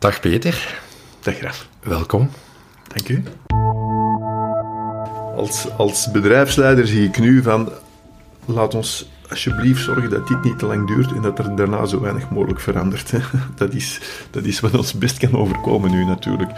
Dag 0.00 0.20
Peter. 0.20 0.78
Dag 1.20 1.40
Raf. 1.40 1.68
Welkom. 1.82 2.30
Dank 2.88 3.08
u. 3.08 3.22
Als, 5.36 5.70
als 5.76 6.10
bedrijfsleider 6.10 6.86
zie 6.86 7.08
ik 7.08 7.18
nu 7.18 7.42
van, 7.42 7.72
laat 8.44 8.74
ons 8.74 9.10
alsjeblieft 9.28 9.82
zorgen 9.82 10.10
dat 10.10 10.28
dit 10.28 10.42
niet 10.44 10.58
te 10.58 10.66
lang 10.66 10.86
duurt 10.86 11.12
en 11.12 11.22
dat 11.22 11.38
er 11.38 11.56
daarna 11.56 11.84
zo 11.84 12.00
weinig 12.00 12.30
mogelijk 12.30 12.60
verandert. 12.60 13.12
Dat 13.56 13.74
is, 13.74 14.00
dat 14.30 14.44
is 14.44 14.60
wat 14.60 14.76
ons 14.76 14.94
best 14.94 15.18
kan 15.18 15.36
overkomen 15.36 15.90
nu 15.90 16.04
natuurlijk. 16.04 16.50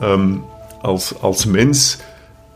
Ehm, 0.00 0.36
als, 0.80 1.20
als 1.20 1.44
mens 1.44 1.98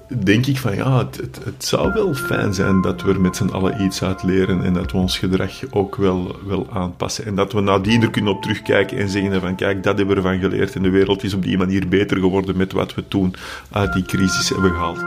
denk 0.08 0.46
ik 0.46 0.58
van 0.58 0.74
ja, 0.74 0.98
het, 0.98 1.16
het, 1.44 1.64
zou 1.64 1.92
wel 1.92 2.14
fijn 2.14 2.54
zijn 2.54 2.80
dat 2.80 3.02
we 3.02 3.12
er 3.12 3.20
met 3.20 3.36
z'n 3.36 3.48
allen 3.48 3.82
iets 3.82 4.02
uit 4.02 4.22
leren 4.22 4.64
en 4.64 4.72
dat 4.72 4.92
we 4.92 4.98
ons 4.98 5.18
gedrag 5.18 5.52
ook 5.70 5.96
wel, 5.96 6.36
wel 6.46 6.70
aanpassen. 6.70 7.24
En 7.24 7.34
dat 7.34 7.52
we 7.52 7.60
nadien 7.60 8.02
er 8.02 8.10
kunnen 8.10 8.32
op 8.32 8.42
terugkijken 8.42 8.98
en 8.98 9.08
zeggen 9.08 9.40
van 9.40 9.56
kijk, 9.56 9.82
dat 9.82 9.96
hebben 9.98 10.16
we 10.16 10.22
ervan 10.22 10.40
geleerd 10.40 10.74
en 10.74 10.82
de 10.82 10.90
wereld 10.90 11.22
is 11.22 11.34
op 11.34 11.42
die 11.42 11.58
manier 11.58 11.88
beter 11.88 12.18
geworden 12.18 12.56
met 12.56 12.72
wat 12.72 12.94
we 12.94 13.08
toen 13.08 13.34
uit 13.70 13.92
die 13.92 14.04
crisis 14.04 14.48
hebben 14.48 14.70
gehaald. 14.70 14.98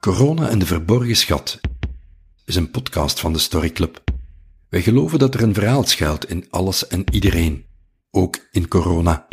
Corona 0.00 0.48
en 0.48 0.58
de 0.58 0.66
Verborgen 0.66 1.16
Schat 1.16 1.60
is 2.44 2.56
een 2.56 2.70
podcast 2.70 3.20
van 3.20 3.32
de 3.32 3.38
Story 3.38 3.70
Club. 3.70 4.00
Wij 4.68 4.82
geloven 4.82 5.18
dat 5.18 5.34
er 5.34 5.42
een 5.42 5.54
verhaal 5.54 5.84
schuilt 5.84 6.28
in 6.28 6.46
alles 6.50 6.86
en 6.86 7.04
iedereen, 7.10 7.64
ook 8.10 8.38
in 8.50 8.68
corona. 8.68 9.27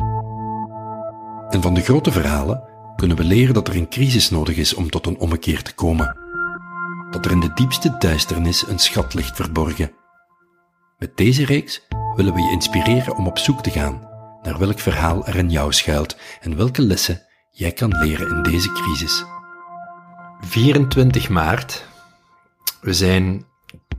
En 1.50 1.62
van 1.62 1.74
de 1.74 1.82
grote 1.82 2.12
verhalen 2.12 2.64
kunnen 2.96 3.18
we 3.18 3.24
leren 3.24 3.54
dat 3.54 3.68
er 3.68 3.76
een 3.76 3.90
crisis 3.90 4.30
nodig 4.30 4.56
is 4.56 4.74
om 4.74 4.90
tot 4.90 5.06
een 5.06 5.20
ommekeer 5.20 5.62
te 5.62 5.74
komen. 5.74 6.18
Dat 7.12 7.26
er 7.26 7.32
in 7.32 7.40
de 7.40 7.54
diepste 7.54 7.96
duisternis 8.00 8.68
een 8.68 8.80
schat 8.80 9.14
ligt 9.14 9.36
verborgen. 9.36 9.92
Met 10.98 11.18
deze 11.18 11.46
reeks 11.46 11.88
willen 12.16 12.34
we 12.34 12.42
je 12.42 12.52
inspireren 12.52 13.16
om 13.16 13.28
op 13.28 13.38
zoek 13.38 13.64
te 13.64 13.70
gaan 13.70 14.10
naar 14.42 14.60
welk 14.60 14.80
verhaal 14.80 15.26
er 15.26 15.36
in 15.36 15.50
jou 15.50 15.74
schuilt 15.74 16.18
en 16.42 16.56
welke 16.56 16.82
lessen 16.82 17.22
jij 17.52 17.72
kan 17.72 17.98
leren 17.98 18.36
in 18.36 18.44
deze 18.44 18.72
crisis. 18.72 19.24
24 20.40 21.30
maart. 21.30 21.86
We 22.82 22.94
zijn 22.94 23.46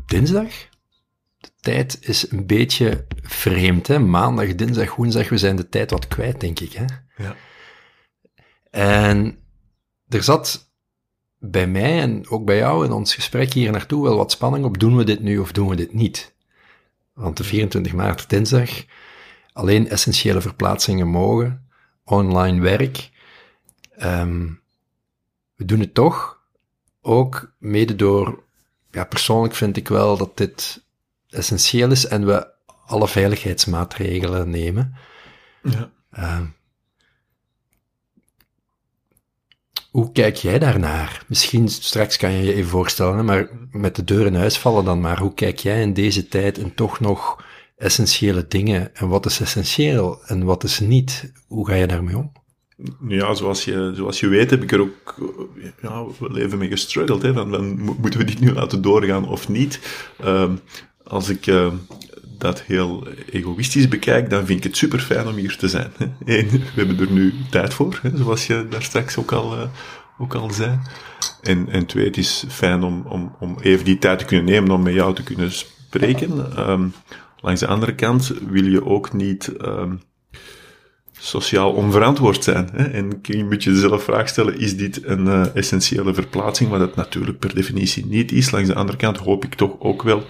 dinsdag. 0.06 0.48
De 1.38 1.50
tijd 1.60 1.98
is 2.00 2.30
een 2.30 2.46
beetje 2.46 3.06
vreemd, 3.22 3.86
hè? 3.86 3.98
Maandag, 3.98 4.54
dinsdag, 4.54 4.94
woensdag. 4.94 5.28
We 5.28 5.38
zijn 5.38 5.56
de 5.56 5.68
tijd 5.68 5.90
wat 5.90 6.08
kwijt, 6.08 6.40
denk 6.40 6.60
ik, 6.60 6.72
hè? 6.72 6.84
Ja. 7.16 7.36
En 8.70 9.38
er 10.08 10.22
zat 10.22 10.70
bij 11.38 11.66
mij 11.66 12.00
en 12.00 12.28
ook 12.28 12.44
bij 12.44 12.56
jou 12.56 12.84
in 12.84 12.92
ons 12.92 13.14
gesprek 13.14 13.52
hier 13.52 13.70
naartoe 13.70 14.02
wel 14.02 14.16
wat 14.16 14.32
spanning 14.32 14.64
op. 14.64 14.78
Doen 14.78 14.96
we 14.96 15.04
dit 15.04 15.20
nu 15.20 15.38
of 15.38 15.52
doen 15.52 15.68
we 15.68 15.76
dit 15.76 15.92
niet? 15.92 16.34
Want 17.12 17.36
de 17.36 17.44
24 17.44 17.92
maart, 17.92 18.30
dinsdag, 18.30 18.70
alleen 19.52 19.88
essentiële 19.88 20.40
verplaatsingen 20.40 21.08
mogen, 21.08 21.68
online 22.04 22.60
werk. 22.60 23.10
Ehm, 23.90 24.48
we 25.54 25.64
doen 25.64 25.80
het 25.80 25.94
toch, 25.94 26.40
ook 27.00 27.54
mede 27.58 27.96
door, 27.96 28.42
ja, 28.90 29.04
persoonlijk 29.04 29.54
vind 29.54 29.76
ik 29.76 29.88
wel 29.88 30.16
dat 30.16 30.36
dit 30.36 30.84
essentieel 31.28 31.90
is 31.90 32.06
en 32.06 32.26
we 32.26 32.54
alle 32.86 33.08
veiligheidsmaatregelen 33.08 34.50
nemen. 34.50 34.94
Ja. 35.62 35.90
Uh, 36.18 36.40
hoe 39.96 40.12
kijk 40.12 40.36
jij 40.36 40.58
daarnaar? 40.58 41.24
Misschien 41.26 41.68
straks 41.68 42.16
kan 42.16 42.32
je 42.32 42.44
je 42.44 42.54
even 42.54 42.70
voorstellen, 42.70 43.24
maar 43.24 43.48
met 43.70 43.96
de 43.96 44.04
deur 44.04 44.26
in 44.26 44.34
huis 44.34 44.58
vallen 44.58 44.84
dan 44.84 45.00
maar. 45.00 45.18
Hoe 45.18 45.34
kijk 45.34 45.58
jij 45.58 45.82
in 45.82 45.92
deze 45.92 46.28
tijd 46.28 46.58
en 46.58 46.74
toch 46.74 47.00
nog 47.00 47.44
essentiële 47.76 48.46
dingen? 48.48 48.94
En 48.94 49.08
wat 49.08 49.26
is 49.26 49.40
essentieel 49.40 50.20
en 50.26 50.44
wat 50.44 50.64
is 50.64 50.80
niet? 50.80 51.32
Hoe 51.46 51.66
ga 51.66 51.74
je 51.74 51.86
daarmee 51.86 52.16
om? 52.16 52.32
Ja, 53.08 53.34
zoals 53.34 53.64
je, 53.64 53.92
zoals 53.94 54.20
je 54.20 54.28
weet 54.28 54.50
heb 54.50 54.62
ik 54.62 54.72
er 54.72 54.80
ook 54.80 55.14
ja, 55.82 56.04
wel 56.18 56.36
even 56.36 56.58
mee 56.58 56.68
gestruggeld. 56.68 57.22
Hè, 57.22 57.32
moeten 57.62 58.20
we 58.20 58.24
dit 58.24 58.40
nu 58.40 58.52
laten 58.52 58.82
doorgaan 58.82 59.28
of 59.28 59.48
niet? 59.48 59.80
Uh, 60.24 60.52
als 61.04 61.28
ik 61.28 61.46
uh, 61.46 61.72
dat 62.38 62.62
heel 62.62 63.06
egoïstisch 63.30 63.88
bekijk, 63.88 64.30
dan 64.30 64.46
vind 64.46 64.58
ik 64.58 64.64
het 64.64 64.76
super 64.76 64.98
fijn 64.98 65.26
om 65.26 65.34
hier 65.34 65.56
te 65.56 65.68
zijn. 65.68 65.92
Eén, 66.24 66.48
we 66.50 66.60
hebben 66.74 66.98
er 66.98 67.10
nu 67.12 67.34
tijd 67.50 67.74
voor, 67.74 68.00
zoals 68.14 68.46
je 68.46 68.66
daar 68.70 68.82
straks 68.82 69.16
ook 69.16 69.32
al, 69.32 69.56
uh, 69.56 69.62
ook 70.18 70.34
al 70.34 70.50
zei. 70.50 70.78
En, 71.42 71.68
en 71.68 71.86
twee, 71.86 72.04
het 72.04 72.16
is 72.16 72.44
fijn 72.48 72.82
om, 72.82 73.06
om, 73.08 73.36
om 73.40 73.56
even 73.60 73.84
die 73.84 73.98
tijd 73.98 74.18
te 74.18 74.24
kunnen 74.24 74.44
nemen 74.44 74.70
om 74.70 74.82
met 74.82 74.94
jou 74.94 75.14
te 75.14 75.22
kunnen 75.22 75.52
spreken. 75.52 76.70
Um, 76.70 76.92
langs 77.40 77.60
de 77.60 77.66
andere 77.66 77.94
kant 77.94 78.32
wil 78.48 78.64
je 78.64 78.84
ook 78.84 79.12
niet 79.12 79.52
um, 79.62 80.00
sociaal 81.18 81.72
onverantwoord 81.72 82.44
zijn. 82.44 82.68
Hè? 82.72 82.84
En 82.84 83.18
je 83.22 83.44
moet 83.44 83.64
je 83.64 83.72
jezelf 83.72 84.02
vraag 84.02 84.28
stellen, 84.28 84.58
is 84.58 84.76
dit 84.76 85.04
een 85.04 85.26
uh, 85.26 85.56
essentiële 85.56 86.14
verplaatsing? 86.14 86.70
Wat 86.70 86.80
het 86.80 86.96
natuurlijk 86.96 87.38
per 87.38 87.54
definitie 87.54 88.06
niet 88.06 88.32
is. 88.32 88.50
Langs 88.50 88.68
de 88.68 88.74
andere 88.74 88.98
kant 88.98 89.16
hoop 89.16 89.44
ik 89.44 89.54
toch 89.54 89.76
ook 89.78 90.02
wel 90.02 90.24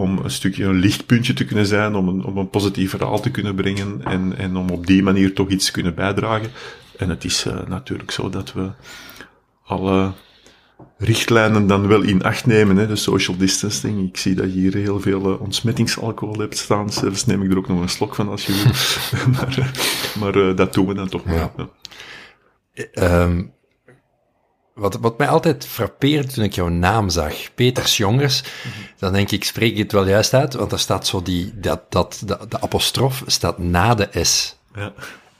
om 0.00 0.18
een 0.18 0.30
stukje 0.30 0.64
een 0.64 0.78
lichtpuntje 0.78 1.32
te 1.32 1.44
kunnen 1.44 1.66
zijn, 1.66 1.94
om 1.94 2.08
een, 2.08 2.24
om 2.24 2.36
een 2.36 2.50
positief 2.50 2.90
verhaal 2.90 3.20
te 3.20 3.30
kunnen 3.30 3.54
brengen 3.54 4.00
en, 4.04 4.36
en 4.36 4.56
om 4.56 4.70
op 4.70 4.86
die 4.86 5.02
manier 5.02 5.34
toch 5.34 5.48
iets 5.48 5.66
te 5.66 5.72
kunnen 5.72 5.94
bijdragen. 5.94 6.50
En 6.96 7.08
het 7.08 7.24
is 7.24 7.46
uh, 7.46 7.66
natuurlijk 7.66 8.10
zo 8.10 8.28
dat 8.28 8.52
we 8.52 8.70
alle 9.64 10.12
richtlijnen 10.98 11.66
dan 11.66 11.86
wel 11.86 12.02
in 12.02 12.22
acht 12.22 12.46
nemen, 12.46 12.76
hè, 12.76 12.86
de 12.86 12.96
social 12.96 13.36
distancing. 13.36 14.08
Ik 14.08 14.16
zie 14.16 14.34
dat 14.34 14.54
je 14.54 14.60
hier 14.60 14.74
heel 14.74 15.00
veel 15.00 15.32
uh, 15.32 15.40
ontsmettingsalcohol 15.40 16.38
hebt 16.38 16.56
staan, 16.56 16.92
zelfs 16.92 17.26
neem 17.26 17.42
ik 17.42 17.50
er 17.50 17.58
ook 17.58 17.68
nog 17.68 17.80
een 17.80 17.88
slok 17.88 18.14
van 18.14 18.28
als 18.28 18.46
je 18.46 18.52
wil. 18.52 18.72
maar 19.34 19.72
maar 20.18 20.36
uh, 20.36 20.56
dat 20.56 20.74
doen 20.74 20.86
we 20.86 20.94
dan 20.94 21.08
toch 21.08 21.24
maar. 21.24 21.50
Ja. 21.56 23.22
Um, 23.22 23.52
wat, 24.80 24.98
wat 25.00 25.18
mij 25.18 25.28
altijd 25.28 25.66
frappeerde 25.66 26.32
toen 26.32 26.44
ik 26.44 26.54
jouw 26.54 26.68
naam 26.68 27.10
zag, 27.10 27.54
Peters 27.54 27.96
Jongers, 27.96 28.42
mm 28.42 28.70
-hmm. 28.72 28.82
dan 28.98 29.12
denk 29.12 29.30
ik, 29.30 29.44
spreek 29.44 29.72
ik 29.72 29.78
het 29.78 29.92
wel 29.92 30.06
juist 30.06 30.34
uit, 30.34 30.54
want 30.54 30.72
er 30.72 30.78
staat 30.78 31.06
zo 31.06 31.22
die, 31.22 31.52
dat, 31.54 31.80
dat, 31.88 32.22
de, 32.24 32.38
de 32.48 32.60
apostrof 32.60 33.22
staat 33.26 33.58
na 33.58 33.94
de 33.94 34.08
S. 34.24 34.56
Ja. 34.74 34.92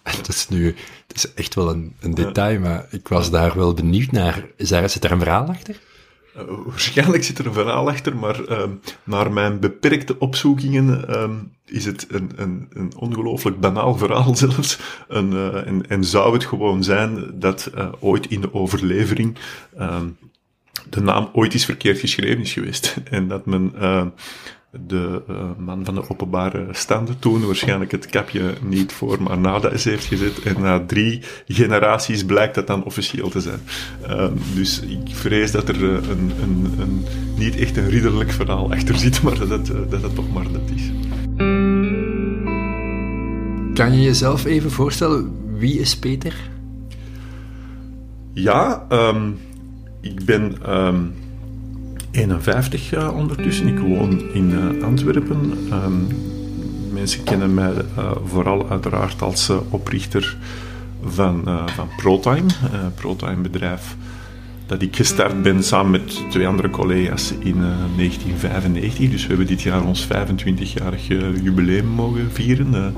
Dat 0.03 0.29
is 0.29 0.49
nu, 0.49 0.77
het 1.07 1.17
is 1.17 1.35
echt 1.35 1.55
wel 1.55 1.71
een, 1.71 1.97
een 2.01 2.15
detail, 2.15 2.61
maar 2.61 2.87
ik 2.91 3.09
was 3.09 3.31
daar 3.31 3.57
wel 3.57 3.75
benieuwd 3.75 4.11
naar. 4.11 4.47
Is 4.57 4.69
daar, 4.69 4.91
zit 4.91 5.05
er 5.05 5.13
een 5.13 5.19
verhaal 5.19 5.49
achter? 5.49 5.81
Uh, 6.37 6.43
waarschijnlijk 6.67 7.25
zit 7.25 7.39
er 7.39 7.47
een 7.47 7.53
verhaal 7.53 7.89
achter, 7.89 8.17
maar 8.17 8.41
uh, 8.49 8.63
naar 9.05 9.33
mijn 9.33 9.61
beperkte 9.61 10.19
opzoekingen 10.19 11.05
uh, 11.09 11.31
is 11.65 11.85
het 11.85 12.07
een, 12.09 12.31
een, 12.37 12.69
een 12.73 12.97
ongelooflijk 12.97 13.61
banaal 13.61 13.97
verhaal 13.97 14.37
zelfs. 14.47 14.79
En, 15.09 15.33
uh, 15.33 15.67
en, 15.67 15.89
en, 15.89 16.05
zou 16.05 16.33
het 16.33 16.45
gewoon 16.45 16.85
zijn 16.85 17.31
dat 17.35 17.71
uh, 17.75 17.89
ooit 18.01 18.27
in 18.27 18.41
de 18.41 18.55
overlevering 18.55 19.37
ehm, 19.77 20.07
de 20.89 21.01
naam 21.01 21.29
ooit 21.33 21.53
eens 21.53 21.65
verkeerd 21.65 21.99
geschreven 21.99 22.41
is 22.41 22.53
geweest. 22.53 22.97
En 23.11 23.29
dat 23.29 23.47
men 23.47 23.73
de 24.71 25.23
uh, 25.31 25.37
man 25.59 25.85
van 25.85 25.95
de 25.95 26.11
openbare 26.11 26.67
standen 26.71 27.19
toen 27.19 27.47
waarschijnlijk 27.47 27.91
het 27.91 28.07
kapje 28.07 28.55
niet 28.63 28.93
voor 28.93 29.23
maar 29.23 29.39
na 29.39 29.61
heeft 29.71 30.05
gezet. 30.05 30.43
En 30.43 30.61
na 30.61 30.85
drie 30.87 31.23
generaties 31.49 32.25
blijkt 32.25 32.55
dat 32.55 32.67
dan 32.67 32.85
officieel 32.85 33.29
te 33.29 33.41
zijn. 33.41 33.61
Uh, 34.09 34.27
dus 34.55 34.81
ik 34.81 35.15
vrees 35.15 35.51
dat 35.51 35.69
er 35.69 35.83
een, 35.85 36.33
een, 36.43 36.75
een, 36.79 37.05
niet 37.37 37.57
echt 37.57 37.77
een 37.77 37.89
ridderlijk 37.89 38.31
verhaal 38.31 38.73
achter 38.73 38.99
zit, 38.99 39.23
maar 39.25 39.39
dat 39.39 39.49
het, 39.49 39.67
dat 39.67 40.03
het 40.03 40.15
toch 40.15 40.33
maar 40.33 40.53
dat 40.53 40.71
is. 40.75 40.91
Kan 43.75 43.93
je 43.93 44.01
jezelf 44.01 44.45
even 44.45 44.71
voorstellen, 44.71 45.33
wie 45.59 45.79
is 45.79 45.99
Peter? 45.99 46.35
Ja, 48.33 48.87
um, 48.89 49.39
ik 50.01 50.25
ben 50.25 50.77
um, 50.77 51.15
51 52.11 52.95
uh, 52.95 53.17
ondertussen. 53.17 53.67
Ik 53.67 53.79
woon 53.79 54.23
in 54.33 54.51
uh, 54.51 54.85
Antwerpen. 54.85 55.59
Um, 55.73 56.07
mensen 56.93 57.25
kennen 57.25 57.55
mij 57.55 57.73
uh, 57.73 58.11
vooral 58.25 58.71
uiteraard 58.71 59.23
als 59.23 59.51
oprichter 59.71 60.37
van, 61.05 61.43
van 61.67 61.89
ProTime. 61.97 62.47
ProTime 62.95 63.37
bedrijf 63.37 63.97
dat 64.67 64.83
ik 64.83 64.97
gestart 64.97 65.43
ben 65.43 65.65
samen 65.65 65.91
met 65.91 66.31
twee 66.31 66.47
andere 66.47 66.71
collega's 66.71 67.33
in 67.39 67.61
1995. 67.97 69.11
Dus 69.11 69.23
we 69.23 69.29
hebben 69.29 69.47
dit 69.47 69.63
jaar 69.63 69.85
ons 69.85 70.07
25-jarig 70.07 71.07
jubileum 71.43 71.87
mogen 71.87 72.33
vieren. 72.33 72.95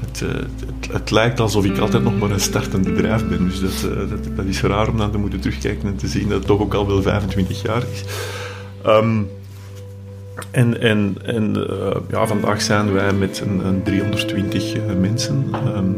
Het, 0.00 0.20
het, 0.20 0.92
het, 0.92 1.10
lijkt 1.10 1.40
alsof 1.40 1.64
ik 1.64 1.78
altijd 1.78 2.02
nog 2.02 2.18
maar 2.18 2.30
een 2.30 2.40
startend 2.40 2.84
bedrijf 2.84 3.28
ben. 3.28 3.48
Dus 3.48 3.60
dat, 3.60 4.08
dat, 4.10 4.36
dat, 4.36 4.44
is 4.44 4.62
raar 4.62 4.88
om 4.88 4.96
dan 4.96 5.10
te 5.10 5.18
moeten 5.18 5.40
terugkijken 5.40 5.88
en 5.88 5.96
te 5.96 6.08
zien 6.08 6.28
dat 6.28 6.38
het 6.38 6.46
toch 6.46 6.60
ook 6.60 6.74
al 6.74 6.86
wel 6.86 7.02
25 7.02 7.62
jaar 7.62 7.82
is. 7.92 8.04
Um, 8.86 9.28
en 10.50 10.80
en, 10.80 11.16
en 11.24 11.66
ja, 12.10 12.26
vandaag 12.26 12.62
zijn 12.62 12.92
wij 12.92 13.12
met 13.12 13.40
een, 13.40 13.66
een 13.66 13.82
320 13.82 14.76
uh, 14.76 14.82
mensen. 15.00 15.54
Um, 15.76 15.96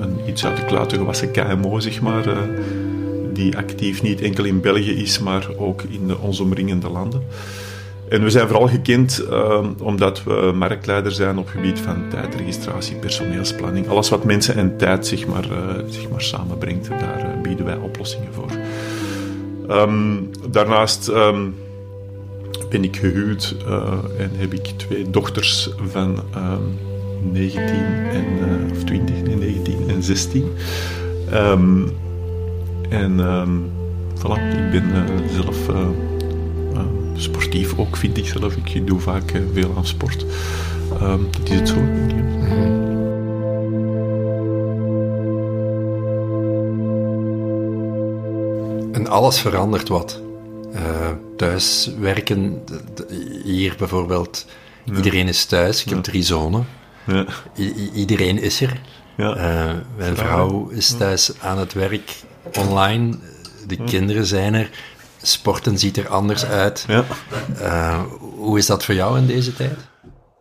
een, 0.00 0.28
iets 0.28 0.44
uit 0.44 0.56
de 0.56 0.64
klauwen 0.64 0.90
gewassen 0.90 1.30
KMO, 1.30 1.80
zeg 1.80 2.00
maar. 2.00 2.24
Die 3.32 3.56
actief 3.56 4.02
niet 4.02 4.20
enkel 4.20 4.44
in 4.44 4.60
België 4.60 4.92
is, 4.92 5.18
maar 5.18 5.46
ook 5.56 5.82
in 5.82 6.06
de, 6.06 6.18
omringende 6.18 6.88
landen. 6.88 7.22
En 8.08 8.22
we 8.22 8.30
zijn 8.30 8.48
vooral 8.48 8.68
gekend 8.68 9.24
uh, 9.30 9.58
omdat 9.82 10.24
we 10.24 10.52
marktleider 10.54 11.12
zijn 11.12 11.38
op 11.38 11.44
het 11.44 11.54
gebied 11.54 11.78
van 11.78 12.08
tijdregistratie, 12.08 12.96
personeelsplanning. 12.96 13.88
Alles 13.88 14.08
wat 14.08 14.24
mensen 14.24 14.54
en 14.54 14.76
tijd 14.76 15.06
zeg 15.06 15.26
maar, 15.26 15.44
uh, 15.44 15.58
zeg 15.88 16.08
maar 16.10 16.22
samenbrengt, 16.22 16.88
daar 16.88 17.18
uh, 17.18 17.42
bieden 17.42 17.64
wij 17.64 17.76
oplossingen 17.76 18.32
voor. 18.32 18.50
Um, 19.70 20.30
daarnaast 20.50 21.08
um, 21.08 21.54
ben 22.70 22.84
ik 22.84 22.96
gehuwd 22.96 23.56
en 24.18 24.30
heb 24.36 24.52
ik 24.52 24.66
twee 24.76 25.10
dochters 25.10 25.70
van 25.86 26.22
um, 26.36 26.78
19 27.32 27.64
en, 28.12 28.24
of 28.72 28.84
20, 28.84 29.22
nee, 29.22 29.36
19 29.36 29.88
en 29.88 30.02
16. 30.02 30.52
en 32.88 33.20
voilà, 34.14 34.38
ik 34.38 34.70
ben 34.70 34.84
zelf 35.30 35.56
sportief 37.16 37.78
ook, 37.78 37.96
vind 37.96 38.16
ik 38.16 38.26
zelf. 38.26 38.56
Ik 38.56 38.86
doe 38.86 39.00
vaak 39.00 39.32
uh, 39.32 39.42
veel 39.52 39.74
aan 39.76 39.86
sport. 39.86 40.24
Um, 41.02 41.28
dat 41.30 41.50
is 41.50 41.58
het 41.58 41.68
zo. 41.68 41.76
En 48.92 49.06
alles 49.08 49.40
verandert 49.40 49.88
wat. 49.88 50.20
Uh, 50.74 50.80
thuis 51.36 51.90
werken, 51.98 52.62
hier 53.44 53.74
bijvoorbeeld, 53.78 54.46
ja. 54.84 54.94
iedereen 54.94 55.28
is 55.28 55.44
thuis. 55.44 55.84
Ik 55.84 55.90
heb 55.90 56.02
drie 56.02 56.22
zonen. 56.22 56.66
Ja. 57.04 57.26
Iedereen 57.94 58.38
is 58.38 58.60
er. 58.60 58.80
Ja. 59.16 59.36
Uh, 59.36 59.74
mijn 59.96 60.16
vrouw 60.16 60.68
is 60.68 60.96
thuis 60.96 61.32
aan 61.40 61.58
het 61.58 61.72
werk 61.72 62.14
online. 62.58 63.16
De 63.66 63.76
kinderen 63.84 64.26
zijn 64.26 64.54
er 64.54 64.70
sporten 65.28 65.78
ziet 65.78 65.96
er 65.96 66.08
anders 66.08 66.44
uit. 66.44 66.84
Ja. 66.88 67.04
Uh, 67.60 68.02
hoe 68.20 68.58
is 68.58 68.66
dat 68.66 68.84
voor 68.84 68.94
jou 68.94 69.18
in 69.18 69.26
deze 69.26 69.54
tijd? 69.54 69.78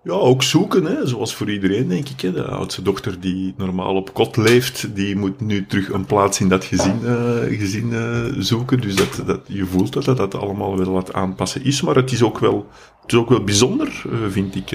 Ja, 0.04 0.14
ook 0.14 0.44
zoeken, 0.44 0.86
hè. 0.86 1.08
zoals 1.08 1.36
voor 1.36 1.52
iedereen, 1.52 1.88
denk 1.88 2.10
ik. 2.10 2.22
Hè. 2.22 2.32
De 2.32 2.46
oudste 2.46 2.82
dochter 2.82 3.20
die 3.20 3.54
normaal 3.58 3.96
op 3.96 4.14
kot 4.14 4.38
leeft, 4.38 4.96
die 4.96 5.16
moet 5.16 5.40
nu 5.40 5.66
terug 5.66 5.90
een 5.90 6.06
plaats 6.06 6.40
in 6.40 6.50
dat 6.50 6.64
gezin, 6.64 7.00
uh, 7.04 7.60
gezin 7.60 7.90
uh, 7.92 8.26
zoeken. 8.38 8.82
Dus 8.82 8.96
dat, 8.96 9.22
dat, 9.26 9.40
je 9.48 9.66
voelt 9.66 9.94
dat, 9.94 10.06
dat 10.06 10.18
dat 10.18 10.36
allemaal 10.36 10.78
wel 10.78 10.92
wat 10.92 11.14
aanpassen 11.14 11.64
is. 11.64 11.82
Maar 11.82 11.96
het 11.96 12.12
is 12.12 12.24
ook 12.24 12.40
wel, 12.40 12.68
het 13.02 13.12
is 13.12 13.18
ook 13.18 13.30
wel 13.30 13.44
bijzonder, 13.44 14.04
vind 14.30 14.56
ik. 14.56 14.72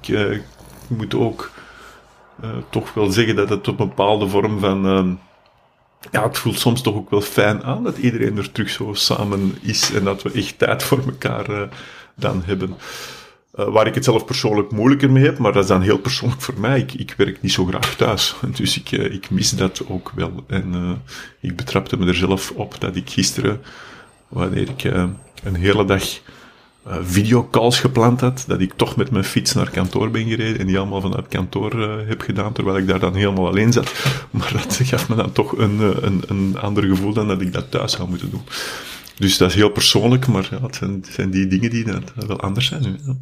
ik 0.00 0.42
moet 0.88 1.14
ook 1.14 1.50
toch 2.70 2.94
wel 2.94 3.10
zeggen 3.10 3.36
dat 3.36 3.48
het 3.48 3.62
tot 3.62 3.80
een 3.80 3.88
bepaalde 3.88 4.28
vorm 4.28 4.58
van 4.58 4.86
ehm, 4.86 5.12
ja, 6.10 6.22
het 6.22 6.38
voelt 6.38 6.58
soms 6.58 6.82
toch 6.82 6.94
ook 6.94 7.10
wel 7.10 7.20
fijn 7.20 7.64
aan 7.64 7.84
dat 7.84 7.98
iedereen 7.98 8.36
er 8.36 8.52
terug 8.52 8.70
zo 8.70 8.94
samen 8.94 9.58
is 9.60 9.92
en 9.92 10.04
dat 10.04 10.22
we 10.22 10.32
echt 10.32 10.58
tijd 10.58 10.82
voor 10.82 11.02
elkaar 11.06 11.50
uh, 11.50 11.62
dan 12.14 12.42
hebben. 12.44 12.76
Uh, 13.54 13.68
waar 13.68 13.86
ik 13.86 13.94
het 13.94 14.04
zelf 14.04 14.24
persoonlijk 14.24 14.70
moeilijker 14.70 15.10
mee 15.10 15.24
heb, 15.24 15.38
maar 15.38 15.52
dat 15.52 15.62
is 15.62 15.68
dan 15.68 15.80
heel 15.80 15.98
persoonlijk 15.98 16.40
voor 16.40 16.60
mij. 16.60 16.78
Ik, 16.78 16.94
ik 16.94 17.14
werk 17.16 17.42
niet 17.42 17.52
zo 17.52 17.64
graag 17.64 17.96
thuis, 17.96 18.34
dus 18.56 18.76
ik, 18.78 18.92
uh, 18.92 19.14
ik 19.14 19.30
mis 19.30 19.50
dat 19.50 19.82
ook 19.88 20.12
wel. 20.14 20.44
En 20.46 21.00
ik 21.40 21.56
betrapte 21.56 21.96
me 21.96 22.06
er 22.06 22.14
zelf 22.14 22.50
op 22.50 22.80
dat 22.80 22.96
ik 22.96 23.10
gisteren, 23.10 23.62
wanneer 24.28 24.68
ik 24.68 24.84
een 25.42 25.54
hele 25.54 25.84
dag 25.84 26.04
uh, 26.86 26.96
videocalls 27.02 27.80
gepland 27.80 28.20
had, 28.20 28.44
dat 28.46 28.60
ik 28.60 28.72
toch 28.72 28.96
met 28.96 29.10
mijn 29.10 29.24
fiets 29.24 29.52
naar 29.52 29.70
kantoor 29.70 30.10
ben 30.10 30.28
gereden 30.28 30.58
en 30.58 30.66
die 30.66 30.78
allemaal 30.78 31.00
vanuit 31.00 31.28
kantoor 31.28 31.74
uh, 31.74 32.08
heb 32.08 32.20
gedaan, 32.20 32.52
terwijl 32.52 32.76
ik 32.76 32.86
daar 32.86 33.00
dan 33.00 33.14
helemaal 33.14 33.46
alleen 33.46 33.72
zat. 33.72 33.92
Maar 34.30 34.52
dat 34.52 34.80
gaf 34.82 35.08
me 35.08 35.14
dan 35.14 35.32
toch 35.32 35.58
een, 35.58 35.76
uh, 35.80 35.90
een, 36.00 36.22
een 36.26 36.58
ander 36.58 36.84
gevoel 36.84 37.12
dan 37.12 37.28
dat 37.28 37.40
ik 37.40 37.52
dat 37.52 37.70
thuis 37.70 37.92
zou 37.92 38.08
moeten 38.08 38.30
doen. 38.30 38.42
Dus 39.16 39.38
dat 39.38 39.48
is 39.48 39.54
heel 39.54 39.70
persoonlijk, 39.70 40.26
maar 40.26 40.48
ja, 40.50 40.62
het 40.62 40.76
zijn, 40.76 40.90
het 40.90 41.06
zijn 41.06 41.30
die 41.30 41.46
dingen 41.46 41.70
die 41.70 41.84
dat, 41.84 42.12
wel 42.26 42.40
anders 42.40 42.66
zijn 42.66 42.82
nu. 42.82 42.96
Ja. 43.06 43.16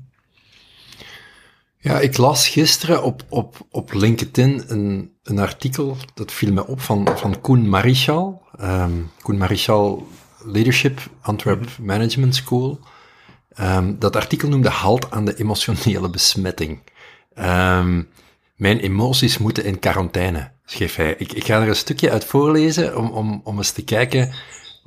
Ja, 1.82 2.00
ik 2.00 2.16
las 2.16 2.48
gisteren 2.48 3.02
op, 3.02 3.24
op, 3.28 3.66
op 3.70 3.92
LinkedIn 3.92 4.64
een, 4.66 5.10
een 5.22 5.38
artikel, 5.38 5.96
dat 6.14 6.32
viel 6.32 6.52
me 6.52 6.66
op, 6.66 6.80
van, 6.80 7.08
van 7.16 7.40
Koen 7.40 7.68
Marichal. 7.68 8.42
Um, 8.60 9.10
Koen 9.22 9.38
Marichal 9.38 10.08
Leadership, 10.44 11.00
Antwerp 11.20 11.68
Management 11.78 12.34
School. 12.34 12.80
Um, 13.60 13.98
dat 13.98 14.16
artikel 14.16 14.48
noemde 14.48 14.68
halt 14.68 15.10
aan 15.10 15.24
de 15.24 15.36
emotionele 15.36 16.10
besmetting. 16.10 16.80
Um, 17.38 18.08
mijn 18.56 18.78
emoties 18.78 19.38
moeten 19.38 19.64
in 19.64 19.78
quarantaine, 19.78 20.50
schreef 20.64 20.96
hij. 20.96 21.14
Ik, 21.18 21.32
ik, 21.32 21.44
ga 21.44 21.62
er 21.62 21.68
een 21.68 21.76
stukje 21.76 22.10
uit 22.10 22.24
voorlezen 22.24 22.96
om, 22.96 23.10
om, 23.10 23.40
om 23.44 23.56
eens 23.56 23.70
te 23.70 23.84
kijken 23.84 24.32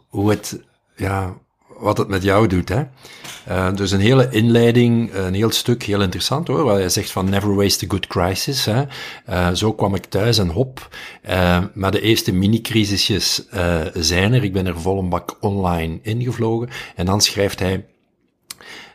hoe 0.07 0.29
het, 0.29 0.63
ja, 0.95 1.33
wat 1.77 1.97
het 1.97 2.07
met 2.07 2.23
jou 2.23 2.47
doet. 2.47 2.69
Hè. 2.69 2.83
Uh, 3.49 3.75
dus 3.75 3.91
een 3.91 3.99
hele 3.99 4.27
inleiding, 4.29 5.13
een 5.13 5.33
heel 5.33 5.51
stuk, 5.51 5.83
heel 5.83 6.01
interessant 6.01 6.47
hoor, 6.47 6.63
waar 6.63 6.75
hij 6.75 6.89
zegt 6.89 7.11
van 7.11 7.29
never 7.29 7.55
waste 7.55 7.85
a 7.85 7.87
good 7.87 8.07
crisis. 8.07 8.65
Hè. 8.65 8.83
Uh, 9.29 9.51
zo 9.51 9.73
kwam 9.73 9.95
ik 9.95 10.05
thuis 10.05 10.37
en 10.37 10.49
hop. 10.49 10.95
Uh, 11.29 11.63
maar 11.73 11.91
de 11.91 12.01
eerste 12.01 12.33
mini-crisisjes 12.33 13.47
zijn 13.93 14.33
er. 14.33 14.43
Ik 14.43 14.53
ben 14.53 14.67
er 14.67 14.81
vol 14.81 14.99
een 14.99 15.09
bak 15.09 15.37
online 15.39 15.99
ingevlogen. 16.01 16.69
En 16.95 17.05
dan 17.05 17.21
schrijft 17.21 17.59
hij, 17.59 17.85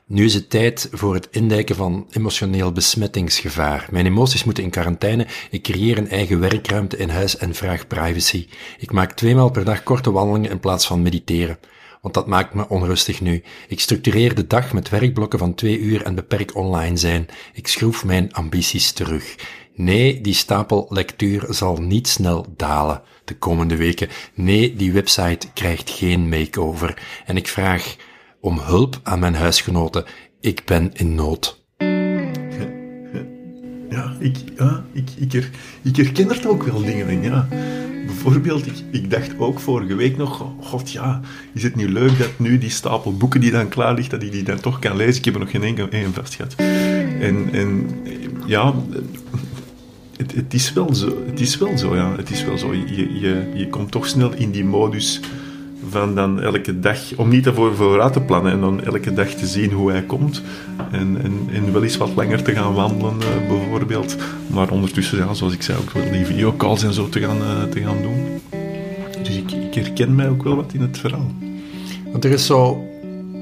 nu 0.09 0.25
is 0.25 0.35
het 0.35 0.51
tijd 0.51 0.89
voor 0.93 1.15
het 1.15 1.29
indijken 1.31 1.77
van 1.77 2.07
emotioneel 2.11 2.73
besmettingsgevaar. 2.73 3.89
Mijn 3.91 4.07
emoties 4.07 4.45
moeten 4.45 4.65
in 4.65 4.71
quarantaine. 4.71 5.27
Ik 5.51 5.63
creëer 5.63 5.99
een 5.99 6.09
eigen 6.09 6.41
werkruimte 6.41 6.97
in 6.97 7.09
huis 7.09 7.37
en 7.37 7.55
vraag 7.55 7.87
privacy. 7.87 8.49
Ik 8.79 8.93
maak 8.93 9.13
tweemaal 9.13 9.51
per 9.51 9.65
dag 9.65 9.83
korte 9.83 10.11
wandelingen 10.11 10.51
in 10.51 10.61
plaats 10.61 10.87
van 10.87 11.03
mediteren. 11.03 11.59
Want 12.01 12.15
dat 12.15 12.27
maakt 12.27 12.55
me 12.55 12.69
onrustig 12.69 13.21
nu. 13.21 13.43
Ik 13.69 13.81
structureer 13.81 14.35
de 14.35 14.47
dag 14.47 14.73
met 14.73 14.89
werkblokken 14.89 15.39
van 15.39 15.55
twee 15.55 15.79
uur 15.79 16.03
en 16.03 16.15
beperk 16.15 16.57
online 16.57 16.97
zijn. 16.97 17.27
Ik 17.53 17.67
schroef 17.69 18.05
mijn 18.05 18.33
ambities 18.33 18.93
terug. 18.93 19.35
Nee, 19.75 20.21
die 20.21 20.35
stapel 20.35 20.87
lectuur 20.89 21.47
zal 21.49 21.77
niet 21.77 22.09
snel 22.09 22.47
dalen 22.57 23.03
de 23.25 23.37
komende 23.37 23.77
weken. 23.77 24.09
Nee, 24.35 24.75
die 24.75 24.93
website 24.93 25.47
krijgt 25.55 25.91
geen 25.91 26.29
makeover. 26.29 27.03
En 27.27 27.37
ik 27.37 27.49
vraag 27.49 27.97
om 28.41 28.59
hulp 28.59 29.01
aan 29.03 29.19
mijn 29.19 29.35
huisgenoten. 29.35 30.05
Ik 30.41 30.63
ben 30.65 30.91
in 30.95 31.15
nood. 31.15 31.63
Ja, 33.91 34.17
ik, 34.19 34.37
ja, 34.57 34.85
ik, 34.93 35.09
ik, 35.19 35.51
ik 35.83 35.97
herken 35.97 36.31
er 36.31 36.49
ook 36.49 36.63
wel 36.63 36.83
dingen 36.83 37.09
in, 37.09 37.23
ja. 37.23 37.49
Bijvoorbeeld, 38.07 38.67
ik, 38.67 38.75
ik 38.91 39.11
dacht 39.11 39.39
ook 39.39 39.61
vorige 39.61 39.95
week 39.95 40.17
nog, 40.17 40.53
god 40.61 40.91
ja, 40.91 41.21
is 41.55 41.63
het 41.63 41.77
niet 41.77 41.89
leuk 41.89 42.19
dat 42.19 42.39
nu 42.39 42.59
die 42.59 42.71
stapel 42.71 43.17
boeken 43.17 43.41
die 43.41 43.51
dan 43.51 43.69
klaar 43.69 43.95
ligt, 43.95 44.11
dat 44.11 44.23
ik 44.23 44.33
die 44.33 44.43
dan 44.43 44.61
toch 44.61 44.79
kan 44.79 44.97
lezen? 44.97 45.17
Ik 45.17 45.25
heb 45.25 45.35
er 45.35 45.41
nog 45.41 45.51
geen 45.51 45.63
enkel 45.63 45.89
één 45.89 46.13
vast 46.13 46.35
gehad. 46.35 46.55
En, 46.55 47.49
en 47.53 47.89
ja, 48.47 48.75
het, 50.17 50.35
het, 50.35 50.55
is 50.55 50.73
wel 50.73 50.95
zo, 50.95 51.23
het 51.27 51.41
is 51.41 51.59
wel 51.59 51.79
zo, 51.79 51.97
ja. 51.97 52.17
Het 52.17 52.31
is 52.31 52.45
wel 52.45 52.59
zo. 52.59 52.75
Je, 52.75 53.21
je, 53.21 53.51
je 53.55 53.69
komt 53.69 53.91
toch 53.91 54.07
snel 54.07 54.35
in 54.35 54.51
die 54.51 54.65
modus 54.65 55.21
van 55.91 56.15
dan 56.15 56.41
elke 56.41 56.81
dag, 56.81 56.99
om 57.17 57.29
niet 57.29 57.47
ervoor 57.47 57.75
vooruit 57.75 58.13
te 58.13 58.21
plannen 58.21 58.53
en 58.53 58.61
dan 58.61 58.85
elke 58.85 59.13
dag 59.13 59.29
te 59.29 59.47
zien 59.47 59.73
hoe 59.73 59.91
hij 59.91 60.03
komt. 60.03 60.43
En, 60.91 61.19
en, 61.23 61.49
en 61.53 61.73
wel 61.73 61.83
eens 61.83 61.97
wat 61.97 62.15
langer 62.15 62.43
te 62.43 62.53
gaan 62.53 62.75
wandelen, 62.75 63.15
uh, 63.15 63.49
bijvoorbeeld. 63.49 64.17
Maar 64.47 64.71
ondertussen, 64.71 65.19
ja, 65.19 65.35
zoals 65.35 65.53
ik 65.53 65.63
zei, 65.63 65.79
ook 65.79 65.91
wel 65.91 66.11
die 66.13 66.25
videocalls 66.25 66.83
en 66.83 66.93
zo 66.93 67.09
te 67.09 67.21
gaan, 67.21 67.37
uh, 67.37 67.63
te 67.63 67.81
gaan 67.81 68.03
doen. 68.03 68.41
Dus 69.23 69.37
ik, 69.37 69.53
ik 69.53 69.75
herken 69.75 70.15
mij 70.15 70.29
ook 70.29 70.43
wel 70.43 70.57
wat 70.57 70.73
in 70.73 70.81
het 70.81 70.99
verhaal. 70.99 71.33
Want 72.13 72.25
er 72.25 72.31
is 72.31 72.47
zo, 72.47 72.85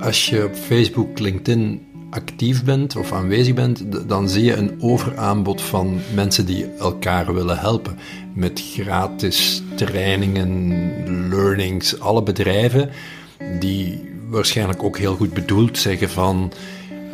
als 0.00 0.28
je 0.28 0.44
op 0.44 0.54
Facebook, 0.54 1.18
LinkedIn 1.18 1.80
actief 2.16 2.64
bent 2.64 2.96
of 2.96 3.12
aanwezig 3.12 3.54
bent, 3.54 4.08
dan 4.08 4.28
zie 4.28 4.44
je 4.44 4.54
een 4.54 4.76
overaanbod 4.80 5.62
van 5.62 5.98
mensen 6.14 6.46
die 6.46 6.66
elkaar 6.78 7.34
willen 7.34 7.58
helpen. 7.58 7.98
Met 8.34 8.62
gratis 8.72 9.62
trainingen, 9.74 11.28
learnings, 11.28 12.00
alle 12.00 12.22
bedrijven 12.22 12.90
die 13.58 14.08
waarschijnlijk 14.28 14.82
ook 14.82 14.98
heel 14.98 15.14
goed 15.14 15.34
bedoeld 15.34 15.78
zeggen 15.78 16.10
van 16.10 16.52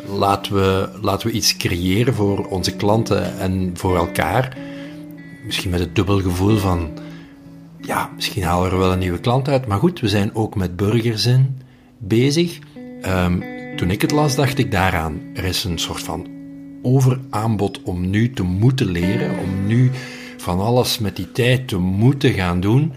laten 0.07 0.53
we, 0.53 0.89
laten 1.01 1.27
we 1.27 1.33
iets 1.33 1.57
creëren 1.57 2.13
voor 2.13 2.45
onze 2.45 2.75
klanten 2.75 3.39
en 3.39 3.71
voor 3.73 3.97
elkaar. 3.97 4.57
Misschien 5.45 5.71
met 5.71 5.79
het 5.79 5.95
dubbel 5.95 6.21
gevoel 6.21 6.57
van 6.57 6.89
ja, 7.81 8.09
misschien 8.15 8.43
halen 8.43 8.65
we 8.65 8.71
er 8.71 8.81
wel 8.81 8.91
een 8.91 8.99
nieuwe 8.99 9.19
klant 9.19 9.47
uit, 9.47 9.67
maar 9.67 9.79
goed, 9.79 9.99
we 9.99 10.07
zijn 10.07 10.35
ook 10.35 10.55
met 10.55 10.75
burgerzin 10.75 11.61
bezig. 11.97 12.59
Um, 13.05 13.52
toen 13.75 13.91
ik 13.91 14.01
het 14.01 14.11
las, 14.11 14.35
dacht 14.35 14.57
ik 14.57 14.71
daaraan. 14.71 15.21
Er 15.33 15.43
is 15.43 15.63
een 15.63 15.77
soort 15.77 16.03
van 16.03 16.27
overaanbod 16.81 17.81
om 17.83 18.09
nu 18.09 18.33
te 18.33 18.43
moeten 18.43 18.91
leren, 18.91 19.39
om 19.39 19.65
nu 19.65 19.91
van 20.37 20.59
alles 20.59 20.99
met 20.99 21.15
die 21.15 21.31
tijd 21.31 21.67
te 21.67 21.77
moeten 21.77 22.33
gaan 22.33 22.59
doen. 22.59 22.93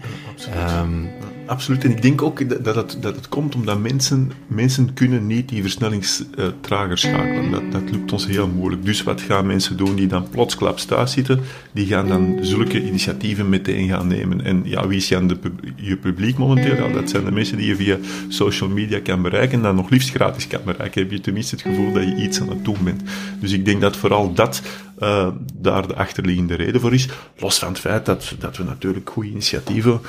Um, 0.79 1.09
absoluut. 1.47 1.83
En 1.83 1.91
ik 1.91 2.01
denk 2.01 2.21
ook 2.21 2.63
dat, 2.63 2.75
dat, 2.75 2.97
het, 3.01 3.29
komt 3.29 3.55
omdat 3.55 3.79
mensen, 3.79 4.31
mensen 4.47 4.93
kunnen 4.93 5.27
niet 5.27 5.49
die 5.49 5.61
versnellingstrager 5.61 6.97
schakelen. 6.97 7.51
Dat, 7.51 7.71
dat 7.71 7.91
lukt 7.91 8.11
ons 8.11 8.27
heel 8.27 8.47
moeilijk. 8.47 8.85
Dus 8.85 9.03
wat 9.03 9.21
gaan 9.21 9.45
mensen 9.45 9.77
doen 9.77 9.95
die 9.95 10.07
dan 10.07 10.29
plotsklaps 10.29 10.85
thuis 10.85 11.11
zitten? 11.11 11.39
Die 11.71 11.85
gaan 11.85 12.07
dan 12.07 12.37
zulke 12.41 12.83
initiatieven 12.83 13.49
meteen 13.49 13.87
gaan 13.87 14.07
nemen. 14.07 14.41
En 14.43 14.61
ja, 14.65 14.87
wie 14.87 14.97
is 14.97 15.07
dan 15.07 15.39
je 15.75 15.97
publiek 15.97 16.37
momenteel? 16.37 16.91
Dat 16.91 17.09
zijn 17.09 17.25
de 17.25 17.31
mensen 17.31 17.57
die 17.57 17.67
je 17.67 17.75
via 17.75 17.97
social 18.27 18.69
media 18.69 18.99
kan 18.99 19.21
bereiken 19.21 19.57
en 19.57 19.63
dan 19.63 19.75
nog 19.75 19.89
liefst 19.89 20.09
gratis 20.09 20.47
kan 20.47 20.61
bereiken. 20.65 21.01
Heb 21.01 21.11
je 21.11 21.19
tenminste 21.19 21.55
het 21.55 21.63
gevoel 21.63 21.93
dat 21.93 22.03
je 22.03 22.15
iets 22.15 22.41
aan 22.41 22.49
het 22.49 22.65
doen 22.65 22.83
bent. 22.83 23.01
Dus 23.39 23.51
ik 23.51 23.65
denk 23.65 23.81
dat 23.81 23.97
vooral 23.97 24.33
dat 24.33 24.61
uh, 24.99 25.27
daar 25.53 25.87
de 25.87 25.95
achterliggende 25.95 26.55
reden 26.55 26.81
voor 26.81 26.93
is. 26.93 27.07
Los 27.37 27.59
van 27.59 27.67
het 27.67 27.79
feit 27.79 28.05
dat, 28.05 28.35
dat 28.39 28.57
we 28.57 28.63
natuurlijk 28.63 29.09
goede 29.09 29.29
initiatieven 29.29 30.01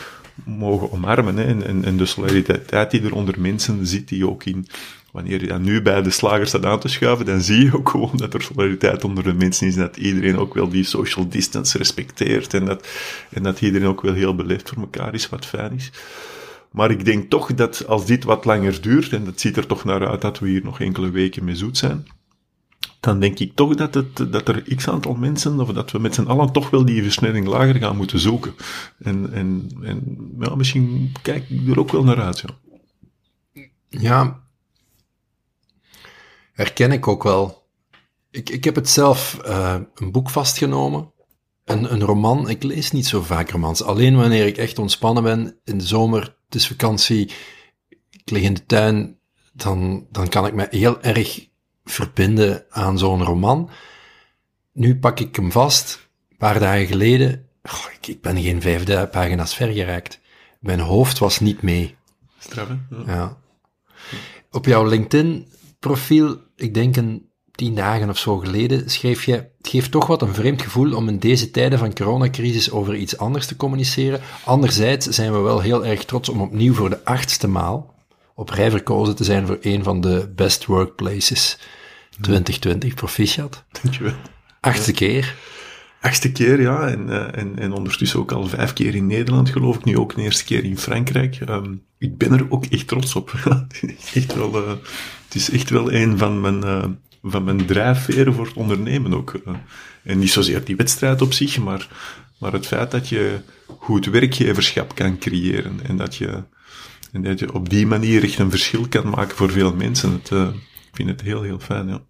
mogen 0.45 0.93
omarmen. 0.93 1.37
Hè, 1.37 1.45
en, 1.45 1.85
en, 1.85 1.97
de 1.97 2.07
solidariteit 2.07 2.91
die 2.91 3.03
er 3.03 3.15
onder 3.15 3.41
mensen 3.41 3.87
zit, 3.87 4.09
die 4.09 4.29
ook 4.29 4.45
in, 4.45 4.67
wanneer 5.13 5.41
je 5.41 5.47
dan 5.47 5.63
nu 5.63 5.83
bij 5.83 6.03
de 6.03 6.11
slagers 6.11 6.49
staat 6.49 6.65
aan 6.65 6.81
te 6.81 6.89
schuiven, 6.89 7.27
dan 7.27 7.41
zie 7.41 7.65
je 7.65 7.77
ook 7.77 7.89
gewoon 7.89 8.17
dat 8.17 8.35
er 8.35 8.43
solidariteit 8.43 9.05
onder 9.05 9.25
de 9.25 9.35
mensen 9.35 9.67
is, 9.67 9.75
dat 9.75 9.97
iedereen 9.97 10.39
ook 10.39 10.55
wel 10.55 10.69
die 10.69 10.85
social 10.85 11.29
distance 11.29 11.79
respecteert 11.79 12.55
en 12.55 12.65
dat, 12.65 12.89
en 13.31 13.43
dat 13.43 13.61
iedereen 13.61 13.89
ook 13.89 14.01
wel 14.01 14.15
heel 14.15 14.35
beleefd 14.35 14.69
voor 14.69 14.79
elkaar 14.79 15.15
is, 15.15 15.29
wat 15.29 15.47
fijn 15.47 15.73
is. 15.73 15.91
Maar 16.71 16.91
ik 16.91 17.05
denk 17.05 17.31
toch 17.31 17.55
dat 17.55 17.87
als 17.87 18.07
dit 18.07 18.25
wat 18.25 18.45
langer 18.45 18.83
duurt, 18.83 19.13
en 19.13 19.25
dat 19.25 19.41
ziet 19.41 19.57
er 19.57 19.67
toch 19.67 19.85
naar 19.85 20.09
uit 20.09 20.21
dat 20.21 20.39
we 20.39 20.49
hier 20.49 20.65
nog 20.65 20.81
enkele 20.81 21.11
weken 21.11 21.45
mee 21.45 21.57
zoet 21.57 21.79
zijn, 21.79 22.07
dan 23.01 23.21
denk 23.21 23.39
ik 23.39 23.55
toch 23.55 23.75
dat, 23.75 23.95
het, 23.95 24.33
dat 24.33 24.49
er 24.49 24.75
x 24.75 24.89
aantal 24.89 25.15
mensen, 25.15 25.61
of 25.61 25.73
dat 25.73 25.91
we 25.91 25.99
met 25.99 26.15
z'n 26.15 26.27
allen 26.27 26.53
toch 26.53 26.71
wel 26.71 26.85
die 26.85 27.03
versnelling 27.03 27.47
lager 27.47 27.75
gaan 27.75 27.97
moeten 27.97 28.19
zoeken. 28.19 28.55
En, 28.99 29.33
en, 29.33 29.71
en 29.83 30.19
ja, 30.39 30.55
misschien 30.55 31.13
kijk 31.23 31.51
ik 31.51 31.69
er 31.69 31.79
ook 31.79 31.91
wel 31.91 32.05
naar 32.05 32.21
uit. 32.21 32.45
Ja, 33.53 33.65
ja 33.89 34.43
herken 36.53 36.93
ik 36.93 37.09
ook 37.09 37.23
wel. 37.23 37.67
Ik, 38.31 38.51
ik 38.51 38.65
heb 38.65 38.75
het 38.75 38.89
zelf 38.89 39.41
uh, 39.47 39.77
een 39.95 40.13
boek 40.13 40.31
vastgenomen. 40.31 41.13
Een, 41.65 41.93
een 41.93 42.03
roman. 42.03 42.49
Ik 42.49 42.63
lees 42.63 42.91
niet 42.91 43.07
zo 43.07 43.23
vaak 43.23 43.51
romans. 43.51 43.83
Alleen 43.83 44.17
wanneer 44.17 44.47
ik 44.47 44.57
echt 44.57 44.79
ontspannen 44.79 45.23
ben 45.23 45.61
in 45.65 45.79
de 45.79 45.87
zomer, 45.87 46.21
het 46.45 46.55
is 46.55 46.67
vakantie, 46.67 47.31
ik 48.11 48.31
lig 48.31 48.43
in 48.43 48.55
de 48.55 48.67
tuin, 48.67 49.19
dan, 49.53 50.07
dan 50.11 50.29
kan 50.29 50.47
ik 50.47 50.55
me 50.55 50.67
heel 50.71 51.03
erg 51.03 51.48
verbinden 51.91 52.65
aan 52.71 52.99
zo'n 52.99 53.25
roman. 53.25 53.71
Nu 54.73 54.99
pak 54.99 55.21
ik 55.21 55.37
hem 55.37 55.53
vast, 55.53 56.09
een 56.31 56.37
paar 56.37 56.59
dagen 56.59 56.87
geleden. 56.87 57.47
ik, 57.63 58.07
ik, 58.07 58.21
ben 58.21 58.43
geen 58.43 58.63
vijfde 58.63 59.09
pagina's 59.09 59.55
ver 59.55 59.73
geraakt. 59.73 60.21
Mijn 60.61 60.81
hoofd 60.81 61.19
was 61.19 61.41
niet 61.41 61.63
mee. 61.63 61.97
Straf, 62.39 62.69
ja. 62.91 63.03
ja. 63.07 63.37
Op 64.51 64.67
jouw 64.67 64.87
LinkedIn-profiel, 64.87 66.37
ik 66.57 66.75
denk 66.75 66.97
een 66.97 67.29
tien 67.51 67.75
dagen 67.75 68.09
of 68.09 68.19
zo 68.19 68.37
geleden, 68.39 68.91
schreef 68.91 69.25
je: 69.25 69.33
Het 69.33 69.69
geeft 69.69 69.91
toch 69.91 70.07
wat 70.07 70.23
een 70.23 70.35
vreemd 70.35 70.63
gevoel 70.63 70.95
om 70.95 71.09
in 71.09 71.19
deze 71.19 71.51
tijden 71.51 71.79
van 71.79 71.95
coronacrisis 71.95 72.71
over 72.71 72.95
iets 72.95 73.19
anders 73.19 73.47
te 73.47 73.57
communiceren. 73.57 74.21
Anderzijds 74.45 75.07
zijn 75.07 75.33
we 75.33 75.39
wel 75.39 75.61
heel 75.61 75.87
erg 75.87 76.05
trots 76.05 76.29
om 76.29 76.41
opnieuw 76.41 76.75
voor 76.75 76.91
de 76.91 77.05
achtste 77.05 77.49
maal 77.49 77.97
op 78.39 78.51
rij 78.51 78.71
verkozen 78.71 79.17
te 79.17 79.25
zijn 79.25 79.47
voor 79.47 79.59
een 79.61 79.83
van 79.83 80.01
de 80.01 80.33
best 80.35 80.65
workplaces 80.65 81.59
2020, 82.21 82.95
proficiat. 82.95 83.65
Dankjewel. 83.83 84.15
Achtste 84.61 84.93
keer. 84.93 85.35
Achtste 86.01 86.33
keer, 86.33 86.61
ja. 86.61 86.89
En, 86.89 87.07
uh, 87.09 87.37
en, 87.39 87.59
en 87.59 87.73
ondertussen 87.73 88.19
ook 88.19 88.33
al 88.33 88.47
vijf 88.47 88.73
keer 88.73 88.95
in 88.95 89.07
Nederland, 89.07 89.51
geloof 89.51 89.77
ik. 89.77 89.85
Nu 89.85 89.99
ook 89.99 90.13
een 90.13 90.23
eerste 90.23 90.45
keer 90.45 90.65
in 90.65 90.79
Frankrijk. 90.79 91.41
Um, 91.49 91.83
ik 91.99 92.19
ben 92.19 92.33
er 92.33 92.47
ook 92.49 92.65
echt 92.65 92.89
trots 92.89 93.15
op. 93.15 93.33
het, 93.33 93.83
is 93.83 94.15
echt 94.23 94.35
wel, 94.35 94.63
uh, 94.63 94.69
het 95.25 95.35
is 95.35 95.51
echt 95.51 95.71
wel 95.71 95.93
een 95.93 96.19
van 96.19 96.41
mijn, 96.41 96.65
uh, 96.65 96.85
van 97.23 97.45
mijn 97.45 97.67
drijfveren 97.67 98.35
voor 98.35 98.47
het 98.47 98.57
ondernemen 98.57 99.15
ook. 99.15 99.41
en 100.03 100.19
niet 100.19 100.31
zozeer 100.31 100.65
die 100.65 100.77
wedstrijd 100.77 101.23
op 101.23 101.33
zich, 101.33 101.59
maar, 101.59 101.89
maar 102.39 102.53
het 102.53 102.67
feit 102.67 102.91
dat 102.91 103.09
je 103.09 103.41
goed 103.67 104.07
werkgeverschap 104.07 104.95
kan 104.95 105.19
creëren. 105.19 105.81
En 105.83 105.97
dat 105.97 106.17
je, 106.17 106.43
en 107.13 107.23
dat 107.23 107.39
je 107.39 107.53
op 107.53 107.69
die 107.69 107.87
manier 107.87 108.23
echt 108.23 108.39
een 108.39 108.51
verschil 108.51 108.87
kan 108.89 109.09
maken 109.09 109.37
voor 109.37 109.51
veel 109.51 109.75
mensen. 109.75 110.13
Het, 110.13 110.31
ik 110.61 110.95
vind 110.97 111.09
het 111.09 111.21
heel, 111.21 111.43
heel 111.43 111.59
fijn, 111.59 111.89
ja 111.89 112.03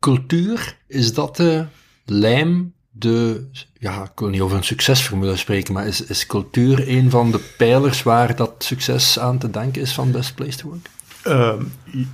cultuur, 0.00 0.78
is 0.86 1.14
dat 1.14 1.36
de 1.36 1.64
lijm, 2.04 2.72
de, 2.90 3.46
ja, 3.78 4.02
ik 4.02 4.18
wil 4.18 4.28
niet 4.28 4.40
over 4.40 4.56
een 4.56 4.64
succesformule 4.64 5.36
spreken, 5.36 5.74
maar 5.74 5.86
is, 5.86 6.04
is 6.04 6.26
cultuur 6.26 6.88
een 6.88 7.10
van 7.10 7.30
de 7.30 7.40
pijlers 7.56 8.02
waar 8.02 8.36
dat 8.36 8.54
succes 8.58 9.18
aan 9.18 9.38
te 9.38 9.50
danken 9.50 9.82
is 9.82 9.92
van 9.92 10.10
Best 10.10 10.34
Place 10.34 10.58
to 10.58 10.68
Work? 10.68 10.88
Uh, 11.26 11.52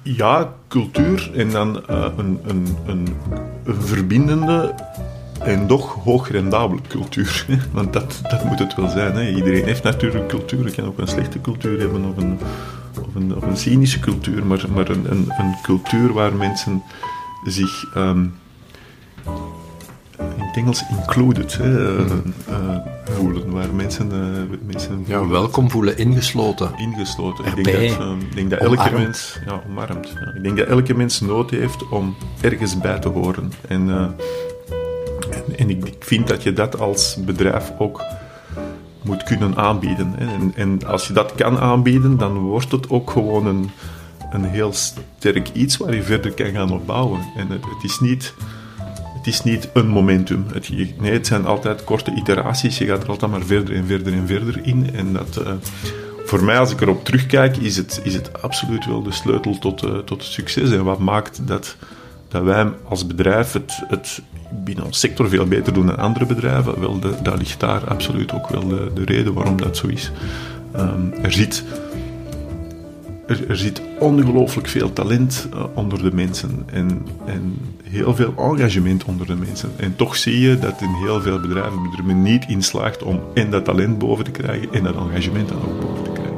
ja, 0.03 0.55
cultuur 0.69 1.31
en 1.35 1.51
dan 1.51 1.83
een, 1.87 2.41
een, 2.47 2.77
een, 2.87 3.17
een, 3.65 3.83
verbindende 3.83 4.75
en 5.41 5.67
toch 5.67 5.95
hoogrendabele 6.05 6.81
cultuur. 6.89 7.47
Want 7.73 7.93
dat, 7.93 8.21
dat 8.23 8.45
moet 8.45 8.59
het 8.59 8.75
wel 8.75 8.89
zijn. 8.89 9.15
Hè. 9.15 9.29
Iedereen 9.31 9.65
heeft 9.65 9.83
natuurlijk 9.83 10.29
cultuur. 10.29 10.65
Je 10.65 10.71
kan 10.71 10.85
ook 10.85 10.99
een 10.99 11.09
slechte 11.09 11.41
cultuur 11.41 11.81
hebben 11.81 12.05
of 12.05 12.17
een, 12.17 12.39
of 13.07 13.15
een, 13.15 13.37
of 13.37 13.43
een 13.43 13.57
cynische 13.57 14.01
cultuur, 14.01 14.47
maar, 14.47 14.65
maar 14.75 14.89
een, 14.89 15.11
een, 15.11 15.33
een 15.39 15.55
cultuur 15.63 16.13
waar 16.13 16.35
mensen 16.35 16.83
zich 17.45 17.97
um, 17.97 18.35
in 20.19 20.45
het 20.45 20.57
Engels 20.57 20.85
included 20.91 21.57
hè, 21.57 21.99
uh, 21.99 22.05
uh, 22.49 22.77
voelen, 23.05 23.51
waar 23.51 23.75
mensen, 23.75 24.09
mensen 24.67 25.05
ja, 25.07 25.29
welkom 25.29 25.71
voelen, 25.71 25.99
ingesloten. 25.99 26.71
Ingesloten. 26.77 27.45
Ik 27.45 27.65
denk 27.65 27.99
dat, 27.99 28.09
ik 28.21 28.35
denk 28.35 28.51
dat 28.51 28.59
elke 28.59 28.93
mens, 28.93 29.39
ja, 29.47 29.63
omarmd. 29.69 30.09
Ja. 30.09 30.35
Ik 30.35 30.43
denk 30.43 30.57
dat 30.57 30.67
elke 30.67 30.95
mens 30.95 31.21
nood 31.21 31.51
heeft 31.51 31.89
om 31.89 32.17
ergens 32.41 32.79
bij 32.79 32.99
te 32.99 33.09
horen. 33.09 33.53
En, 33.69 33.91
en, 35.31 35.57
en 35.57 35.71
ik, 35.71 35.85
ik, 35.85 36.05
vind 36.05 36.29
dat 36.29 36.43
je 36.43 36.53
dat 36.53 36.79
als 36.79 37.17
bedrijf 37.25 37.73
ook 37.79 38.03
moet 39.03 39.23
kunnen 39.23 39.57
aanbieden. 39.57 40.13
Hè. 40.17 40.27
En, 40.27 40.53
en 40.55 40.87
als 40.87 41.07
je 41.07 41.13
dat 41.13 41.35
kan 41.35 41.59
aanbieden, 41.59 42.17
dan 42.17 42.39
wordt 42.39 42.73
het 42.73 42.91
ook 42.91 43.11
gewoon 43.11 43.47
een 43.47 43.71
een 44.31 44.45
heel 44.45 44.73
sterk 44.73 45.49
iets 45.53 45.77
waar 45.77 45.95
je 45.95 46.03
verder 46.03 46.33
kan 46.33 46.51
gaan 46.51 46.73
opbouwen. 46.73 47.21
En 47.37 47.49
het, 47.51 47.65
het 47.65 47.85
is 47.91 48.01
niet 48.01 48.35
het 49.19 49.27
is 49.27 49.43
niet 49.43 49.69
een 49.73 49.89
momentum. 49.89 50.47
Het, 50.53 50.71
nee, 50.99 51.13
het 51.13 51.27
zijn 51.27 51.47
altijd 51.47 51.85
korte 51.85 52.15
iteraties. 52.15 52.79
Je 52.79 52.87
gaat 52.87 53.03
er 53.03 53.09
altijd 53.09 53.31
maar 53.31 53.43
verder 53.43 53.75
en 53.75 53.87
verder 53.87 54.13
en 54.13 54.27
verder 54.27 54.61
in. 54.63 54.95
En 54.95 55.13
dat, 55.13 55.39
uh, 55.41 55.53
voor 56.25 56.45
mij, 56.45 56.59
als 56.59 56.73
ik 56.73 56.81
erop 56.81 57.05
terugkijk, 57.05 57.57
is 57.57 57.77
het, 57.77 58.01
is 58.05 58.15
het 58.15 58.43
absoluut 58.43 58.87
wel 58.87 59.03
de 59.03 59.13
sleutel 59.13 59.59
tot, 59.59 59.85
uh, 59.85 59.99
tot 59.99 60.25
succes. 60.25 60.71
En 60.71 60.85
wat 60.85 60.99
maakt 60.99 61.47
dat, 61.47 61.77
dat 62.29 62.43
wij 62.43 62.73
als 62.85 63.07
bedrijf 63.07 63.53
het, 63.53 63.83
het 63.89 64.23
binnen 64.51 64.85
ons 64.85 65.01
sector 65.01 65.29
veel 65.29 65.47
beter 65.47 65.73
doen 65.73 65.87
dan 65.87 65.99
andere 65.99 66.27
bedrijven? 66.27 66.81
Wel, 66.81 67.01
de, 67.01 67.15
dat 67.23 67.39
ligt 67.39 67.61
daar 67.61 67.87
absoluut 67.87 68.33
ook 68.33 68.49
wel 68.49 68.69
de, 68.69 68.91
de 68.95 69.05
reden 69.05 69.35
waarom 69.35 69.57
dat 69.57 69.77
zo 69.77 69.87
is. 69.87 70.11
Um, 70.77 71.13
er 71.23 71.33
zit 71.33 71.65
er, 73.29 73.57
zit 73.57 73.83
ongelooflijk 73.99 74.69
veel 74.69 74.93
talent 74.93 75.49
uh, 75.55 75.65
onder 75.75 76.03
de 76.03 76.15
mensen 76.15 76.63
en, 76.67 77.07
en 77.27 77.59
heel 77.83 78.15
veel 78.15 78.35
engagement 78.37 79.05
onder 79.05 79.27
de 79.27 79.35
mensen. 79.35 79.73
En 79.77 79.97
toch 79.97 80.17
zie 80.17 80.41
je 80.41 80.59
dat 80.59 80.81
in 80.81 80.95
heel 80.95 81.21
veel 81.21 81.41
bedrijven 81.41 81.91
er 81.97 82.05
men 82.05 82.23
niet 82.23 82.45
in 82.49 82.63
slaagt 82.63 83.03
om 83.03 83.21
en 83.35 83.51
dat 83.51 83.65
talent 83.65 83.99
boven 83.99 84.25
te 84.25 84.31
krijgen 84.31 84.73
en 84.73 84.83
dat 84.83 84.97
engagement 84.97 85.49
dan 85.49 85.63
ook 85.63 85.81
boven 85.81 86.05
te 86.05 86.11
krijgen. 86.11 86.37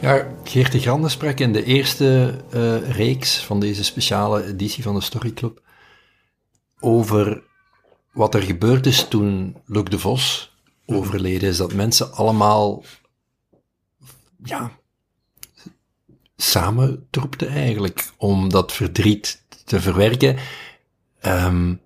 Ja, 0.00 0.26
Geert 0.44 0.72
de 0.72 0.80
Grande 0.80 1.08
sprak 1.08 1.38
in 1.38 1.52
de 1.52 1.64
eerste 1.64 2.34
uh, 2.54 2.90
reeks 2.90 3.38
van 3.38 3.60
deze 3.60 3.84
speciale 3.84 4.46
editie 4.46 4.82
van 4.82 4.94
de 4.94 5.00
Story 5.00 5.32
Club 5.32 5.60
over 6.80 7.42
wat 8.12 8.34
er 8.34 8.42
gebeurd 8.42 8.86
is 8.86 9.08
toen 9.08 9.56
Luc 9.66 9.84
de 9.84 9.98
Vos 9.98 10.56
overleden 10.86 11.48
is. 11.48 11.56
Dat 11.56 11.74
mensen 11.74 12.12
allemaal 12.12 12.82
ja, 14.44 14.70
samentroepte 16.36 17.46
eigenlijk 17.46 18.12
om 18.16 18.48
dat 18.48 18.72
verdriet 18.72 19.42
te 19.64 19.80
verwerken. 19.80 20.36
Um, 21.26 21.80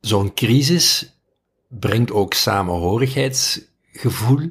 Zo'n 0.00 0.34
crisis 0.34 1.14
brengt 1.68 2.12
ook 2.12 2.34
samenhorigheidsgevoel. 2.34 4.50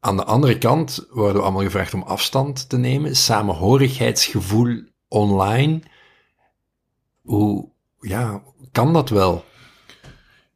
Aan 0.00 0.16
de 0.16 0.24
andere 0.24 0.58
kant 0.58 1.06
worden 1.10 1.36
we 1.36 1.42
allemaal 1.42 1.62
gevraagd 1.62 1.94
om 1.94 2.02
afstand 2.02 2.68
te 2.68 2.76
nemen. 2.76 3.16
Samenhorigheidsgevoel 3.16 4.82
online. 5.08 5.80
Hoe 7.22 7.68
ja, 8.00 8.42
kan 8.72 8.92
dat 8.92 9.08
wel? 9.08 9.44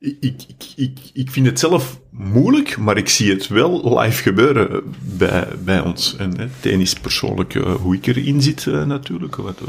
Ik, 0.02 0.16
ik, 0.21 0.64
ik, 0.76 0.99
ik 1.12 1.30
vind 1.30 1.47
het 1.47 1.59
zelf 1.59 2.00
moeilijk, 2.11 2.78
maar 2.78 2.97
ik 2.97 3.09
zie 3.09 3.30
het 3.30 3.49
wel 3.49 3.99
live 3.99 4.23
gebeuren 4.23 4.82
bij, 5.16 5.49
bij 5.64 5.80
ons. 5.80 6.16
En 6.16 6.37
hè, 6.37 6.42
het 6.42 6.64
een 6.64 6.80
is 6.80 6.94
persoonlijk 6.94 7.54
uh, 7.54 7.75
hoe 7.75 7.94
ik 7.94 8.06
erin 8.06 8.42
zit 8.42 8.64
uh, 8.64 8.85
natuurlijk, 8.85 9.37
wat, 9.37 9.61
uh, 9.61 9.68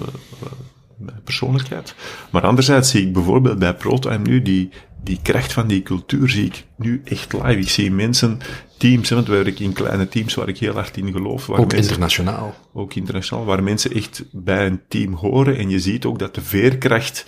mijn 0.97 1.21
persoonlijkheid. 1.23 1.95
Maar 2.31 2.41
anderzijds 2.41 2.89
zie 2.89 3.01
ik 3.01 3.13
bijvoorbeeld 3.13 3.59
bij 3.59 3.75
ProTime 3.75 4.17
nu 4.17 4.41
die, 4.41 4.69
die 5.03 5.19
kracht 5.21 5.53
van 5.53 5.67
die 5.67 5.83
cultuur 5.83 6.29
zie 6.29 6.45
ik 6.45 6.65
nu 6.77 7.01
echt 7.05 7.33
live. 7.33 7.59
Ik 7.59 7.69
zie 7.69 7.91
mensen, 7.91 8.39
teams, 8.77 9.09
want 9.09 9.27
we 9.27 9.43
werken 9.43 9.65
in 9.65 9.73
kleine 9.73 10.07
teams 10.07 10.33
waar 10.33 10.47
ik 10.47 10.57
heel 10.57 10.73
hard 10.73 10.97
in 10.97 11.11
geloof. 11.11 11.45
Waar 11.45 11.59
ook 11.59 11.71
mensen, 11.71 11.89
internationaal. 11.89 12.55
Ook 12.73 12.93
internationaal, 12.93 13.45
waar 13.45 13.63
mensen 13.63 13.91
echt 13.91 14.23
bij 14.31 14.65
een 14.65 14.81
team 14.87 15.13
horen 15.13 15.57
en 15.57 15.69
je 15.69 15.79
ziet 15.79 16.05
ook 16.05 16.19
dat 16.19 16.35
de 16.35 16.41
veerkracht, 16.41 17.25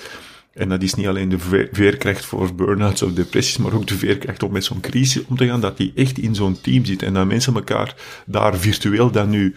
en 0.55 0.69
dat 0.69 0.83
is 0.83 0.93
niet 0.93 1.07
alleen 1.07 1.29
de 1.29 1.67
veerkracht 1.71 2.25
voor 2.25 2.55
burn-outs 2.55 3.01
of 3.01 3.13
depressies, 3.13 3.57
maar 3.57 3.73
ook 3.73 3.87
de 3.87 3.97
veerkracht 3.97 4.43
om 4.43 4.51
met 4.51 4.63
zo'n 4.63 4.79
crisis 4.79 5.25
om 5.25 5.37
te 5.37 5.47
gaan, 5.47 5.61
dat 5.61 5.77
die 5.77 5.91
echt 5.95 6.17
in 6.17 6.35
zo'n 6.35 6.61
team 6.61 6.85
zit 6.85 7.03
en 7.03 7.13
dat 7.13 7.27
mensen 7.27 7.55
elkaar 7.55 7.95
daar 8.25 8.57
virtueel 8.57 9.11
dan 9.11 9.29
nu 9.29 9.55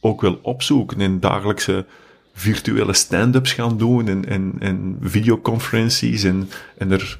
ook 0.00 0.20
wel 0.20 0.38
opzoeken 0.42 1.00
en 1.00 1.20
dagelijkse 1.20 1.86
virtuele 2.34 2.92
stand-ups 2.92 3.52
gaan 3.52 3.78
doen 3.78 4.08
en, 4.08 4.28
en, 4.28 4.52
en 4.58 4.96
videoconferenties 5.00 6.24
en, 6.24 6.50
en 6.78 6.90
er, 6.90 7.16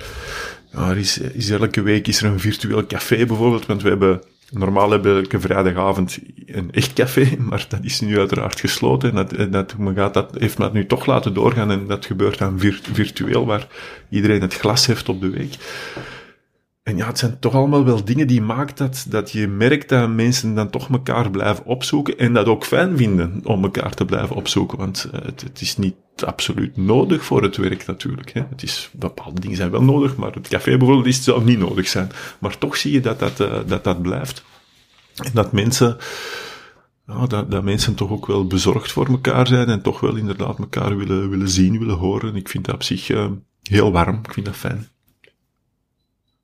er 0.70 0.98
is, 0.98 1.18
is 1.18 1.50
elke 1.50 1.82
week 1.82 2.08
is 2.08 2.22
er 2.22 2.30
een 2.30 2.40
virtueel 2.40 2.86
café 2.86 3.26
bijvoorbeeld, 3.26 3.66
want 3.66 3.82
we 3.82 3.88
hebben 3.88 4.22
Normaal 4.54 4.90
hebben 4.90 5.14
we 5.14 5.20
elke 5.20 5.40
vrijdagavond 5.40 6.18
een 6.46 6.72
echt 6.72 6.92
café, 6.92 7.36
maar 7.48 7.66
dat 7.68 7.80
is 7.82 8.00
nu 8.00 8.18
uiteraard 8.18 8.60
gesloten. 8.60 9.08
En 9.08 9.14
dat, 9.14 9.52
dat, 9.52 9.78
men 9.78 9.94
gaat 9.94 10.14
dat, 10.14 10.36
heeft 10.38 10.58
me 10.58 10.64
dat 10.64 10.72
nu 10.72 10.86
toch 10.86 11.06
laten 11.06 11.34
doorgaan 11.34 11.70
en 11.70 11.86
dat 11.86 12.06
gebeurt 12.06 12.38
dan 12.38 12.60
virtueel, 12.92 13.46
waar 13.46 13.66
iedereen 14.08 14.40
het 14.40 14.54
glas 14.54 14.86
heeft 14.86 15.08
op 15.08 15.20
de 15.20 15.30
week. 15.30 15.54
En 16.82 16.96
ja, 16.96 17.06
het 17.06 17.18
zijn 17.18 17.38
toch 17.38 17.54
allemaal 17.54 17.84
wel 17.84 18.04
dingen 18.04 18.26
die 18.26 18.42
maakt 18.42 18.78
dat, 18.78 19.06
dat 19.08 19.30
je 19.30 19.48
merkt 19.48 19.88
dat 19.88 20.08
mensen 20.08 20.54
dan 20.54 20.70
toch 20.70 20.88
elkaar 20.90 21.30
blijven 21.30 21.64
opzoeken 21.64 22.18
en 22.18 22.32
dat 22.32 22.46
ook 22.46 22.64
fijn 22.64 22.96
vinden 22.96 23.40
om 23.44 23.62
elkaar 23.62 23.94
te 23.94 24.04
blijven 24.04 24.36
opzoeken. 24.36 24.78
Want 24.78 25.10
uh, 25.14 25.20
het, 25.24 25.40
het, 25.40 25.60
is 25.60 25.76
niet 25.76 25.94
absoluut 26.24 26.76
nodig 26.76 27.24
voor 27.24 27.42
het 27.42 27.56
werk 27.56 27.86
natuurlijk. 27.86 28.32
Hè. 28.32 28.42
Het 28.48 28.62
is, 28.62 28.90
bepaalde 28.92 29.40
dingen 29.40 29.56
zijn 29.56 29.70
wel 29.70 29.82
nodig, 29.82 30.16
maar 30.16 30.32
het 30.32 30.48
café 30.48 30.76
bijvoorbeeld 30.76 31.06
is, 31.06 31.24
zou 31.24 31.44
niet 31.44 31.58
nodig 31.58 31.88
zijn. 31.88 32.10
Maar 32.38 32.58
toch 32.58 32.76
zie 32.76 32.92
je 32.92 33.00
dat 33.00 33.18
dat, 33.18 33.40
uh, 33.40 33.58
dat, 33.66 33.84
dat 33.84 34.02
blijft. 34.02 34.44
En 35.16 35.30
dat 35.32 35.52
mensen, 35.52 35.96
ja, 37.06 37.26
dat, 37.26 37.50
dat 37.50 37.62
mensen 37.62 37.94
toch 37.94 38.10
ook 38.10 38.26
wel 38.26 38.46
bezorgd 38.46 38.92
voor 38.92 39.06
elkaar 39.06 39.46
zijn 39.46 39.68
en 39.68 39.82
toch 39.82 40.00
wel 40.00 40.16
inderdaad 40.16 40.58
elkaar 40.58 40.96
willen, 40.96 41.30
willen 41.30 41.48
zien, 41.48 41.78
willen 41.78 41.96
horen. 41.96 42.36
Ik 42.36 42.48
vind 42.48 42.64
dat 42.64 42.74
op 42.74 42.82
zich 42.82 43.08
uh, 43.08 43.26
heel 43.62 43.92
warm. 43.92 44.20
Ik 44.22 44.32
vind 44.32 44.46
dat 44.46 44.56
fijn. 44.56 44.88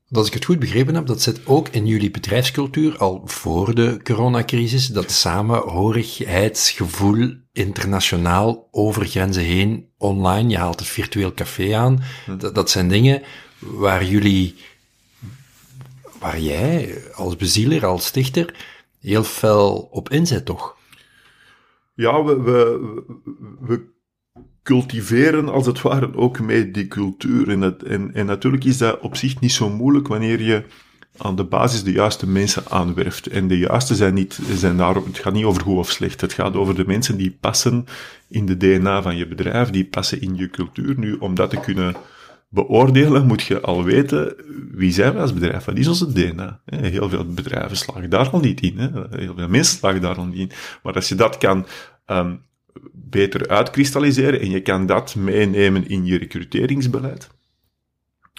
Want 0.09 0.21
als 0.21 0.27
ik 0.27 0.35
het 0.35 0.45
goed 0.45 0.59
begrepen 0.59 0.95
heb, 0.95 1.07
dat 1.07 1.23
zit 1.23 1.47
ook 1.47 1.69
in 1.69 1.87
jullie 1.87 2.11
bedrijfscultuur 2.11 2.99
al 2.99 3.23
voor 3.25 3.75
de 3.75 4.01
coronacrisis, 4.03 4.87
dat 4.87 5.11
samenhorigheidsgevoel 5.11 7.35
internationaal 7.53 8.69
over 8.71 9.07
grenzen 9.07 9.43
heen, 9.43 9.89
online, 9.97 10.49
je 10.49 10.57
haalt 10.57 10.79
het 10.79 10.89
virtueel 10.89 11.35
café 11.35 11.77
aan, 11.77 12.03
hm. 12.25 12.39
dat, 12.39 12.55
dat 12.55 12.71
zijn 12.71 12.89
dingen 12.89 13.23
waar 13.59 14.05
jullie, 14.05 14.55
waar 16.19 16.41
jij 16.41 17.03
als 17.15 17.37
bezieler, 17.37 17.87
als 17.87 18.07
stichter, 18.07 18.55
heel 19.01 19.25
fel 19.25 19.89
op 19.91 20.11
inzet, 20.11 20.45
toch? 20.45 20.77
Ja, 21.95 22.25
we, 22.25 22.43
we, 22.43 22.79
we 23.61 23.97
cultiveren 24.69 25.49
als 25.49 25.67
het 25.67 25.83
ware 25.83 26.17
ook 26.17 26.41
mee 26.41 26.71
die 26.71 26.89
cultuur. 26.89 27.49
En, 27.49 27.61
het, 27.61 27.83
en, 27.83 28.15
en 28.15 28.27
natuurlijk 28.27 28.65
is 28.65 28.79
dat 28.79 29.01
op 29.01 29.17
zich 29.17 29.41
niet 29.41 29.53
zo 29.53 29.71
moeilijk 29.71 30.09
wanneer 30.09 30.43
je 30.43 30.65
aan 31.17 31.37
de 31.37 31.45
basis 31.45 31.83
de 31.83 31.93
juiste 31.93 32.27
mensen 32.27 32.63
aanwerft. 32.69 33.27
En 33.27 33.49
de 33.49 33.59
juiste 33.59 33.95
zijn 33.95 34.15
niet, 34.15 34.39
zijn 34.55 34.77
daar, 34.77 34.95
het 34.95 35.19
gaat 35.19 35.33
niet 35.33 35.45
over 35.45 35.63
goed 35.63 35.77
of 35.77 35.91
slecht. 35.91 36.21
Het 36.21 36.33
gaat 36.33 36.57
over 36.57 36.75
de 36.75 36.87
mensen 36.87 37.17
die 37.17 37.37
passen 37.41 37.85
in 38.29 38.47
de 38.47 38.57
DNA 38.57 39.03
van 39.03 39.17
je 39.17 39.29
bedrijf, 39.29 39.71
die 39.71 39.85
passen 39.85 40.21
in 40.21 40.37
je 40.37 40.51
cultuur. 40.51 40.99
Nu, 40.99 41.13
om 41.13 41.35
dat 41.35 41.51
te 41.51 41.61
kunnen 41.61 41.95
beoordelen, 42.49 43.27
moet 43.27 43.43
je 43.43 43.61
al 43.61 43.85
weten 43.85 44.35
wie 44.73 44.93
zijn 44.93 45.13
we 45.13 45.21
als 45.21 45.35
bedrijf. 45.35 45.65
Wat 45.65 45.77
is 45.79 45.89
onze 45.89 46.13
DNA? 46.13 46.61
Heel 46.65 47.09
veel 47.09 47.25
bedrijven 47.27 47.77
slagen 47.77 48.11
daar 48.11 48.31
al 48.31 48.41
niet 48.41 48.61
in. 48.61 48.79
Heel 49.11 49.35
veel 49.37 49.49
mensen 49.49 49.79
slagen 49.79 50.01
daar 50.01 50.17
al 50.17 50.27
niet 50.27 50.39
in. 50.39 50.51
Maar 50.83 50.95
als 50.95 51.09
je 51.09 51.15
dat 51.15 51.39
kan 51.39 51.67
um, 52.07 52.47
beter 53.11 53.49
uitkristalliseren 53.49 54.41
en 54.41 54.51
je 54.51 54.63
kan 54.63 54.87
dat 54.87 55.15
meenemen 55.15 55.89
in 55.89 56.07
je 56.07 56.19
recruteringsbeleid, 56.19 57.29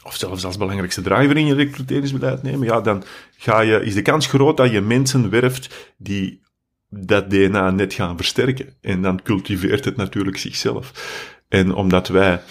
of 0.04 0.16
zelfs 0.16 0.46
als 0.46 0.58
belangrijkste 0.58 1.02
driver 1.02 1.38
in 1.38 1.46
je 1.46 1.54
recruteringsbeleid 1.54 2.44
nemen, 2.44 2.68
ja, 2.68 2.82
dan 2.82 3.04
ga 3.38 3.62
je, 3.62 3.82
is 3.82 3.94
de 3.94 4.02
kans 4.02 4.28
groot 4.28 4.58
dat 4.58 4.72
je 4.72 4.82
mensen 4.82 5.30
werft 5.30 5.94
die 5.98 6.42
dat 6.90 7.30
DNA 7.30 7.72
net 7.72 7.94
gaan 7.94 8.18
versterken. 8.18 8.74
En 8.82 9.02
dan 9.02 9.22
cultiveert 9.22 9.86
het 9.86 9.96
natuurlijk 9.96 10.38
zichzelf. 10.38 10.92
En 11.48 11.74
omdat 11.74 12.08
wij 12.08 12.42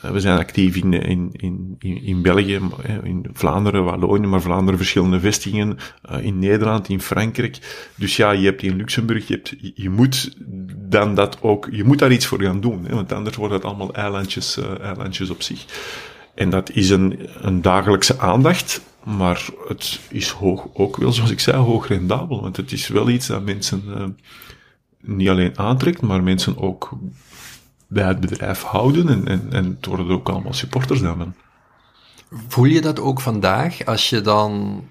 we 0.00 0.20
zijn 0.20 0.38
actief 0.38 0.76
in, 0.76 0.92
in, 0.92 1.30
in, 1.32 1.78
in 1.78 2.22
België, 2.22 2.60
in 3.02 3.26
Vlaanderen, 3.32 3.84
Wallonië, 3.84 4.26
maar 4.26 4.40
Vlaanderen 4.40 4.78
verschillende 4.78 5.20
vestigingen, 5.20 5.78
eh, 6.02 6.24
in 6.24 6.38
Nederland, 6.38 6.88
in 6.88 7.00
Frankrijk. 7.00 7.88
Dus 7.94 8.16
ja, 8.16 8.30
je 8.30 8.44
hebt 8.44 8.62
in 8.62 8.76
Luxemburg, 8.76 9.28
je, 9.28 9.34
hebt, 9.34 9.54
je 9.74 9.90
moet 9.90 10.36
dan 10.76 11.14
dat 11.14 11.42
ook, 11.42 11.68
je 11.70 11.84
moet 11.84 11.98
daar 11.98 12.12
iets 12.12 12.26
voor 12.26 12.42
gaan 12.42 12.60
doen, 12.60 12.84
hè, 12.84 12.94
want 12.94 13.12
anders 13.12 13.36
wordt 13.36 13.54
het 13.54 13.64
allemaal 13.64 13.94
eilandjes, 13.94 14.58
eilandjes 14.80 15.30
op 15.30 15.42
zich. 15.42 15.64
En 16.34 16.50
dat 16.50 16.70
is 16.70 16.90
een, 16.90 17.18
een 17.40 17.62
dagelijkse 17.62 18.18
aandacht, 18.18 18.80
maar 19.04 19.46
het 19.68 20.00
is 20.08 20.28
hoog, 20.28 20.66
ook 20.72 20.96
wel, 20.96 21.12
zoals 21.12 21.30
ik 21.30 21.40
zei, 21.40 21.56
hoog 21.56 21.88
rendabel, 21.88 22.40
want 22.40 22.56
het 22.56 22.72
is 22.72 22.88
wel 22.88 23.08
iets 23.08 23.26
dat 23.26 23.44
mensen 23.44 24.16
niet 25.00 25.28
alleen 25.28 25.58
aantrekt, 25.58 26.00
maar 26.00 26.22
mensen 26.22 26.58
ook 26.58 26.98
bij 27.90 28.06
het 28.06 28.20
bedrijf 28.20 28.62
houden 28.62 29.08
en, 29.08 29.26
en, 29.26 29.52
en 29.52 29.64
het 29.64 29.86
worden 29.86 30.10
ook 30.10 30.28
allemaal 30.28 30.52
supporters 30.52 31.00
dan. 31.00 31.34
Voel 32.48 32.64
je 32.64 32.80
dat 32.80 33.00
ook 33.00 33.20
vandaag 33.20 33.84
als 33.84 34.10
je 34.10 34.20
dan 34.20 34.82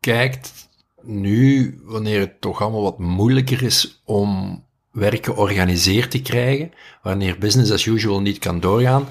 kijkt 0.00 0.68
nu, 1.02 1.80
wanneer 1.84 2.20
het 2.20 2.40
toch 2.40 2.60
allemaal 2.60 2.82
wat 2.82 2.98
moeilijker 2.98 3.62
is 3.62 4.02
om 4.04 4.62
werk 4.90 5.24
georganiseerd 5.24 6.10
te 6.10 6.22
krijgen, 6.22 6.72
wanneer 7.02 7.38
business 7.38 7.72
as 7.72 7.86
usual 7.86 8.20
niet 8.20 8.38
kan 8.38 8.60
doorgaan, 8.60 9.06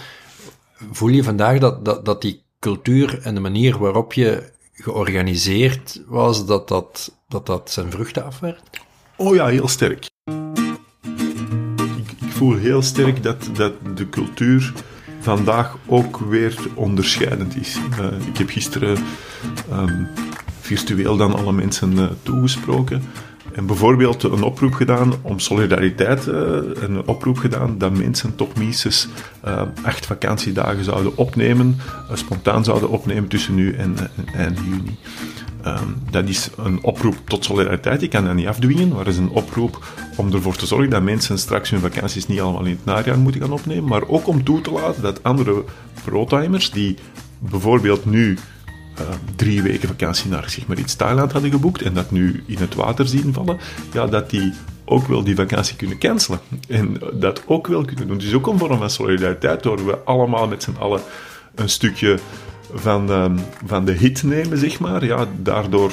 voel 0.91 1.09
je 1.09 1.23
vandaag 1.23 1.59
dat, 1.59 1.85
dat, 1.85 2.05
dat 2.05 2.21
die 2.21 2.43
cultuur 2.59 3.19
en 3.21 3.33
de 3.33 3.41
manier 3.41 3.77
waarop 3.77 4.13
je 4.13 4.51
georganiseerd 4.73 6.01
was, 6.07 6.45
dat 6.45 6.67
dat, 6.67 7.17
dat, 7.27 7.45
dat 7.45 7.71
zijn 7.71 7.91
vruchten 7.91 8.25
afwerkt? 8.25 8.79
Oh 9.15 9.35
ja, 9.35 9.47
heel 9.47 9.67
sterk 9.67 10.10
voel 12.41 12.55
heel 12.55 12.81
sterk 12.81 13.23
dat, 13.23 13.49
dat 13.53 13.73
de 13.95 14.09
cultuur 14.09 14.73
vandaag 15.19 15.77
ook 15.85 16.17
weer 16.17 16.55
onderscheidend 16.73 17.55
is. 17.55 17.77
Uh, 17.99 18.27
ik 18.27 18.37
heb 18.37 18.49
gisteren 18.49 18.97
um, 19.71 20.07
virtueel 20.59 21.17
dan 21.17 21.35
alle 21.35 21.51
mensen 21.51 21.91
uh, 21.91 22.05
toegesproken. 22.23 23.03
En 23.53 23.65
bijvoorbeeld 23.65 24.23
een 24.23 24.43
oproep 24.43 24.73
gedaan 24.73 25.13
om 25.21 25.39
solidariteit, 25.39 26.27
uh, 26.27 26.35
een 26.73 27.07
oproep 27.07 27.37
gedaan 27.37 27.77
dat 27.77 27.97
mensen 27.97 28.35
toch 28.35 28.55
minstens 28.55 29.07
acht 29.83 30.05
vakantiedagen 30.05 30.83
zouden 30.83 31.17
opnemen, 31.17 31.77
spontaan 32.13 32.63
zouden 32.63 32.89
opnemen 32.89 33.27
tussen 33.27 33.55
nu 33.55 33.73
en, 33.73 33.95
eind 34.35 34.59
juni. 34.59 34.97
Um, 35.65 35.95
dat 36.09 36.27
is 36.27 36.49
een 36.57 36.83
oproep 36.83 37.15
tot 37.25 37.45
solidariteit. 37.45 38.01
Je 38.01 38.07
kan 38.07 38.25
dat 38.25 38.33
niet 38.33 38.47
afdwingen, 38.47 38.87
maar 38.87 38.99
het 38.99 39.07
is 39.07 39.17
een 39.17 39.29
oproep 39.29 39.85
om 40.17 40.33
ervoor 40.33 40.55
te 40.55 40.65
zorgen 40.65 40.89
dat 40.89 41.01
mensen 41.01 41.37
straks 41.37 41.69
hun 41.69 41.79
vakanties 41.79 42.27
niet 42.27 42.39
allemaal 42.39 42.65
in 42.65 42.71
het 42.71 42.85
najaar 42.85 43.19
moeten 43.19 43.41
gaan 43.41 43.51
opnemen, 43.51 43.89
maar 43.89 44.07
ook 44.07 44.27
om 44.27 44.43
toe 44.43 44.61
te 44.61 44.71
laten 44.71 45.01
dat 45.01 45.23
andere 45.23 45.63
protimers 46.03 46.71
die 46.71 46.97
bijvoorbeeld 47.39 48.05
nu 48.05 48.37
uh, 48.99 49.07
drie 49.35 49.61
weken 49.61 49.87
vakantie 49.87 50.29
naar 50.29 50.49
zeg 50.49 50.67
maar 50.67 50.79
iets 50.79 50.95
Thailand 50.95 51.31
hadden 51.31 51.51
geboekt 51.51 51.81
en 51.81 51.93
dat 51.93 52.11
nu 52.11 52.43
in 52.45 52.57
het 52.57 52.75
water 52.75 53.07
zien 53.07 53.33
vallen, 53.33 53.57
ja, 53.93 54.07
dat 54.07 54.29
die 54.29 54.53
ook 54.85 55.07
wel 55.07 55.23
die 55.23 55.35
vakantie 55.35 55.75
kunnen 55.75 55.97
cancelen. 55.97 56.39
En 56.67 56.97
dat 57.13 57.43
ook 57.45 57.67
wel 57.67 57.85
kunnen 57.85 58.07
doen. 58.07 58.17
Dus 58.17 58.33
ook 58.33 58.47
een 58.47 58.57
vorm 58.57 58.77
van 58.77 58.89
solidariteit, 58.89 59.63
door 59.63 59.85
we 59.85 59.97
allemaal 59.97 60.47
met 60.47 60.63
z'n 60.63 60.75
allen 60.79 61.01
een 61.55 61.69
stukje 61.69 62.19
van, 62.73 63.07
de, 63.07 63.35
van 63.65 63.85
de 63.85 63.91
hit 63.91 64.23
nemen, 64.23 64.57
zeg 64.57 64.79
maar, 64.79 65.05
ja, 65.05 65.27
daardoor 65.41 65.91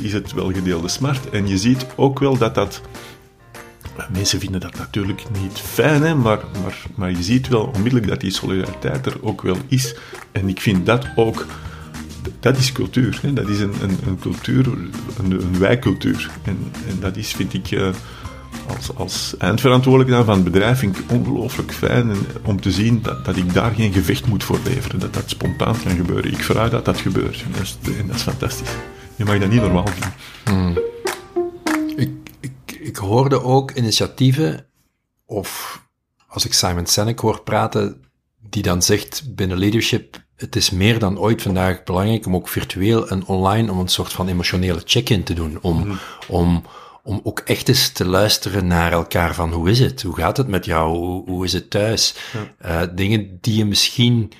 is 0.00 0.12
het 0.12 0.32
wel 0.32 0.52
gedeelde 0.52 0.88
smart. 0.88 1.30
En 1.30 1.48
je 1.48 1.58
ziet 1.58 1.86
ook 1.96 2.18
wel 2.18 2.38
dat 2.38 2.54
dat... 2.54 2.80
Mensen 4.12 4.40
vinden 4.40 4.60
dat 4.60 4.76
natuurlijk 4.76 5.22
niet 5.42 5.58
fijn, 5.58 6.02
hè, 6.02 6.14
maar, 6.14 6.38
maar, 6.62 6.82
maar 6.94 7.10
je 7.10 7.22
ziet 7.22 7.48
wel 7.48 7.70
onmiddellijk 7.74 8.08
dat 8.08 8.20
die 8.20 8.30
solidariteit 8.30 9.06
er 9.06 9.16
ook 9.20 9.42
wel 9.42 9.56
is. 9.68 9.94
En 10.32 10.48
ik 10.48 10.60
vind 10.60 10.86
dat 10.86 11.06
ook... 11.16 11.46
Dat 12.40 12.56
is 12.56 12.72
cultuur. 12.72 13.18
Hè. 13.22 13.32
Dat 13.32 13.48
is 13.48 13.60
een, 13.60 13.74
een, 13.82 13.98
een 14.06 14.18
cultuur, 14.18 14.66
een, 14.66 15.30
een 15.30 15.58
wijkcultuur. 15.58 16.30
En, 16.42 16.72
en 16.88 17.00
dat 17.00 17.16
is, 17.16 17.32
vind 17.32 17.54
ik... 17.54 17.70
Uh, 17.70 17.88
als, 18.76 18.94
als 18.94 19.36
eindverantwoordelijke 19.38 20.24
van 20.24 20.34
het 20.34 20.44
bedrijf 20.44 20.78
vind 20.78 20.98
ik 20.98 21.10
ongelooflijk 21.10 21.72
fijn 21.72 22.12
om 22.44 22.60
te 22.60 22.70
zien 22.70 23.02
dat, 23.02 23.24
dat 23.24 23.36
ik 23.36 23.54
daar 23.54 23.74
geen 23.74 23.92
gevecht 23.92 24.26
moet 24.26 24.44
voor 24.44 24.58
leveren. 24.64 24.98
Dat 24.98 25.14
dat 25.14 25.30
spontaan 25.30 25.82
kan 25.82 25.96
gebeuren. 25.96 26.32
Ik 26.32 26.42
vraag 26.42 26.70
dat 26.70 26.84
dat 26.84 27.00
gebeurt. 27.00 27.42
En 27.42 27.52
dat 27.52 27.62
is, 27.62 27.76
en 27.98 28.06
dat 28.06 28.16
is 28.16 28.22
fantastisch. 28.22 28.70
Je 29.16 29.24
mag 29.24 29.38
dat 29.38 29.50
niet 29.50 29.60
normaal 29.60 29.84
doen. 29.84 30.54
Hmm. 30.54 30.78
Ik, 31.96 32.10
ik, 32.40 32.78
ik 32.80 32.96
hoorde 32.96 33.42
ook 33.42 33.70
initiatieven, 33.70 34.66
of 35.26 35.82
als 36.26 36.44
ik 36.44 36.52
Simon 36.52 36.86
Sinek 36.86 37.18
hoor 37.18 37.42
praten, 37.42 38.04
die 38.48 38.62
dan 38.62 38.82
zegt 38.82 39.34
binnen 39.34 39.58
leadership 39.58 40.26
het 40.38 40.56
is 40.56 40.70
meer 40.70 40.98
dan 40.98 41.18
ooit 41.18 41.42
vandaag 41.42 41.84
belangrijk 41.84 42.26
om 42.26 42.34
ook 42.34 42.48
virtueel 42.48 43.08
en 43.08 43.26
online 43.26 43.72
om 43.72 43.78
een 43.78 43.88
soort 43.88 44.12
van 44.12 44.28
emotionele 44.28 44.80
check-in 44.84 45.22
te 45.24 45.34
doen. 45.34 45.58
Om, 45.62 45.78
Mhm. 45.78 45.96
om, 46.28 46.62
om 47.02 47.20
ook 47.22 47.38
echt 47.38 47.68
eens 47.68 47.88
te 47.90 48.04
luisteren 48.04 48.66
naar 48.66 48.92
elkaar 48.92 49.34
van 49.34 49.52
hoe 49.52 49.70
is 49.70 49.78
het? 49.78 50.02
Hoe 50.02 50.14
gaat 50.16 50.36
het 50.36 50.48
met 50.48 50.64
jou? 50.64 50.96
Hoe, 50.96 51.24
hoe 51.30 51.44
is 51.44 51.52
het 51.52 51.70
thuis? 51.70 52.14
Eh, 52.58 52.82
dingen 52.94 53.38
die 53.40 53.56
je 53.56 53.64
misschien 53.64 54.32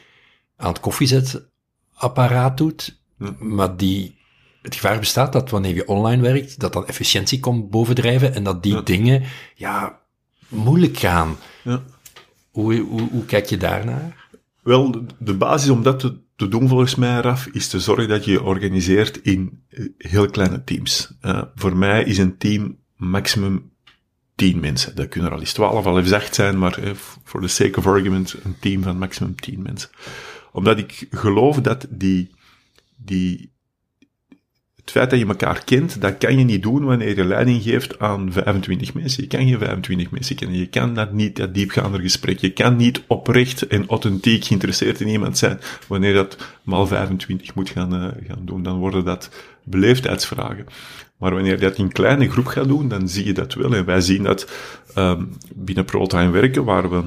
aan 0.56 0.68
het 0.72 0.80
koffiezetapparaat 0.80 2.56
doet, 2.56 2.98
maar 3.38 3.76
die 3.76 4.16
het 4.62 4.74
gevaar 4.74 4.98
bestaat 4.98 5.32
dat 5.32 5.50
wanneer 5.50 5.74
je 5.74 5.88
online 5.88 6.22
werkt, 6.22 6.60
dat 6.60 6.72
dan 6.72 6.86
efficiëntie 6.86 7.40
komt 7.40 7.70
bovendrijven 7.70 8.34
en 8.34 8.42
dat 8.42 8.62
die 8.62 8.74
Ja. 8.74 8.80
dingen, 8.80 9.22
ja, 9.54 9.98
moeilijk 10.48 10.96
gaan. 10.98 11.36
Ja. 11.62 11.82
Hoe, 12.50 12.78
hoe, 12.80 13.08
hoe 13.10 13.24
kijk 13.24 13.46
je 13.46 13.56
daarnaar? 13.56 14.26
Wel, 14.68 15.06
de- 15.18 15.34
basis 15.34 15.70
om 15.70 15.82
dat 15.82 15.98
te, 16.36 16.48
doen 16.48 16.68
volgens 16.68 16.94
mij, 16.94 17.20
Raf, 17.20 17.46
is 17.46 17.68
te 17.68 17.80
zorgen 17.80 18.08
dat 18.08 18.24
je 18.24 18.30
je 18.30 18.42
organiseert 18.42 19.22
in 19.22 19.62
eh, 19.68 19.86
heel 19.98 20.30
kleine 20.30 20.64
teams. 20.64 21.10
Eh, 21.20 21.42
voor 21.54 21.76
mij 21.76 22.04
is 22.04 22.18
een 22.18 22.38
team 22.38 22.78
maximum 22.96 23.70
10 24.34 24.60
mensen. 24.60 24.96
Dat 24.96 25.08
kunnen 25.08 25.30
er 25.30 25.34
al 25.36 25.42
eens 25.42 25.52
12, 25.52 25.86
al 25.86 25.98
eens 25.98 26.12
8 26.12 26.34
zijn, 26.34 26.58
maar 26.58 26.78
eh, 26.78 26.90
for 27.24 27.40
the 27.40 27.48
sake 27.48 27.78
of 27.78 27.86
argument, 27.86 28.36
een 28.44 28.56
team 28.60 28.82
van 28.82 28.98
maximum 28.98 29.34
10 29.34 29.62
mensen. 29.62 29.90
Omdat 30.52 30.78
ik 30.78 31.06
geloof 31.10 31.60
dat 31.60 31.86
die, 31.90 32.30
die, 32.96 33.52
het 34.88 34.96
feit 34.96 35.10
dat 35.10 35.18
je 35.18 35.26
elkaar 35.26 35.64
kent, 35.64 36.00
dat 36.00 36.18
kan 36.18 36.38
je 36.38 36.44
niet 36.44 36.62
doen 36.62 36.84
wanneer 36.84 37.16
je 37.16 37.24
leiding 37.24 37.62
geeft 37.62 37.98
aan 37.98 38.32
25 38.32 38.94
mensen. 38.94 39.22
Je 39.22 39.28
kan 39.28 39.40
geen 39.40 39.58
25 39.58 40.10
mensen 40.10 40.36
kennen. 40.36 40.58
Je 40.58 40.66
kan 40.66 40.94
dat 40.94 41.12
niet, 41.12 41.36
dat 41.36 41.54
diepgaander 41.54 42.00
gesprek. 42.00 42.38
Je 42.38 42.52
kan 42.52 42.76
niet 42.76 43.02
oprecht 43.06 43.66
en 43.66 43.88
authentiek 43.88 44.44
geïnteresseerd 44.44 45.00
in 45.00 45.08
iemand 45.08 45.38
zijn 45.38 45.60
wanneer 45.86 46.14
dat 46.14 46.36
maal 46.62 46.86
25 46.86 47.54
moet 47.54 47.70
gaan, 47.70 47.94
eh, 47.94 48.26
gaan 48.26 48.44
doen. 48.44 48.62
Dan 48.62 48.78
worden 48.78 49.04
dat 49.04 49.30
beleefdheidsvragen. 49.64 50.66
Maar 51.16 51.34
wanneer 51.34 51.52
je 51.52 51.60
dat 51.60 51.78
in 51.78 51.92
kleine 51.92 52.30
groep 52.30 52.46
gaat 52.46 52.68
doen, 52.68 52.88
dan 52.88 53.08
zie 53.08 53.24
je 53.24 53.32
dat 53.32 53.54
wel. 53.54 53.74
En 53.74 53.84
wij 53.84 54.00
zien 54.00 54.22
dat 54.22 54.50
ehm, 54.94 55.24
binnen 55.54 55.84
ProTime 55.84 56.30
werken, 56.30 56.64
waar 56.64 56.90
we 56.90 57.02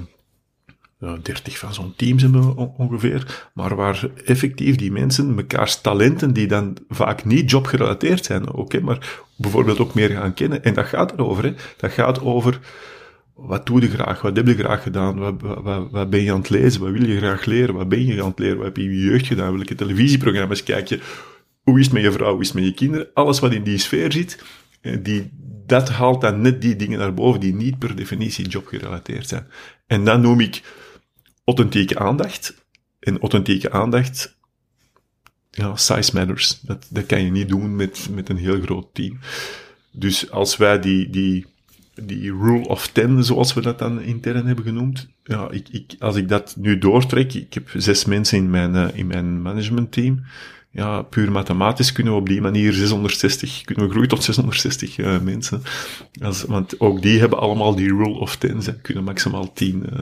ja, 1.02 1.18
30 1.22 1.58
van 1.58 1.74
zo'n 1.74 1.94
teams 1.96 2.22
hebben 2.22 2.42
we 2.48 2.56
on- 2.56 2.74
ongeveer, 2.78 3.50
maar 3.54 3.76
waar 3.76 4.10
effectief 4.26 4.76
die 4.76 4.92
mensen 4.92 5.36
mekaars 5.36 5.82
talenten, 5.82 6.34
die 6.34 6.48
dan 6.48 6.78
vaak 6.90 7.26
niet 7.26 7.52
jobgerelateerd 7.52 8.26
zijn, 8.26 8.54
oké, 8.54 8.80
maar 8.80 9.22
bijvoorbeeld 9.38 9.80
ook 9.80 9.94
meer 9.94 10.10
gaan 10.10 10.34
kennen. 10.34 10.64
En 10.64 10.74
dat 10.74 10.86
gaat 10.86 11.12
erover, 11.12 11.44
hè. 11.44 11.54
Dat 11.78 11.92
gaat 11.92 12.22
over 12.22 12.60
wat 13.34 13.66
doe 13.66 13.82
je 13.82 13.90
graag, 13.90 14.22
wat 14.22 14.36
heb 14.36 14.48
je 14.48 14.56
graag 14.56 14.84
gedaan, 14.84 15.20
wat, 15.20 15.42
wat, 15.42 15.62
wat, 15.64 15.92
wat 15.92 16.10
ben 16.10 16.22
je 16.22 16.32
aan 16.32 16.40
het 16.40 16.50
lezen, 16.50 16.82
wat 16.82 16.92
wil 16.92 17.08
je 17.08 17.18
graag 17.18 17.46
leren, 17.46 17.76
wat 17.76 17.90
ben 17.90 18.06
je 18.06 18.24
aan 18.24 18.30
het 18.30 18.40
leren, 18.40 18.58
wat 18.58 18.66
heb 18.66 18.78
je 18.78 18.84
in 18.84 18.90
je 18.90 19.04
jeugd 19.04 19.28
gedaan, 19.28 19.56
welke 19.56 19.76
televisieprogramma's 19.76 20.64
kijk 20.64 20.88
je, 20.88 21.00
hoe 21.62 21.80
is 21.80 21.86
het 21.86 21.94
met 21.94 22.04
je 22.04 22.12
vrouw, 22.12 22.32
hoe 22.32 22.42
is 22.42 22.48
het 22.48 22.56
met 22.56 22.66
je 22.66 22.74
kinderen, 22.74 23.08
alles 23.14 23.40
wat 23.40 23.54
in 23.54 23.64
die 23.64 23.78
sfeer 23.78 24.12
zit, 24.12 24.44
eh, 24.82 24.98
die, 25.02 25.32
dat 25.66 25.90
haalt 25.90 26.22
dan 26.22 26.42
net 26.42 26.62
die 26.62 26.76
dingen 26.76 27.00
naar 27.00 27.14
boven 27.14 27.40
die 27.40 27.54
niet 27.54 27.80
per 27.80 27.96
definitie 27.96 28.48
jobgerelateerd 28.48 29.28
zijn. 29.28 29.48
En 29.88 30.04
dat 30.06 30.20
noem 30.22 30.40
ik 30.40 30.62
authentieke 31.44 32.00
aandacht. 32.00 32.66
En 33.00 33.20
authentieke 33.20 33.72
aandacht, 33.72 34.38
ja, 35.52 35.76
size 35.76 36.12
matters. 36.14 36.60
Dat, 36.62 36.88
dat 36.90 37.06
kan 37.06 37.24
je 37.24 37.32
niet 37.32 37.50
doen 37.50 37.76
met, 37.76 38.08
met 38.12 38.30
een 38.30 38.38
heel 38.38 38.62
groot 38.62 38.94
team. 38.94 39.20
Dus 39.92 40.32
als 40.32 40.58
wij 40.58 40.80
die, 40.80 41.10
die, 41.10 41.46
die 42.04 42.32
rule 42.32 42.68
of 42.68 42.88
ten, 42.88 43.24
zoals 43.24 43.54
we 43.54 43.62
dat 43.62 43.80
dan 43.80 44.02
intern 44.02 44.46
hebben 44.46 44.66
genoemd, 44.66 45.08
ja, 45.24 45.50
ik, 45.50 45.70
ik, 45.70 45.96
als 46.00 46.16
ik 46.16 46.30
dat 46.30 46.56
nu 46.58 46.78
doortrek, 46.78 47.34
ik 47.34 47.54
heb 47.54 47.70
zes 47.76 48.06
mensen 48.06 48.38
in 48.38 48.50
mijn, 48.50 48.76
eh, 48.76 48.98
in 48.98 49.08
mijn 49.08 49.42
managementteam, 49.42 50.24
ja, 50.72 51.02
puur 51.02 51.32
mathematisch 51.32 51.92
kunnen 51.92 52.14
we 52.14 52.20
op 52.20 52.28
die 52.28 52.42
manier 52.42 52.74
660, 52.74 53.62
kunnen 53.62 53.86
we 53.86 53.92
groeien 53.92 54.10
tot 54.10 54.24
660 54.24 54.98
eh, 54.98 55.20
mensen. 55.20 55.62
Als, 56.22 56.44
want 56.44 56.80
ook 56.80 57.02
die 57.02 57.20
hebben 57.20 57.40
allemaal 57.40 57.76
die 57.76 57.88
rule 57.88 58.20
of 58.20 58.36
ten, 58.36 58.62
ze 58.62 58.82
kunnen 58.82 59.04
maximaal 59.04 59.54
10, 59.54 59.90
eh 59.90 60.00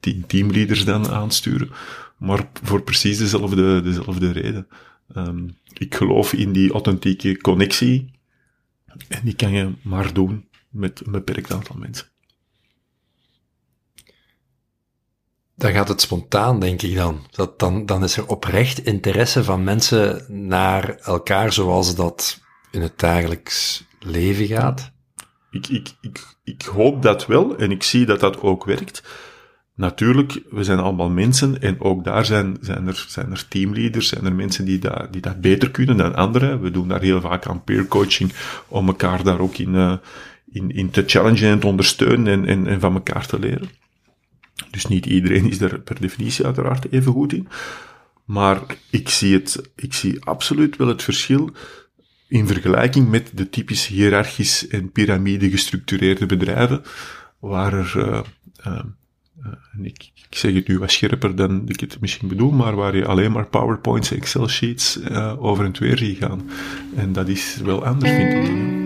10 0.00 0.24
teamleaders 0.26 0.84
dan 0.84 1.08
aansturen. 1.08 1.70
Maar 2.16 2.48
voor 2.62 2.82
precies 2.82 3.18
dezelfde, 3.18 3.80
dezelfde 3.82 4.32
reden. 4.32 4.66
Ehm, 5.14 5.48
ik 5.78 5.94
geloof 5.94 6.32
in 6.32 6.52
die 6.52 6.72
authentieke 6.72 7.36
connectie. 7.36 8.10
En 9.08 9.20
die 9.24 9.34
kan 9.34 9.52
je 9.52 9.72
maar 9.82 10.12
doen 10.12 10.48
met 10.68 11.06
een 11.06 11.12
beperkt 11.12 11.52
aantal 11.52 11.76
mensen. 11.78 12.09
Dan 15.60 15.72
gaat 15.72 15.88
het 15.88 16.00
spontaan, 16.00 16.60
denk 16.60 16.82
ik 16.82 16.94
dan. 16.94 17.26
Dat 17.30 17.58
dan. 17.58 17.86
Dan 17.86 18.04
is 18.04 18.16
er 18.16 18.26
oprecht 18.26 18.84
interesse 18.84 19.44
van 19.44 19.64
mensen 19.64 20.24
naar 20.48 20.96
elkaar 20.96 21.52
zoals 21.52 21.94
dat 21.94 22.40
in 22.70 22.82
het 22.82 22.98
dagelijks 22.98 23.84
leven 23.98 24.46
gaat. 24.46 24.92
Ik, 25.50 25.66
ik, 25.68 25.88
ik, 26.00 26.36
ik 26.44 26.62
hoop 26.62 27.02
dat 27.02 27.26
wel 27.26 27.56
en 27.56 27.70
ik 27.70 27.82
zie 27.82 28.06
dat 28.06 28.20
dat 28.20 28.40
ook 28.40 28.64
werkt. 28.64 29.02
Natuurlijk, 29.74 30.40
we 30.50 30.64
zijn 30.64 30.78
allemaal 30.78 31.10
mensen 31.10 31.60
en 31.60 31.80
ook 31.80 32.04
daar 32.04 32.24
zijn, 32.24 32.56
zijn, 32.60 32.86
er, 32.86 33.04
zijn 33.08 33.30
er 33.30 33.48
teamleaders, 33.48 34.08
zijn 34.08 34.24
er 34.24 34.34
mensen 34.34 34.64
die 34.64 34.78
dat, 34.78 35.12
die 35.12 35.22
dat 35.22 35.40
beter 35.40 35.70
kunnen 35.70 35.96
dan 35.96 36.14
anderen. 36.14 36.60
We 36.60 36.70
doen 36.70 36.88
daar 36.88 37.02
heel 37.02 37.20
vaak 37.20 37.46
aan 37.46 37.64
peer 37.64 37.86
coaching 37.86 38.32
om 38.68 38.86
elkaar 38.86 39.22
daar 39.22 39.40
ook 39.40 39.56
in, 39.56 39.74
uh, 39.74 39.96
in, 40.52 40.70
in 40.70 40.90
te 40.90 41.02
challengen 41.06 41.50
en 41.50 41.60
te 41.60 41.66
ondersteunen 41.66 42.26
en, 42.26 42.46
en, 42.46 42.66
en 42.66 42.80
van 42.80 42.94
elkaar 42.94 43.26
te 43.26 43.38
leren. 43.38 43.79
Dus 44.70 44.86
niet 44.86 45.06
iedereen 45.06 45.48
is 45.50 45.58
daar 45.58 45.80
per 45.80 46.00
definitie 46.00 46.44
uiteraard 46.44 46.92
even 46.92 47.12
goed 47.12 47.32
in. 47.32 47.48
Maar 48.24 48.60
ik 48.90 49.08
zie 49.08 49.34
het, 49.34 49.70
ik 49.76 49.94
zie 49.94 50.24
absoluut 50.24 50.76
wel 50.76 50.88
het 50.88 51.02
verschil 51.02 51.50
in 52.28 52.46
vergelijking 52.46 53.08
met 53.08 53.30
de 53.34 53.48
typisch 53.48 53.86
hiërarchisch 53.86 54.68
en 54.68 54.92
piramide 54.92 55.50
gestructureerde 55.50 56.26
bedrijven, 56.26 56.82
waar 57.38 57.72
er, 57.72 57.92
uh, 57.96 58.20
uh, 58.66 58.82
en 59.72 59.84
ik, 59.84 60.10
ik, 60.14 60.36
zeg 60.36 60.54
het 60.54 60.68
nu 60.68 60.78
wat 60.78 60.90
scherper 60.90 61.36
dan 61.36 61.68
ik 61.68 61.80
het 61.80 62.00
misschien 62.00 62.28
bedoel, 62.28 62.50
maar 62.50 62.74
waar 62.74 62.96
je 62.96 63.06
alleen 63.06 63.32
maar 63.32 63.46
PowerPoints, 63.46 64.12
Excel 64.12 64.48
sheets 64.48 64.98
over 65.38 65.64
en 65.64 65.78
weer 65.78 65.98
ziet 65.98 66.18
gaan. 66.18 66.50
En 66.96 67.12
dat 67.12 67.28
is 67.28 67.56
wel 67.64 67.84
anders, 67.84 68.10
vind 68.10 68.48
ik. 68.48 68.79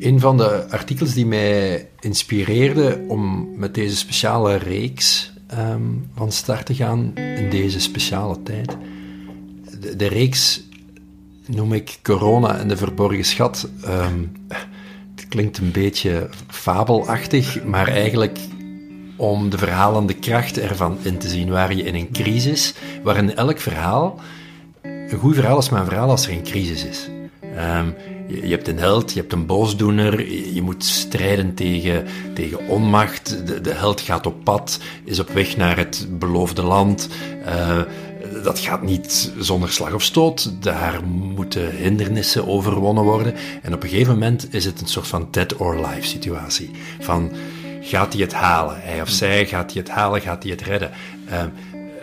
Een 0.00 0.20
van 0.20 0.36
de 0.36 0.70
artikels 0.70 1.14
die 1.14 1.26
mij 1.26 1.88
inspireerde 2.00 3.04
om 3.08 3.48
met 3.56 3.74
deze 3.74 3.96
speciale 3.96 4.56
reeks 4.56 5.32
um, 5.58 6.10
van 6.14 6.32
start 6.32 6.66
te 6.66 6.74
gaan 6.74 7.12
in 7.14 7.50
deze 7.50 7.80
speciale 7.80 8.42
tijd. 8.42 8.76
De, 9.96 10.06
reeks 10.06 10.62
noem 11.46 11.72
ik 11.72 11.98
Corona 12.02 12.58
en 12.58 12.68
de 12.68 12.76
verborgen 12.76 13.24
schat. 13.24 13.68
Um, 13.86 14.32
het 15.14 15.28
klinkt 15.28 15.58
een 15.58 15.72
beetje 15.72 16.28
fabelachtig, 16.46 17.64
maar 17.64 17.88
eigenlijk 17.88 18.38
om 19.16 19.50
de 19.50 19.58
verhalende 19.58 20.14
kracht 20.14 20.58
ervan 20.58 20.98
in 21.02 21.18
te 21.18 21.28
zien, 21.28 21.50
waar 21.50 21.74
je 21.74 21.82
in 21.82 21.94
een 21.94 22.12
crisis, 22.12 22.74
waarin 23.02 23.36
elk 23.36 23.58
verhaal, 23.58 24.20
een 24.82 25.18
goed 25.18 25.34
verhaal 25.34 25.58
is 25.58 25.68
maar 25.68 25.80
een 25.80 25.86
verhaal 25.86 26.10
als 26.10 26.26
er 26.26 26.32
een 26.32 26.42
crisis 26.42 26.84
is. 26.84 27.08
Um, 27.42 27.94
je, 28.42 28.50
hebt 28.50 28.68
een 28.68 28.78
held, 28.78 29.12
je 29.12 29.20
hebt 29.20 29.32
een 29.32 29.46
boosdoener, 29.46 30.32
je, 30.54 30.62
moet 30.62 30.84
strijden 30.84 31.54
tegen, 31.54 32.06
tegen 32.34 32.66
onmacht, 32.66 33.46
de, 33.46 33.60
de, 33.60 33.72
held 33.72 34.00
gaat 34.00 34.26
op 34.26 34.44
pad, 34.44 34.78
is 35.04 35.18
op 35.18 35.28
weg 35.28 35.56
naar 35.56 35.76
het 35.76 36.06
beloofde 36.10 36.62
land, 36.62 37.08
uh, 37.46 37.80
dat 38.42 38.58
gaat 38.58 38.82
niet 38.82 39.32
zonder 39.38 39.70
slag 39.70 39.92
of 39.92 40.02
stoot, 40.02 40.62
daar 40.62 41.04
moeten 41.04 41.70
hindernissen 41.70 42.46
overwonnen 42.46 43.04
worden. 43.04 43.34
En 43.62 43.74
op 43.74 43.82
een 43.82 43.88
gegeven 43.88 44.12
moment 44.12 44.54
is 44.54 44.64
het 44.64 44.80
een 44.80 44.86
soort 44.86 45.08
van 45.08 45.28
dead 45.30 45.56
or 45.56 45.76
life 45.76 46.06
situatie, 46.06 46.70
van 47.00 47.32
gaat 47.80 48.12
hij 48.12 48.22
het 48.22 48.32
halen, 48.32 48.76
hij 48.80 49.02
of 49.02 49.08
zij 49.08 49.46
gaat 49.46 49.72
hij 49.72 49.82
het 49.82 49.90
halen, 49.90 50.20
gaat 50.20 50.42
hij 50.42 50.52
het 50.52 50.62
redden. 50.62 50.90
Uh, 51.30 51.42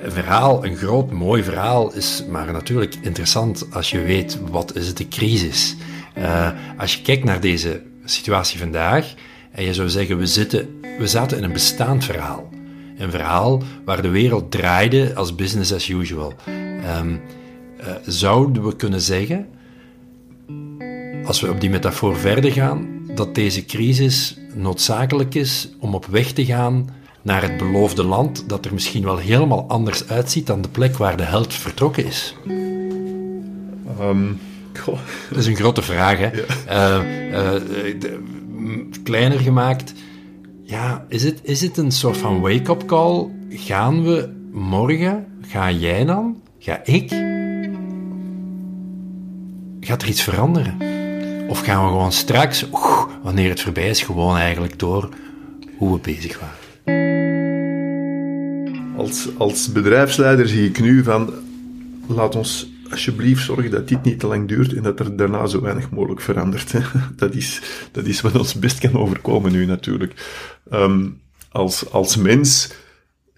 een 0.04 0.12
verhaal, 0.12 0.66
een 0.66 0.76
groot, 0.76 1.12
mooi 1.12 1.44
verhaal, 1.44 1.94
is 1.94 2.24
maar 2.30 2.52
natuurlijk 2.52 2.96
interessant 3.02 3.68
als 3.72 3.92
je 3.92 4.02
weet 4.02 4.38
wat 4.52 4.76
is 4.76 4.94
de 4.94 5.08
crisis. 5.08 5.76
Uh, 6.18 6.50
als 6.78 6.96
je 6.96 7.02
kijkt 7.02 7.24
naar 7.24 7.42
deze 7.42 7.82
situatie 8.06 8.60
vandaag 8.60 9.14
en 9.52 9.64
je 9.64 9.74
zou 9.74 9.90
zeggen, 9.90 10.18
we, 10.18 10.26
zitten, 10.26 10.80
we 10.98 11.08
zaten 11.08 11.38
in 11.38 11.44
een 11.44 11.54
bestaand 11.54 12.04
verhaal. 12.04 12.50
Een 12.98 13.12
verhaal 13.12 13.62
waar 13.86 14.02
de 14.02 14.10
wereld 14.10 14.52
draaide 14.52 15.16
als 15.16 15.36
business 15.36 15.74
as 15.74 15.90
usual. 15.90 16.34
Um, 17.00 17.22
uh, 17.80 17.86
zouden 18.06 18.64
we 18.64 18.76
kunnen 18.76 19.02
zeggen, 19.02 19.48
als 21.26 21.42
we 21.42 21.50
op 21.50 21.62
die 21.62 21.70
metafoor 21.70 22.18
verder 22.18 22.52
gaan, 22.52 22.88
dat 23.16 23.36
deze 23.36 23.66
crisis 23.66 24.38
noodzakelijk 24.54 25.36
is 25.36 25.70
om 25.80 25.94
op 25.96 26.06
weg 26.06 26.32
te 26.32 26.46
gaan 26.46 26.90
naar 27.22 27.42
het 27.42 27.58
beloofde 27.58 28.04
land, 28.04 28.50
dat 28.50 28.66
er 28.66 28.74
misschien 28.74 29.04
wel 29.04 29.18
helemaal 29.18 29.66
anders 29.68 30.08
uitziet 30.08 30.48
dan 30.48 30.62
de 30.62 30.70
plek 30.70 30.98
waar 30.98 31.18
de 31.18 31.24
held 31.24 31.54
vertrokken 31.54 32.06
is? 32.06 32.36
Um, 34.02 34.40
dat 35.30 35.38
is 35.38 35.46
een 35.46 35.56
grote 35.56 35.82
vraag, 35.82 36.18
hè? 36.18 36.30
Ja. 36.68 37.02
Uh, 37.02 37.32
uh, 37.32 37.52
de, 38.00 38.20
kleiner 39.04 39.40
gemaakt. 39.40 39.94
Ja, 40.64 41.06
is 41.08 41.24
het, 41.24 41.40
is 41.44 41.62
het 41.62 41.78
een 41.78 41.92
soort 41.92 42.18
van 42.18 42.40
wake-up 42.40 42.86
call? 42.86 43.28
Gaan 43.50 44.04
we 44.04 44.30
morgen, 44.52 45.26
ga 45.48 45.72
jij 45.72 46.06
dan, 46.06 46.42
ga 46.60 46.82
ik, 46.84 47.10
gaat 49.80 50.02
er 50.02 50.08
iets 50.08 50.24
veranderen? 50.24 50.78
Of 51.48 51.60
gaan 51.60 51.84
we 51.84 51.90
gewoon 51.90 52.12
straks, 52.12 52.66
wanneer 53.24 53.50
het 53.50 53.62
voorbij 53.62 53.90
is, 53.90 54.02
gewoon 54.02 54.38
eigenlijk 54.38 54.80
door 54.80 55.10
hoe 55.78 55.94
we 55.94 56.00
bezig 56.00 56.40
waren? 56.40 56.56
Als, 58.98 59.28
als 59.38 59.72
bedrijfsleider 59.72 60.48
zie 60.48 60.70
ik 60.70 60.80
nu 60.80 61.04
van, 61.04 61.34
laat 62.08 62.36
ons 62.36 62.68
alsjeblieft 62.90 63.46
zorgen 63.46 63.72
dat 63.72 63.88
dit 63.88 64.04
niet 64.04 64.20
te 64.20 64.28
lang 64.28 64.48
duurt 64.48 64.74
en 64.74 64.84
dat 64.84 65.00
er 65.00 65.16
daarna 65.16 65.46
zo 65.46 65.62
weinig 65.62 65.90
mogelijk 65.90 66.22
verandert. 66.22 66.74
Dat 67.16 67.36
is, 67.36 67.62
dat 67.92 68.06
is 68.06 68.22
wat 68.22 68.36
ons 68.36 68.54
best 68.54 68.80
kan 68.80 68.96
overkomen 68.96 69.52
nu 69.52 69.66
natuurlijk. 69.66 70.14
Ehm, 70.70 71.10
als, 71.52 71.92
als 71.92 72.16
mens 72.16 72.72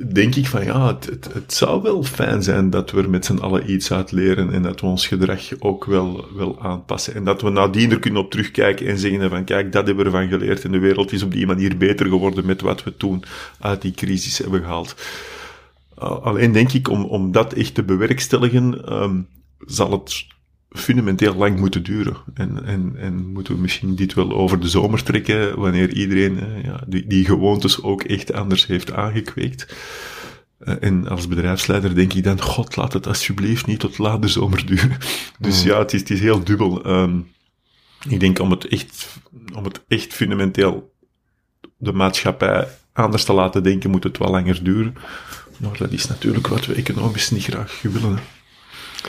denk 0.08 0.36
ik 0.36 0.48
van 0.48 0.64
ja, 0.66 0.88
het, 0.88 1.30
het, 1.34 1.54
zou 1.54 1.82
wel 1.82 2.04
fijn 2.04 2.44
zijn 2.44 2.70
dat 2.70 2.92
we 2.92 3.02
er 3.02 3.10
met 3.10 3.26
z'n 3.26 3.38
allen 3.38 3.72
iets 3.72 3.92
uit 3.92 4.12
leren 4.12 4.54
en 4.54 4.62
dat 4.62 4.82
we 4.82 4.88
ons 4.88 5.08
gedrag 5.08 5.42
ook 5.60 5.86
wel, 5.86 6.28
wel 6.36 6.62
aanpassen. 6.62 7.16
En 7.16 7.24
dat 7.24 7.42
we 7.42 7.50
nadien 7.50 7.92
er 7.92 8.00
kunnen 8.00 8.22
op 8.22 8.32
terugkijken 8.32 8.88
en 8.88 8.98
zeggen 8.98 9.30
van 9.30 9.44
kijk, 9.44 9.72
dat 9.72 9.88
hebben 9.88 10.06
we 10.06 10.12
ervan 10.12 10.40
geleerd 10.40 10.64
en 10.64 10.72
de 10.72 10.80
wereld 10.80 11.12
is 11.12 11.24
op 11.24 11.32
die 11.32 11.48
manier 11.48 11.78
beter 11.78 12.08
geworden 12.08 12.46
met 12.46 12.62
wat 12.62 12.84
we 12.84 12.98
toen 12.98 13.24
uit 13.60 13.82
die 13.82 13.92
crisis 13.92 14.38
hebben 14.38 14.60
gehaald. 14.60 14.96
Alleen 16.00 16.52
denk 16.52 16.72
ik, 16.74 16.90
om, 16.90 17.04
om 17.04 17.32
dat 17.32 17.54
echt 17.54 17.74
te 17.74 17.84
bewerkstelligen, 17.84 18.94
um, 19.02 19.28
zal 19.66 19.92
het 19.92 20.26
fundamenteel 20.70 21.36
lang 21.36 21.60
moeten 21.60 21.84
duren. 21.84 22.18
En, 22.34 22.66
en, 22.66 22.94
en 22.98 23.28
moeten 23.28 23.54
we 23.54 23.62
misschien 23.62 23.96
dit 23.96 24.14
wel 24.14 24.32
over 24.32 24.60
de 24.60 24.70
zomer 24.70 25.04
trekken, 25.04 25.60
wanneer 25.60 25.94
iedereen 25.94 26.40
eh, 26.40 26.64
ja, 26.64 26.84
die, 26.88 27.08
die 27.08 27.26
gewoontes 27.26 27.84
ook 27.84 28.04
echt 28.04 28.34
anders 28.34 28.66
heeft 28.66 28.94
aangekweekt. 28.94 29.76
Uh, 30.60 30.76
en 30.80 31.08
als 31.08 31.28
bedrijfsleider 31.28 31.96
denk 31.96 32.14
ik 32.14 32.24
dan, 32.24 32.42
god, 32.42 32.76
laat 32.76 32.94
het 32.94 33.08
alsjeblieft 33.08 33.66
niet 33.66 33.80
tot 33.80 33.98
laat 33.98 34.22
de 34.22 34.28
zomer 34.28 34.66
duren. 34.66 34.98
Dus 35.40 35.64
mm. 35.64 35.70
ja, 35.70 35.80
het 35.80 35.94
is, 35.94 36.00
het 36.00 36.10
is 36.10 36.20
heel 36.20 36.44
dubbel. 36.44 36.86
Um, 36.88 37.28
ik 38.10 38.20
denk 38.20 38.40
om 38.40 38.52
het 38.52 38.68
echt, 38.68 39.08
om 39.56 39.64
het 39.64 39.82
echt 39.88 40.14
fundamenteel 40.14 40.94
de 41.78 41.94
maatschappij 41.94 42.68
anders 42.94 43.24
te 43.24 43.34
laten 43.34 43.64
denken, 43.64 43.90
moet 43.90 44.04
het 44.04 44.18
wel 44.18 44.30
langer 44.30 44.64
duren. 44.64 44.96
Maar 45.58 45.78
dat 45.78 45.92
is 45.92 46.08
natuurlijk 46.08 46.48
wat 46.48 46.66
we 46.66 46.74
economisch 46.74 47.32
niet 47.32 47.44
graag 47.44 47.82
willen. 47.82 48.20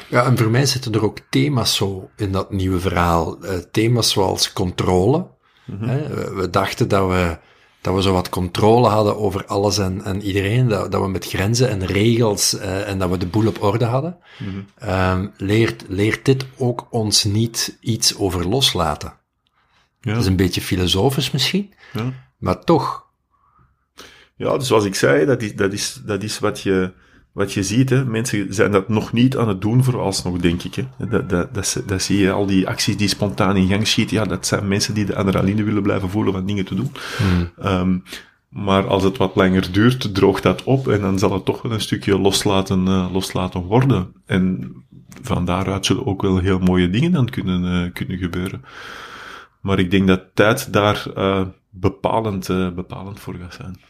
Ja, 0.09 0.25
en 0.25 0.39
voor 0.39 0.51
mij 0.51 0.67
zitten 0.67 0.93
er 0.93 1.05
ook 1.05 1.19
thema's 1.31 1.75
zo 1.77 2.11
in 2.17 2.33
dat 2.33 2.51
nieuwe 2.51 2.81
verhaal. 2.81 3.45
Uh, 3.45 3.51
thema's 3.71 4.11
zoals 4.11 4.53
controle. 4.53 5.27
Mm 5.67 5.79
-hmm. 5.79 6.35
we 6.35 6.49
dachten 6.51 6.89
dat 6.89 7.09
we, 7.09 7.39
dat 7.81 7.95
we 7.95 8.03
zo 8.03 8.13
wat 8.13 8.29
controle 8.29 8.89
hadden 8.89 9.17
over 9.17 9.47
alles 9.47 9.79
en, 9.79 10.05
en 10.05 10.23
iedereen. 10.23 10.69
Dat, 10.69 10.93
dat 10.93 11.03
we 11.03 11.09
met 11.09 11.27
grenzen 11.27 11.69
en 11.69 11.87
regels 11.87 12.55
uh, 12.55 12.89
en 12.89 12.99
dat 12.99 13.11
we 13.11 13.17
de 13.17 13.27
boel 13.27 13.47
op 13.47 13.63
orde 13.63 13.85
hadden. 13.85 14.19
Mm 14.39 14.67
-hmm. 14.79 14.89
um, 14.91 15.33
leert, 15.37 15.85
leert 15.89 16.25
dit 16.25 16.47
ook 16.59 16.87
ons 16.91 17.25
niet 17.25 17.79
iets 17.81 18.17
over 18.17 18.49
loslaten? 18.49 19.19
Ja. 20.01 20.13
Dat 20.13 20.21
is 20.21 20.29
een 20.29 20.37
beetje 20.37 20.61
filosofisch 20.61 21.31
misschien, 21.31 21.75
ja. 21.93 22.13
maar 22.39 22.65
toch. 22.65 23.09
Ja, 24.37 24.59
dus 24.59 24.67
zoals 24.67 24.85
ik 24.85 24.95
zei, 24.95 25.25
dat 25.25 25.43
is, 25.43 25.55
dat 25.55 25.73
is, 25.73 26.01
dat 26.05 26.23
is 26.23 26.39
wat 26.39 26.61
je 26.61 26.93
wat 27.33 27.53
je 27.53 27.63
ziet, 27.63 27.91
hè, 27.91 28.05
mensen 28.05 28.55
zijn 28.55 28.71
dat 28.71 28.89
nog 28.89 29.13
niet 29.13 29.37
aan 29.37 29.49
het 29.49 29.61
doen 29.61 29.85
vooralsnog, 29.85 30.39
denk 30.39 30.63
ik. 30.63 30.75
Hè. 30.75 31.07
Dat, 31.09 31.29
dat, 31.29 31.55
dat, 31.55 31.83
dat 31.87 32.03
zie 32.03 32.19
je, 32.19 32.33
al 32.33 32.47
die 32.47 32.69
acties 32.69 32.97
die 32.97 33.09
spontaan 33.09 33.57
in 33.57 33.69
gang 33.69 33.87
schieten, 33.87 34.17
ja, 34.17 34.25
dat 34.25 34.47
zijn 34.47 34.69
mensen 34.69 34.95
die 34.95 35.05
de 35.05 35.17
adrenaline 35.17 35.63
willen 35.63 35.83
blijven 35.83 36.11
voelen 36.11 36.33
van 36.33 36.47
dingen 36.47 36.65
te 36.65 36.75
doen. 36.75 36.93
Hmm. 37.19 37.67
Um, 37.67 38.03
maar 38.49 38.87
als 38.87 39.03
het 39.03 39.17
wat 39.17 39.37
langer 39.37 39.73
duurt, 39.73 40.15
droogt 40.15 40.43
dat 40.43 40.63
op 40.63 40.89
en 40.89 41.01
dan 41.01 41.19
zal 41.19 41.33
het 41.33 41.45
toch 41.45 41.63
wel 41.63 41.73
een 41.73 41.81
stukje 41.81 42.19
loslaten, 42.19 42.87
uh, 42.87 43.13
loslaten 43.13 43.61
worden. 43.61 44.13
En 44.27 44.73
van 45.23 45.45
daaruit 45.45 45.87
zullen 45.87 46.07
ook 46.07 46.23
wel 46.23 46.39
heel 46.39 46.59
mooie 46.59 46.91
dingen 46.91 47.13
dan 47.13 47.29
kunnen, 47.29 47.85
uh, 47.85 47.93
kunnen 47.93 48.19
gebeuren. 48.19 48.65
Maar 49.61 49.79
ik 49.79 49.91
denk 49.91 50.07
dat 50.07 50.23
tijd 50.35 50.73
daar 50.73 51.07
uh, 51.17 51.47
bepalend, 51.71 52.47
bepalend 52.75 53.21
voor 53.21 53.35
gaat 53.35 53.55
zijn. 53.55 53.81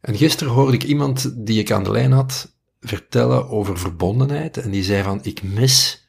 En 0.00 0.14
gisteren 0.16 0.52
hoorde 0.52 0.72
ik 0.72 0.84
iemand 0.84 1.46
die 1.46 1.60
ik 1.60 1.70
aan 1.70 1.84
de 1.84 1.90
lijn 1.90 2.12
had, 2.12 2.57
vertellen 2.80 3.48
over 3.48 3.78
verbondenheid. 3.78 4.56
En 4.56 4.70
die 4.70 4.82
zei 4.82 5.02
van, 5.02 5.18
ik 5.22 5.42
mis, 5.42 6.06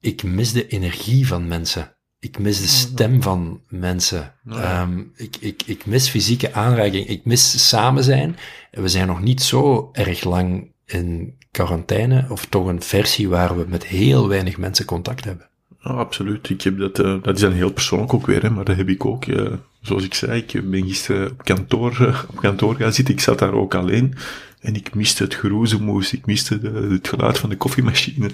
ik 0.00 0.22
mis 0.22 0.52
de 0.52 0.66
energie 0.66 1.26
van 1.26 1.48
mensen. 1.48 1.96
Ik 2.18 2.38
mis 2.38 2.60
de 2.60 2.66
stem 2.66 3.22
van 3.22 3.60
mensen. 3.68 4.34
Um, 4.48 5.12
ik, 5.16 5.36
ik, 5.40 5.62
ik 5.66 5.86
mis 5.86 6.08
fysieke 6.08 6.52
aanraking. 6.52 7.06
Ik 7.06 7.24
mis 7.24 7.68
samen 7.68 8.04
zijn. 8.04 8.36
En 8.70 8.82
we 8.82 8.88
zijn 8.88 9.06
nog 9.06 9.20
niet 9.20 9.42
zo 9.42 9.88
erg 9.92 10.24
lang 10.24 10.72
in 10.86 11.34
quarantaine, 11.50 12.26
of 12.28 12.46
toch 12.46 12.66
een 12.66 12.82
versie 12.82 13.28
waar 13.28 13.56
we 13.56 13.64
met 13.68 13.86
heel 13.86 14.28
weinig 14.28 14.56
mensen 14.58 14.84
contact 14.84 15.24
hebben. 15.24 15.48
Ja, 15.80 15.90
absoluut. 15.90 16.50
Ik 16.50 16.62
heb 16.62 16.78
dat, 16.78 16.98
uh, 16.98 17.22
dat 17.22 17.34
is 17.34 17.40
dan 17.40 17.52
heel 17.52 17.72
persoonlijk 17.72 18.14
ook 18.14 18.26
weer, 18.26 18.42
hè, 18.42 18.50
maar 18.50 18.64
dat 18.64 18.76
heb 18.76 18.88
ik 18.88 19.04
ook. 19.04 19.26
Uh, 19.26 19.52
zoals 19.80 20.04
ik 20.04 20.14
zei, 20.14 20.44
ik 20.46 20.70
ben 20.70 20.86
gisteren 20.86 21.30
op 21.30 21.44
kantoor, 21.44 21.98
uh, 22.00 22.22
op 22.28 22.36
kantoor 22.36 22.74
gaan 22.74 22.92
zitten. 22.92 23.14
Ik 23.14 23.20
zat 23.20 23.38
daar 23.38 23.54
ook 23.54 23.74
alleen. 23.74 24.14
En 24.64 24.74
ik 24.74 24.94
miste 24.94 25.22
het 25.22 25.34
geroezemoes, 25.34 26.12
ik 26.12 26.26
miste 26.26 26.58
de, 26.58 26.70
het 26.70 27.08
geluid 27.08 27.38
van 27.38 27.48
de 27.48 27.56
koffiemachine. 27.56 28.30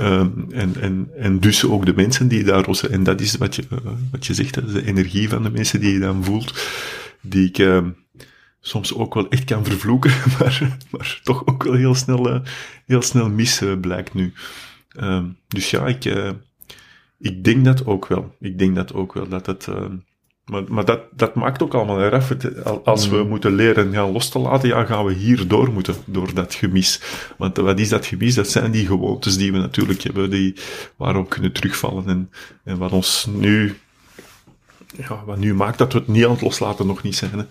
Um, 0.00 0.46
en, 0.50 0.74
en, 0.80 1.10
en 1.16 1.40
dus 1.40 1.64
ook 1.64 1.86
de 1.86 1.94
mensen 1.94 2.28
die 2.28 2.44
daar 2.44 2.64
rossen. 2.64 2.90
En 2.90 3.02
dat 3.02 3.20
is 3.20 3.36
wat 3.36 3.56
je, 3.56 3.64
uh, 3.72 3.90
wat 4.10 4.26
je 4.26 4.34
zegt, 4.34 4.72
de 4.72 4.86
energie 4.86 5.28
van 5.28 5.42
de 5.42 5.50
mensen 5.50 5.80
die 5.80 5.92
je 5.92 5.98
dan 5.98 6.24
voelt, 6.24 6.54
die 7.20 7.48
ik 7.48 7.58
uh, 7.58 7.86
soms 8.60 8.94
ook 8.94 9.14
wel 9.14 9.28
echt 9.28 9.44
kan 9.44 9.64
vervloeken, 9.64 10.10
maar, 10.38 10.78
maar 10.90 11.20
toch 11.22 11.46
ook 11.46 11.62
wel 11.62 11.74
heel 11.74 11.94
snel, 11.94 12.34
uh, 12.34 12.40
heel 12.86 13.02
snel 13.02 13.30
mis 13.30 13.62
blijkt 13.80 14.14
nu. 14.14 14.32
Um, 15.00 15.36
dus 15.48 15.70
ja, 15.70 15.86
ik, 15.86 16.34
ik 17.18 17.44
denk 17.44 17.64
dat 17.64 17.86
ook 17.86 18.06
wel. 18.06 18.36
Ik 18.40 18.58
denk 18.58 18.74
dat 18.74 18.92
ook 18.92 19.12
wel, 19.12 19.28
dat 19.28 19.46
het... 19.46 19.68
Maar, 20.44 20.62
maar 20.68 20.84
dat, 20.84 21.00
dat 21.16 21.34
maakt 21.34 21.62
ook 21.62 21.74
allemaal 21.74 22.02
eraf. 22.02 22.32
Als 22.84 23.08
we 23.08 23.16
mm. 23.16 23.28
moeten 23.28 23.54
leren 23.54 23.92
gaan 23.92 24.12
los 24.12 24.28
te 24.28 24.38
laten, 24.38 24.68
ja, 24.68 24.84
gaan 24.84 25.04
we 25.04 25.12
hier 25.12 25.48
door 25.48 25.72
moeten, 25.72 25.94
door 26.04 26.34
dat 26.34 26.54
gemis. 26.54 27.00
Want 27.38 27.56
wat 27.56 27.78
is 27.78 27.88
dat 27.88 28.06
gemis? 28.06 28.34
Dat 28.34 28.48
zijn 28.48 28.70
die 28.70 28.86
gewoontes 28.86 29.36
die 29.36 29.52
we 29.52 29.58
natuurlijk 29.58 30.02
hebben, 30.02 30.30
die, 30.30 30.56
waarop 30.96 31.28
kunnen 31.28 31.52
terugvallen. 31.52 32.06
En, 32.06 32.30
en 32.64 32.78
wat 32.78 32.92
ons 32.92 33.26
nu, 33.30 33.76
ja, 34.96 35.24
wat 35.24 35.38
nu 35.38 35.54
maakt 35.54 35.78
dat 35.78 35.92
we 35.92 35.98
het 35.98 36.08
niet 36.08 36.24
aan 36.24 36.30
het 36.30 36.40
loslaten 36.40 36.86
nog 36.86 37.02
niet 37.02 37.16
zijn. 37.16 37.30
Hè. 37.30 37.44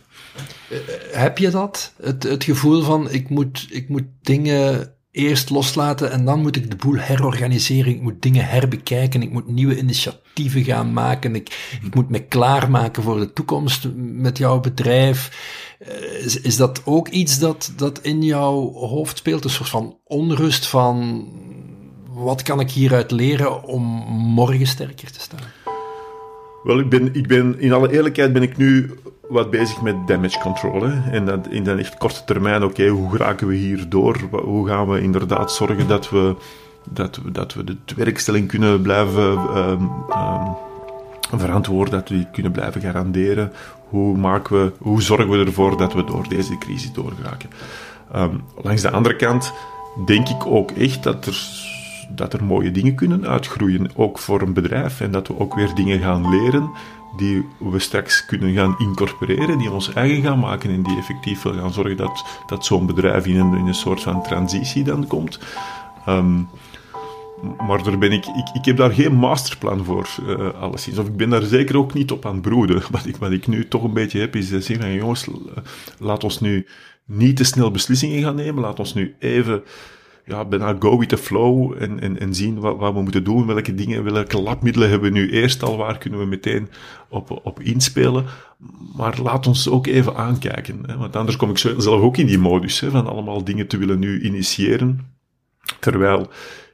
Eh, 0.75 0.79
heb 1.11 1.37
je 1.37 1.49
dat? 1.49 1.93
Het, 2.01 2.23
het 2.23 2.43
gevoel 2.43 2.81
van, 2.81 3.11
ik 3.11 3.29
moet, 3.29 3.67
ik 3.69 3.89
moet 3.89 4.05
dingen 4.21 4.93
eerst 5.19 5.49
loslaten 5.49 6.11
en 6.11 6.25
dan 6.25 6.41
moet 6.41 6.55
ik 6.55 6.69
de 6.69 6.75
boel 6.75 6.95
herorganiseren. 6.95 7.93
Ik 7.93 8.01
moet 8.01 8.21
dingen 8.21 8.45
herbekijken. 8.45 9.21
Ik 9.21 9.31
moet 9.31 9.47
nieuwe 9.47 9.77
initiatieven 9.77 10.63
gaan 10.63 10.93
maken. 10.93 11.35
Ik, 11.35 11.77
ik 11.83 11.95
moet 11.95 12.09
me 12.09 12.19
klaarmaken 12.19 13.03
voor 13.03 13.19
de 13.19 13.33
toekomst 13.33 13.87
met 13.95 14.37
jouw 14.37 14.59
bedrijf. 14.59 15.31
Eh, 15.79 16.25
is, 16.25 16.41
is 16.41 16.55
dat 16.55 16.81
ook 16.85 17.07
iets 17.07 17.39
dat, 17.39 17.73
dat 17.75 17.99
in 18.01 18.23
jouw 18.23 18.71
hoofd 18.73 19.17
speelt? 19.17 19.43
Een 19.43 19.49
soort 19.49 19.69
van 19.69 19.97
onrust 20.03 20.67
van 20.67 21.27
wat 22.07 22.41
kan 22.41 22.59
ik 22.59 22.71
hieruit 22.71 23.11
leren 23.11 23.63
om 23.63 23.83
morgen 24.11 24.67
sterker 24.67 25.11
te 25.11 25.19
staan? 25.19 25.58
Wel, 26.63 26.79
ik 26.79 26.89
ben, 26.89 27.15
ik 27.15 27.27
ben, 27.27 27.59
in 27.59 27.73
alle 27.73 27.91
eerlijkheid 27.91 28.33
ben 28.33 28.41
ik 28.41 28.57
nu 28.57 28.91
wat 29.29 29.49
bezig 29.49 29.81
met 29.81 30.07
damage 30.07 30.39
control. 30.39 30.83
En 31.11 31.25
dat 31.25 31.47
in 31.49 31.63
de 31.63 31.73
echt 31.73 31.97
korte 31.97 32.23
termijn, 32.25 32.63
oké, 32.63 32.87
hoe 32.87 33.09
geraken 33.11 33.47
we 33.47 33.55
hier 33.55 33.89
door? 33.89 34.17
Hoe 34.31 34.67
gaan 34.67 34.89
we 34.89 35.01
inderdaad 35.01 35.51
zorgen 35.51 35.87
dat 35.87 36.09
we, 36.09 36.35
dat 36.89 37.15
we, 37.15 37.31
dat 37.31 37.53
we 37.53 37.63
de 37.63 37.75
werkstelling 37.95 38.47
kunnen 38.47 38.81
blijven 38.81 39.57
um, 39.57 39.91
um, 41.31 41.39
verantwoorden, 41.39 41.93
dat 41.93 42.09
we 42.09 42.15
die 42.15 42.27
kunnen 42.31 42.51
blijven 42.51 42.81
garanderen? 42.81 43.51
Hoe, 43.89 44.17
maken 44.17 44.63
we, 44.63 44.71
hoe 44.77 45.01
zorgen 45.01 45.29
we 45.29 45.45
ervoor 45.45 45.77
dat 45.77 45.93
we 45.93 46.03
door 46.03 46.29
deze 46.29 46.57
crisis 46.57 46.91
doorgeraken? 46.93 47.49
Um, 48.15 48.43
langs 48.61 48.81
de 48.81 48.91
andere 48.91 49.15
kant 49.15 49.53
denk 50.05 50.29
ik 50.29 50.45
ook 50.45 50.71
echt 50.71 51.03
dat 51.03 51.25
er 51.25 51.67
dat 52.09 52.33
er 52.33 52.43
mooie 52.43 52.71
dingen 52.71 52.95
kunnen 52.95 53.27
uitgroeien, 53.27 53.89
ook 53.95 54.19
voor 54.19 54.41
een 54.41 54.53
bedrijf. 54.53 55.01
En 55.01 55.11
dat 55.11 55.27
we 55.27 55.39
ook 55.39 55.55
weer 55.55 55.75
dingen 55.75 55.99
gaan 55.99 56.29
leren 56.29 56.69
die 57.17 57.45
we 57.57 57.79
straks 57.79 58.25
kunnen 58.25 58.53
gaan 58.53 58.75
incorporeren, 58.77 59.57
die 59.57 59.71
ons 59.71 59.93
eigen 59.93 60.23
gaan 60.23 60.39
maken 60.39 60.69
en 60.69 60.83
die 60.83 60.97
effectief 60.97 61.41
wel 61.41 61.53
gaan 61.53 61.73
zorgen 61.73 61.97
dat, 61.97 62.25
dat 62.47 62.65
zo'n 62.65 62.85
bedrijf 62.85 63.25
in 63.25 63.39
een, 63.39 63.53
in 63.53 63.67
een 63.67 63.73
soort 63.73 64.01
van 64.01 64.23
transitie 64.23 64.83
dan 64.83 65.07
komt. 65.07 65.39
Um, 66.07 66.49
maar 67.67 67.83
daar 67.83 67.97
ben 67.97 68.11
ik, 68.11 68.25
ik, 68.25 68.49
ik 68.53 68.65
heb 68.65 68.77
daar 68.77 68.91
geen 68.91 69.13
masterplan 69.15 69.85
voor, 69.85 70.07
uh, 70.27 70.49
alleszins. 70.61 70.97
Of 70.97 71.07
ik 71.07 71.17
ben 71.17 71.29
daar 71.29 71.41
zeker 71.41 71.77
ook 71.77 71.93
niet 71.93 72.11
op 72.11 72.25
aan 72.25 72.33
het 72.33 72.41
broeden. 72.41 72.81
Wat 72.91 73.05
ik, 73.05 73.17
wat 73.17 73.31
ik 73.31 73.47
nu 73.47 73.67
toch 73.67 73.83
een 73.83 73.93
beetje 73.93 74.19
heb, 74.19 74.35
is 74.35 74.49
zeggen 74.49 74.81
van 74.81 74.93
jongens, 74.93 75.27
laat 75.99 76.23
ons 76.23 76.39
nu 76.39 76.67
niet 77.05 77.35
te 77.35 77.43
snel 77.43 77.71
beslissingen 77.71 78.23
gaan 78.23 78.35
nemen. 78.35 78.61
Laat 78.61 78.79
ons 78.79 78.93
nu 78.93 79.15
even 79.19 79.63
ja, 80.29 80.45
bijna 80.45 80.75
go 80.79 80.97
with 80.97 81.09
the 81.09 81.17
flow 81.17 81.75
en, 81.79 81.99
en, 81.99 82.19
en 82.19 82.33
zien 82.33 82.59
wat, 82.59 82.77
wat 82.77 82.93
we 82.93 83.01
moeten 83.01 83.23
doen, 83.23 83.45
welke 83.45 83.75
dingen, 83.75 84.03
welke 84.03 84.41
labmiddelen 84.41 84.89
hebben 84.89 85.11
we 85.11 85.19
nu 85.19 85.31
eerst 85.31 85.63
al, 85.63 85.77
waar 85.77 85.97
kunnen 85.97 86.19
we 86.19 86.25
meteen 86.25 86.69
op, 87.09 87.39
op 87.43 87.59
inspelen. 87.59 88.25
Maar 88.95 89.19
laat 89.21 89.47
ons 89.47 89.69
ook 89.69 89.87
even 89.87 90.15
aankijken, 90.15 90.79
hè, 90.85 90.97
want 90.97 91.15
anders 91.15 91.37
kom 91.37 91.49
ik 91.49 91.57
zelf 91.57 92.01
ook 92.01 92.17
in 92.17 92.25
die 92.25 92.39
modus 92.39 92.79
hè, 92.79 92.89
van 92.89 93.07
allemaal 93.07 93.43
dingen 93.43 93.67
te 93.67 93.77
willen 93.77 93.99
nu 93.99 94.21
initiëren. 94.21 94.99
Terwijl 95.79 96.29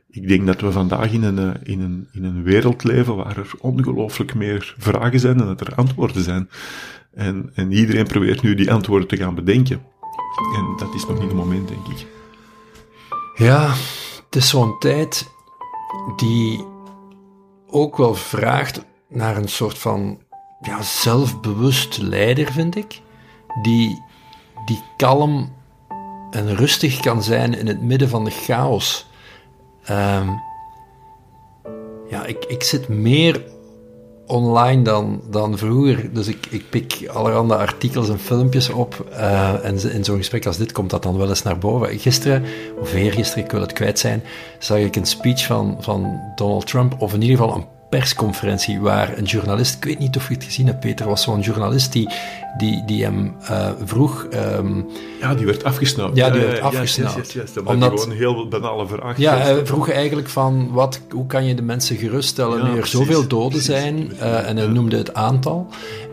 ik 0.10 0.28
denk 0.28 0.46
dat 0.46 0.62
we 0.62 0.72
vandaag 0.72 1.12
in 1.12 1.24
een, 1.24 1.40
eh, 1.40 1.62
in 1.64 1.82
een, 1.82 2.08
in 2.12 2.24
een 2.24 2.44
wereld 2.44 2.84
leven 2.84 3.16
waar 3.16 3.38
er 3.38 3.52
ongelooflijk 3.60 4.36
meer 4.36 4.76
vragen 4.78 5.20
zijn 5.20 5.38
dan 5.38 5.48
dat 5.48 5.62
er 5.62 5.76
antwoorden 5.76 6.24
zijn. 6.24 6.50
En, 7.14 7.52
en 7.54 7.72
iedereen 7.72 8.08
probeert 8.08 8.42
nu 8.42 8.56
die 8.56 8.72
antwoorden 8.72 9.08
te 9.08 9.18
gaan 9.18 9.36
bedenken. 9.36 9.82
En 10.56 10.74
dat 10.78 10.94
is 10.94 11.06
nog 11.06 11.20
niet 11.20 11.28
het 11.28 11.34
moment, 11.34 11.68
denk 11.68 11.88
ik. 11.88 12.08
Ja, 13.38 13.74
het 14.26 14.36
is 14.36 14.50
zo'n 14.50 14.80
tijd 14.80 15.30
die 16.16 16.66
ook 17.68 17.98
wel 17.98 18.16
vraagt 18.16 18.84
naar 19.08 19.38
een 19.38 19.48
soort 19.48 19.78
van 19.78 20.20
ja, 20.62 20.82
zelfbewust 20.82 21.98
leider, 21.98 22.52
vind 22.52 22.76
ik. 22.76 23.02
Die, 23.62 24.04
die 24.66 24.84
kalm 24.98 25.54
en 26.32 26.56
rustig 26.56 27.00
kan 27.00 27.24
zijn 27.24 27.54
in 27.54 27.68
het 27.68 27.82
midden 27.82 28.10
van 28.10 28.24
de 28.24 28.32
chaos. 28.32 29.08
Ehm, 29.84 30.30
ja, 32.10 32.26
ik, 32.26 32.46
ik 32.46 32.64
zit 32.64 32.88
meer 32.88 33.42
online 34.28 34.82
dan, 34.82 35.22
dan 35.30 35.58
vroeger. 35.58 36.14
Dus 36.14 36.28
ik, 36.28 36.48
ik 36.50 36.70
pik 36.70 37.08
allerhande 37.08 37.56
artikels 37.56 38.10
en 38.10 38.20
filmpjes 38.20 38.70
op. 38.70 39.06
Uh, 39.12 39.66
en 39.66 39.92
in 39.92 40.04
zo'n 40.04 40.18
gesprek 40.18 40.46
als 40.46 40.58
dit 40.58 40.72
komt 40.72 40.90
dat 40.90 41.04
dan 41.04 41.18
wel 41.18 41.30
eens 41.30 41.44
naar 41.44 41.58
boven. 41.58 42.00
Gisteren, 42.00 42.44
of 42.80 42.94
eergisteren, 42.94 43.44
ik 43.44 43.52
wil 43.52 43.62
het 43.62 43.74
kwijt 43.74 44.00
zijn, 44.00 44.24
zag 44.60 44.78
ik 44.78 44.96
een 44.96 45.06
speech 45.06 45.46
van, 45.46 45.78
van 45.80 46.20
Donald 46.36 46.68
Trump, 46.68 46.96
of 47.02 47.14
in 47.14 47.22
ieder 47.22 47.38
geval 47.38 47.56
een 47.56 47.75
persconferentie 47.90 48.80
waar 48.80 49.18
een 49.18 49.24
journalist, 49.24 49.76
ik 49.76 49.84
weet 49.84 50.00
niet 50.00 50.16
of 50.16 50.28
je 50.28 50.34
het 50.34 50.44
gezien 50.44 50.68
hebt, 50.68 50.80
Peter, 50.80 51.08
was 51.08 51.22
zo'n 51.22 51.40
journalist 51.40 51.92
die, 51.92 52.10
die, 52.58 52.84
die 52.86 53.04
hem 53.04 53.36
uh, 53.42 53.70
vroeg. 53.84 54.28
Um, 54.34 54.88
ja, 55.22 55.36
die 55.36 55.46
werd 55.46 55.64
afgesnauwd. 55.64 56.16
Ja, 56.16 56.30
die 56.30 56.42
werd 56.42 56.60
afgesnauwd. 56.60 57.16
Yes, 57.16 57.34
yes, 57.34 57.44
yes, 57.44 57.54
Dat 57.54 57.66
Omdat, 57.66 58.00
gewoon 58.00 58.16
heel 58.16 58.48
banale 58.48 58.88
vraag. 58.88 59.18
Ja, 59.18 59.38
hij 59.38 59.66
vroeg 59.66 59.90
eigenlijk 59.90 60.30
van, 60.30 60.72
wat, 60.72 61.00
hoe 61.10 61.28
kan 61.28 61.46
je 61.46 61.56
de 61.56 61.62
mensen 61.62 61.96
geruststellen 61.96 62.58
ja, 62.58 62.64
nu 62.64 62.70
er 62.70 62.78
precies, 62.78 63.00
zoveel 63.00 63.28
doden 63.28 63.50
precies, 63.50 63.66
zijn? 63.66 64.12
Uh, 64.12 64.50
en 64.50 64.58
hij 64.58 64.68
noemde 64.68 64.98
het 64.98 65.14
aantal. 65.14 65.68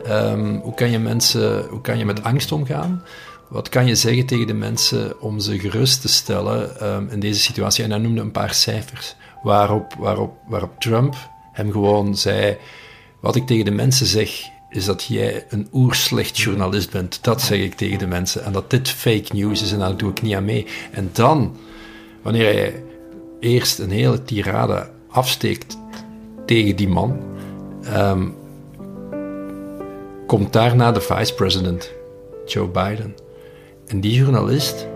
Um, 0.09 0.61
hoe 0.63 0.75
kan 0.75 0.91
je 0.91 0.99
mensen, 0.99 1.67
hoe 1.71 1.81
kan 1.81 1.99
je 1.99 2.05
met 2.05 2.23
angst 2.23 2.53
omgaan? 2.53 3.03
Wat 3.49 3.69
kan 3.69 3.87
je 3.87 3.95
zeggen 3.95 4.27
tegen 4.27 4.47
de 4.47 4.55
mensen 4.55 5.21
om 5.21 5.41
ze 5.41 5.59
gerust 5.59 6.01
te 6.01 6.09
stellen 6.09 6.87
um, 6.95 7.09
in 7.11 7.21
deze 7.21 7.41
situatie? 7.41 7.85
En 7.85 7.91
hij 7.91 7.99
noemde 7.99 8.21
een 8.21 8.31
paar 8.31 8.55
cijfers. 8.55 9.17
Waarop, 9.43 9.95
waarop, 9.99 10.33
waarop 10.47 10.71
Trump 10.79 11.15
hem 11.53 11.73
gewoon 11.73 12.17
zei: 12.17 12.57
Wat 13.21 13.37
ik 13.37 13.47
tegen 13.47 13.65
de 13.65 13.71
mensen 13.71 14.07
zeg, 14.07 14.51
is 14.71 14.85
dat 14.85 15.05
jij 15.05 15.45
een 15.49 15.69
oerslecht 15.73 16.39
journalist 16.39 16.91
bent. 16.91 17.19
Dat 17.23 17.43
zeg 17.43 17.59
ik 17.59 17.75
tegen 17.75 17.99
de 17.99 18.07
mensen. 18.07 18.45
En 18.45 18.53
dat 18.53 18.71
dit 18.71 18.89
fake 18.89 19.35
news 19.35 19.63
is 19.63 19.73
en 19.73 19.79
daar 19.79 19.97
doe 19.97 20.11
ik 20.11 20.23
niet 20.23 20.35
aan 20.35 20.45
mee. 20.45 20.67
En 20.91 21.11
dan, 21.13 21.57
wanneer 22.23 22.53
hij 22.53 22.83
eerst 23.41 23.79
een 23.79 23.91
hele 23.91 24.23
tirade 24.23 24.91
afsteekt 25.09 25.79
tegen 26.47 26.77
die 26.77 26.89
man, 26.89 27.21
um, 27.95 28.35
komt 30.27 30.53
daarna 30.53 30.93
de 30.93 31.01
vice-president, 31.01 31.93
Joe 32.47 32.69
Biden. 32.69 33.15
En 33.87 34.01
die 34.01 34.15
journalist 34.15 34.87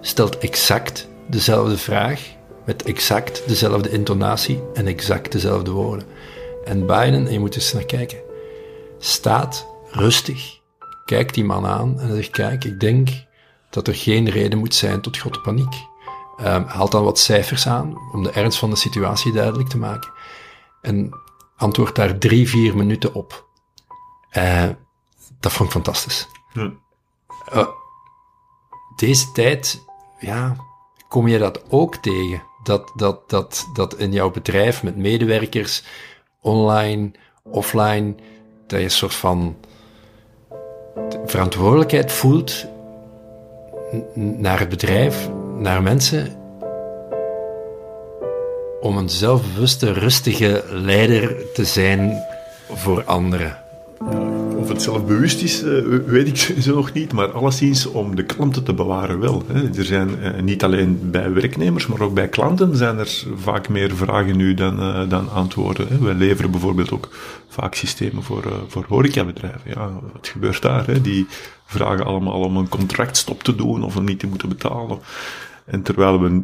stelt 0.00 0.38
exact 0.38 1.08
dezelfde 1.26 1.76
vraag 1.76 2.20
met 2.66 2.82
exact 2.82 3.42
dezelfde 3.46 3.90
intonatie 3.90 4.62
en 4.74 4.86
exact 4.86 5.32
dezelfde 5.32 5.70
woorden. 5.70 6.06
En 6.64 6.86
Biden, 6.86 7.26
en 7.26 7.32
je 7.32 7.38
moet 7.38 7.54
eens 7.54 7.72
naar 7.72 7.84
kijken, 7.84 8.18
staat 8.98 9.66
rustig, 9.90 10.60
kijkt 11.04 11.34
die 11.34 11.44
man 11.44 11.66
aan 11.66 12.00
en 12.00 12.16
zegt: 12.16 12.30
Kijk, 12.30 12.64
ik 12.64 12.80
denk 12.80 13.08
dat 13.70 13.88
er 13.88 13.94
geen 13.94 14.28
reden 14.28 14.58
moet 14.58 14.74
zijn 14.74 15.00
tot 15.00 15.18
grote 15.18 15.40
paniek. 15.40 15.74
Um, 16.40 16.64
haalt 16.64 16.92
dan 16.92 17.04
wat 17.04 17.18
cijfers 17.18 17.66
aan 17.66 17.98
om 18.12 18.22
de 18.22 18.30
ernst 18.30 18.58
van 18.58 18.70
de 18.70 18.76
situatie 18.76 19.32
duidelijk 19.32 19.68
te 19.68 19.78
maken. 19.78 20.12
En 20.80 21.18
antwoordt 21.56 21.96
daar 21.96 22.18
drie, 22.18 22.48
vier 22.48 22.76
minuten 22.76 23.14
op. 23.14 23.48
Uh, 24.32 24.68
dat 25.40 25.52
vond 25.52 25.68
ik 25.68 25.74
fantastisch. 25.74 26.28
Uh, 27.54 27.68
deze 28.96 29.32
tijd, 29.32 29.84
ja, 30.18 30.56
kom 31.08 31.28
je 31.28 31.38
dat 31.38 31.70
ook 31.70 31.96
tegen? 31.96 32.42
Dat, 32.64 32.92
dat, 32.96 33.30
dat, 33.30 33.66
dat 33.72 33.98
in 33.98 34.12
jouw 34.12 34.30
bedrijf 34.30 34.82
met 34.82 34.96
medewerkers, 34.96 35.82
online, 36.40 37.10
offline, 37.42 38.14
dat 38.66 38.78
je 38.78 38.84
een 38.84 38.90
soort 38.90 39.14
van 39.14 39.56
verantwoordelijkheid 41.24 42.12
voelt 42.12 42.66
naar 44.14 44.58
het 44.58 44.68
bedrijf, 44.68 45.28
naar 45.58 45.82
mensen, 45.82 46.42
om 48.80 48.96
een 48.96 49.08
zelfbewuste, 49.08 49.92
rustige 49.92 50.64
leider 50.68 51.52
te 51.52 51.64
zijn 51.64 52.24
voor 52.72 53.04
anderen. 53.04 53.62
Of 54.64 54.70
het 54.70 54.82
zelf 54.82 55.06
bewust 55.06 55.42
is, 55.42 55.62
uh, 55.62 55.98
weet 56.06 56.26
ik 56.26 56.36
zo 56.64 56.74
nog 56.74 56.92
niet, 56.92 57.12
maar 57.12 57.32
alleszins 57.32 57.86
om 57.86 58.16
de 58.16 58.24
klanten 58.24 58.64
te 58.64 58.72
bewaren 58.72 59.20
wel. 59.20 59.42
Er 59.76 59.84
zijn 59.84 60.08
uh, 60.22 60.40
niet 60.42 60.64
alleen 60.64 61.10
bij 61.10 61.32
werknemers, 61.32 61.86
maar 61.86 62.00
ook 62.00 62.14
bij 62.14 62.28
klanten 62.28 62.76
zijn 62.76 62.98
er 62.98 63.24
vaak 63.36 63.68
meer 63.68 63.96
vragen 63.96 64.36
nu 64.36 64.54
dan, 64.54 64.80
uh, 64.80 65.08
dan 65.08 65.30
antwoorden. 65.30 66.04
Wij 66.04 66.14
leveren 66.14 66.50
bijvoorbeeld 66.50 66.92
ook 66.92 67.08
vaak 67.48 67.74
systemen 67.74 68.22
voor, 68.22 68.52
voor 68.68 68.84
horecabedrijven. 68.88 69.70
Ja, 69.74 69.90
wat 70.12 70.28
gebeurt 70.28 70.62
daar? 70.62 71.02
Die 71.02 71.26
vragen 71.66 72.06
allemaal 72.06 72.40
om 72.40 72.56
een 72.56 72.68
contractstop 72.68 73.42
te 73.42 73.54
doen 73.54 73.84
of 73.84 73.96
om 73.96 74.04
niet 74.04 74.18
te 74.18 74.26
moeten 74.26 74.48
betalen. 74.48 74.98
En 75.64 75.82
terwijl 75.82 76.20
we 76.20 76.42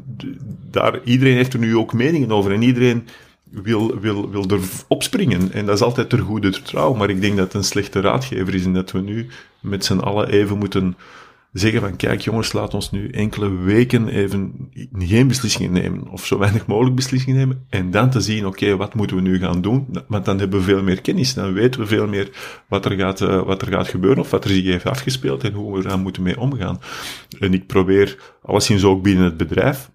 daar, 0.70 1.00
iedereen 1.04 1.36
heeft 1.36 1.52
er 1.52 1.58
nu 1.58 1.76
ook 1.76 1.92
meningen 1.92 2.32
over 2.32 2.52
en 2.52 2.62
iedereen 2.62 3.06
wil, 3.50 4.00
wil, 4.00 4.30
wil 4.30 4.44
er 4.48 4.60
opspringen. 4.88 5.52
En 5.52 5.66
dat 5.66 5.74
is 5.74 5.82
altijd 5.82 6.08
ter 6.08 6.18
goede 6.18 6.62
trouw. 6.62 6.94
Maar 6.94 7.10
ik 7.10 7.20
denk 7.20 7.36
dat 7.36 7.46
het 7.46 7.54
een 7.54 7.64
slechte 7.64 8.00
raadgever 8.00 8.54
is 8.54 8.64
en 8.64 8.72
dat 8.72 8.90
we 8.90 9.00
nu 9.00 9.26
met 9.60 9.84
z'n 9.84 9.98
allen 9.98 10.28
even 10.28 10.58
moeten 10.58 10.96
zeggen 11.52 11.80
van 11.80 11.96
kijk 11.96 12.20
jongens, 12.20 12.52
laat 12.52 12.74
ons 12.74 12.90
nu 12.90 13.08
enkele 13.08 13.50
weken 13.50 14.08
even 14.08 14.70
geen 14.98 15.28
beslissingen 15.28 15.72
nemen. 15.72 16.08
Of 16.08 16.26
zo 16.26 16.38
weinig 16.38 16.66
mogelijk 16.66 16.96
beslissingen 16.96 17.38
nemen. 17.38 17.66
En 17.68 17.90
dan 17.90 18.10
te 18.10 18.20
zien, 18.20 18.46
oké, 18.46 18.76
wat 18.76 18.94
moeten 18.94 19.16
we 19.16 19.22
nu 19.22 19.38
gaan 19.38 19.60
doen? 19.60 19.86
Want 20.08 20.24
dan 20.24 20.38
hebben 20.38 20.58
we 20.58 20.64
veel 20.64 20.82
meer 20.82 21.00
kennis. 21.00 21.34
Dan 21.34 21.52
weten 21.52 21.80
we 21.80 21.86
veel 21.86 22.06
meer 22.06 22.30
wat 22.68 22.84
er 22.84 22.98
gaat, 22.98 23.20
uh, 23.20 23.42
wat 23.42 23.62
er 23.62 23.68
gaat 23.68 23.88
gebeuren 23.88 24.22
of 24.22 24.30
wat 24.30 24.44
er 24.44 24.50
zich 24.50 24.64
heeft 24.64 24.86
afgespeeld 24.86 25.44
en 25.44 25.52
hoe 25.52 25.78
we 25.78 25.84
eraan 25.84 26.02
moeten 26.02 26.22
mee 26.22 26.40
omgaan. 26.40 26.80
En 27.38 27.54
ik 27.54 27.66
probeer, 27.66 28.32
alleszins 28.42 28.84
ook 28.84 29.02
binnen 29.02 29.24
het 29.24 29.36
bedrijf, 29.36 29.90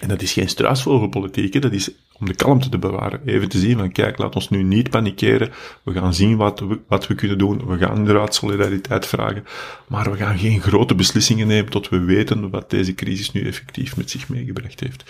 en 0.00 0.08
dat 0.08 0.22
is 0.22 0.32
geen 0.32 0.48
struisvogelpolitiek, 0.48 1.62
dat 1.62 1.72
is 1.72 1.90
om 2.18 2.26
de 2.26 2.34
kalmte 2.34 2.68
te 2.68 2.78
bewaren. 2.78 3.20
Even 3.24 3.48
te 3.48 3.58
zien 3.58 3.78
van, 3.78 3.92
kijk, 3.92 4.18
laat 4.18 4.34
ons 4.34 4.50
nu 4.50 4.62
niet 4.62 4.90
panikeren. 4.90 5.52
We 5.82 5.92
gaan 5.92 6.14
zien 6.14 6.36
wat 6.36 6.60
we, 6.60 6.78
wat 6.88 7.06
we 7.06 7.14
kunnen 7.14 7.38
doen. 7.38 7.66
We 7.66 7.78
gaan 7.78 7.96
inderdaad 7.96 8.34
solidariteit 8.34 9.06
vragen. 9.06 9.44
Maar 9.88 10.10
we 10.10 10.16
gaan 10.16 10.38
geen 10.38 10.60
grote 10.60 10.94
beslissingen 10.94 11.46
nemen 11.46 11.70
tot 11.70 11.88
we 11.88 11.98
weten 11.98 12.50
wat 12.50 12.70
deze 12.70 12.94
crisis 12.94 13.32
nu 13.32 13.46
effectief 13.46 13.96
met 13.96 14.10
zich 14.10 14.28
meegebracht 14.28 14.80
heeft. 14.80 15.04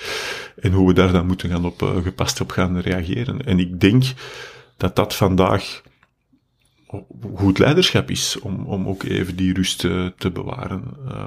En 0.60 0.72
hoe 0.72 0.86
we 0.86 0.92
daar 0.92 1.12
dan 1.12 1.26
moeten 1.26 1.50
gaan 1.50 1.64
op, 1.64 1.82
uh, 1.82 1.96
gepast 2.02 2.40
op 2.40 2.50
gaan 2.50 2.78
reageren. 2.78 3.44
En 3.46 3.58
ik 3.58 3.80
denk 3.80 4.04
dat 4.76 4.96
dat 4.96 5.14
vandaag 5.14 5.82
goed 7.34 7.58
leiderschap 7.58 8.10
is 8.10 8.38
om, 8.40 8.64
om 8.66 8.88
ook 8.88 9.02
even 9.02 9.36
die 9.36 9.54
rust 9.54 9.84
uh, 9.84 10.06
te 10.18 10.30
bewaren. 10.30 10.82
Uh, 11.08 11.26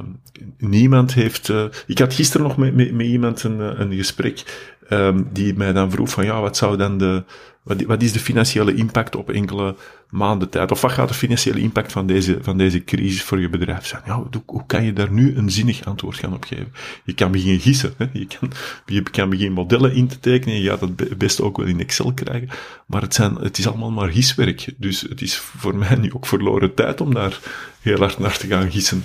niemand 0.58 1.14
heeft. 1.14 1.50
Uh, 1.50 1.66
ik 1.88 2.00
had 2.00 2.14
gisteren 2.14 2.48
nog 2.48 2.58
met, 2.58 2.76
met, 2.76 2.92
met 2.92 3.08
iemand 3.08 3.44
een, 3.44 3.82
een 3.82 3.94
gesprek 3.94 4.44
um, 4.90 5.28
die 5.34 5.54
mij 5.54 5.74
dan 5.74 5.92
vroeg 5.92 6.10
van 6.10 6.26
ja, 6.26 6.42
wat 6.42 6.58
zou 6.58 6.78
dan 6.78 6.98
de, 6.98 7.24
wat, 7.64 7.82
wat 7.82 8.02
is 8.02 8.12
de 8.12 8.20
financiële 8.20 8.74
impact 8.74 9.16
op 9.16 9.30
enkele 9.30 9.76
maanden 10.10 10.50
tijd? 10.50 10.72
Of 10.72 10.82
wat 10.82 10.92
gaat 10.92 11.08
de 11.08 11.14
financiële 11.14 11.60
impact 11.60 11.92
van 11.92 12.08
deze, 12.08 12.38
van 12.42 12.58
deze 12.58 12.84
crisis 12.84 13.24
voor 13.24 13.40
je 13.40 13.50
bedrijf 13.50 13.86
zijn? 13.86 14.02
Ja, 14.06 14.16
hoe, 14.16 14.28
hoe 14.46 14.66
kan 14.66 14.84
je 14.84 14.94
daar 14.94 15.12
nu 15.12 15.36
een 15.36 15.52
zinnig 15.52 15.86
antwoord 15.86 16.18
gaan 16.18 16.34
op 16.34 16.44
geven? 16.44 16.74
Je 17.04 17.14
kan 17.14 17.32
beginnen 17.32 17.60
gissen, 17.60 17.94
hè? 17.98 18.06
Je, 18.14 18.28
kan, 18.40 18.52
je 18.86 19.04
kan 19.04 19.30
beginnen 19.30 19.54
modellen 19.54 19.94
in 19.94 20.08
te 20.08 20.20
tekenen, 20.20 20.62
je 20.62 20.70
gaat 20.70 20.82
het 20.82 21.18
best 21.18 21.42
ook 21.42 21.58
wel 21.58 21.66
in 21.66 21.80
Excel 21.80 22.14
krijgen, 22.14 22.50
maar 22.86 23.02
het, 23.02 23.14
zijn, 23.14 23.36
het 23.36 23.58
is 23.58 23.68
allemaal 23.68 23.92
maar 23.92 24.10
giswerk. 24.10 24.74
Dus 24.78 25.02
het 25.02 25.22
is 25.22 25.36
voor 25.36 25.76
mij 25.76 25.96
nu 25.96 26.14
ook 26.14 26.26
verloren 26.26 26.74
tijd 26.74 27.02
om 27.02 27.14
daar 27.14 27.40
heel 27.82 27.98
hard 27.98 28.20
naar 28.20 28.38
te 28.38 28.48
gaan 28.48 28.72
gissen. 28.72 29.04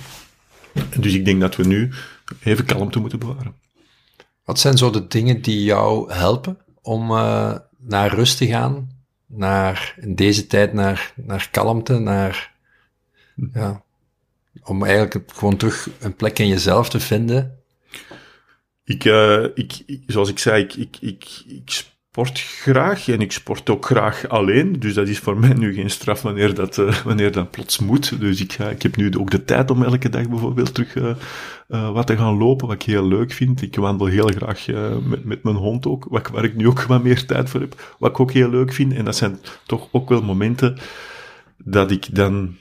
Dus 0.97 1.13
ik 1.13 1.25
denk 1.25 1.41
dat 1.41 1.55
we 1.55 1.65
nu 1.65 1.89
even 2.43 2.65
kalmte 2.65 2.99
moeten 2.99 3.19
bewaren. 3.19 3.53
Wat 4.43 4.59
zijn 4.59 4.77
zo 4.77 4.89
de 4.89 5.07
dingen 5.07 5.41
die 5.41 5.63
jou 5.63 6.13
helpen 6.13 6.57
om 6.81 7.11
uh, 7.11 7.55
naar 7.77 8.13
rust 8.13 8.37
te 8.37 8.47
gaan? 8.47 8.91
Naar, 9.25 9.95
in 10.01 10.15
deze 10.15 10.47
tijd 10.47 10.73
naar, 10.73 11.13
naar 11.15 11.47
kalmte, 11.51 11.99
naar, 11.99 12.53
ja, 13.53 13.83
om 14.63 14.83
eigenlijk 14.83 15.31
gewoon 15.33 15.57
terug 15.57 15.89
een 15.99 16.15
plek 16.15 16.39
in 16.39 16.47
jezelf 16.47 16.89
te 16.89 16.99
vinden? 16.99 17.63
ik, 18.83 19.03
uh, 19.03 19.43
ik, 19.53 19.83
ik, 19.85 20.03
zoals 20.07 20.29
ik 20.29 20.39
zei, 20.39 20.63
ik, 20.63 20.73
ik, 20.73 20.97
ik, 21.01 21.43
ik 21.47 21.85
sport 22.13 22.39
graag 22.39 23.07
en 23.07 23.21
ik 23.21 23.31
sport 23.31 23.69
ook 23.69 23.85
graag 23.85 24.27
alleen. 24.27 24.79
Dus 24.79 24.93
dat 24.93 25.07
is 25.07 25.19
voor 25.19 25.37
mij 25.37 25.53
nu 25.53 25.73
geen 25.73 25.89
straf 25.89 26.21
wanneer 26.21 26.53
dat, 26.53 26.77
uh, 26.77 26.95
wanneer 27.03 27.31
dat 27.31 27.51
plots 27.51 27.79
moet. 27.79 28.19
Dus 28.19 28.41
ik, 28.41 28.53
ga, 28.53 28.69
ik 28.69 28.81
heb 28.81 28.95
nu 28.95 29.17
ook 29.17 29.31
de 29.31 29.45
tijd 29.45 29.71
om 29.71 29.83
elke 29.83 30.09
dag 30.09 30.29
bijvoorbeeld 30.29 30.73
terug 30.73 30.95
uh, 30.95 31.15
uh, 31.69 31.91
wat 31.91 32.07
te 32.07 32.17
gaan 32.17 32.37
lopen, 32.37 32.67
wat 32.67 32.75
ik 32.75 32.81
heel 32.83 33.07
leuk 33.07 33.31
vind. 33.31 33.61
Ik 33.61 33.75
wandel 33.75 34.07
heel 34.07 34.27
graag 34.27 34.65
met, 35.03 35.25
met 35.25 35.43
mijn 35.43 35.55
hond 35.55 35.87
ook, 35.87 36.05
wat, 36.09 36.29
waar 36.29 36.43
ik 36.43 36.55
nu 36.55 36.67
ook 36.67 36.81
wat 36.81 37.03
meer 37.03 37.25
tijd 37.25 37.49
voor 37.49 37.59
heb. 37.59 37.95
Wat 37.99 38.09
ik 38.09 38.19
ook 38.19 38.31
heel 38.31 38.49
leuk 38.49 38.73
vind. 38.73 38.93
En 38.93 39.05
dat 39.05 39.15
zijn 39.15 39.39
toch 39.65 39.87
ook 39.91 40.09
wel 40.09 40.21
momenten 40.21 40.77
dat 41.57 41.91
ik 41.91 42.15
dan 42.15 42.55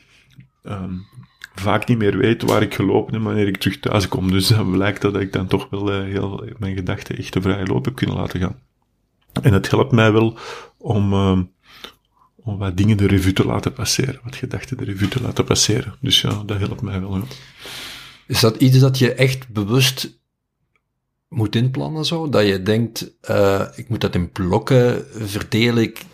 um, 0.63 1.07
vaak 1.55 1.89
niet 1.89 1.99
meer 1.99 2.19
weet 2.19 2.43
waar 2.43 2.63
ik 2.63 2.75
gelopen 2.75 3.15
heb 3.15 3.23
wanneer 3.23 3.47
ik 3.47 3.57
terug 3.57 3.81
thuis 3.81 4.09
kom. 4.09 4.31
Dus 4.31 4.47
dan 4.49 4.71
blijkt 4.71 5.03
dat 5.03 5.17
ik 5.17 5.33
dan 5.33 5.47
toch 5.47 5.67
wel 5.71 6.03
heel 6.03 6.45
mijn 6.59 6.77
gedachten 6.77 7.17
echt 7.17 7.33
de 7.33 7.41
vrije 7.41 7.67
loop 7.67 7.85
heb 7.85 7.95
kunnen 7.95 8.17
laten 8.17 8.41
gaan. 8.41 8.71
En 9.43 9.53
het 9.53 9.70
helpt 9.70 9.93
mij 9.93 10.12
wel 10.12 10.39
om, 10.78 11.12
uh, 11.12 11.39
om 12.37 12.59
wat 12.59 12.76
dingen 12.76 12.97
de 12.97 13.07
revue 13.07 13.33
te 13.33 13.47
laten 13.47 13.72
passeren, 13.72 14.20
wat 14.24 14.37
gedachten 14.37 14.76
de 14.76 14.85
revue 14.85 15.09
te 15.09 15.22
laten 15.22 15.45
passeren. 15.45 15.95
Dus 16.01 16.20
ja, 16.20 16.43
dat 16.47 16.59
helpt 16.59 16.83
mij 16.83 17.01
wel. 17.01 17.22
Is 18.26 18.41
dat 18.41 18.57
iets 18.57 18.78
dat 18.78 18.99
je 18.99 19.14
echt 19.14 19.49
bewust 19.49 20.20
moet 21.28 21.57
inplannen 21.57 22.05
zo? 22.05 22.28
Dat 22.28 22.47
je 22.47 22.62
denkt, 22.62 23.12
uh, 23.30 23.66
ik 23.74 23.89
moet 23.89 24.01
dat 24.01 24.14
in 24.14 24.30
blokken 24.30 25.07
verdelen, 25.12 25.83
ik, 25.83 26.05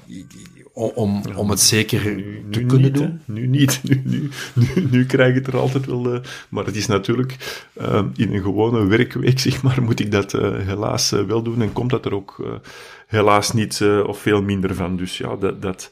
om, 0.78 1.22
om 1.36 1.50
het 1.50 1.60
zeker 1.60 2.02
te 2.50 2.64
kunnen 2.64 2.80
niet, 2.80 2.94
doen? 2.94 3.20
Nu 3.24 3.46
niet. 3.46 3.80
Nu, 3.88 4.02
nu, 4.04 4.28
nu, 4.54 4.86
nu, 4.90 5.06
krijg 5.06 5.28
ik 5.28 5.34
het 5.34 5.46
er 5.46 5.60
altijd 5.60 5.86
wel... 5.86 6.14
Uh, 6.14 6.20
maar 6.48 6.64
het 6.64 6.76
is 6.76 6.86
natuurlijk... 6.86 7.36
Uh, 7.80 8.02
in 8.16 8.34
een 8.34 8.42
gewone 8.42 8.86
werkweek, 8.86 9.38
zeg 9.48 9.62
maar, 9.62 9.82
moet 9.82 10.00
ik 10.00 10.10
dat 10.10 10.34
uh, 10.34 10.58
helaas 10.58 11.10
wel 11.10 11.42
doen. 11.42 11.62
En 11.62 11.72
komt 11.72 11.90
dat 11.90 12.04
er 12.04 12.14
ook 12.14 12.60
helaas 13.06 13.52
niet 13.52 13.82
of 14.06 14.18
veel 14.18 14.42
minder 14.42 14.74
van. 14.74 14.96
Dus 14.96 15.18
ja, 15.18 15.36
dat... 15.36 15.62
dat 15.62 15.90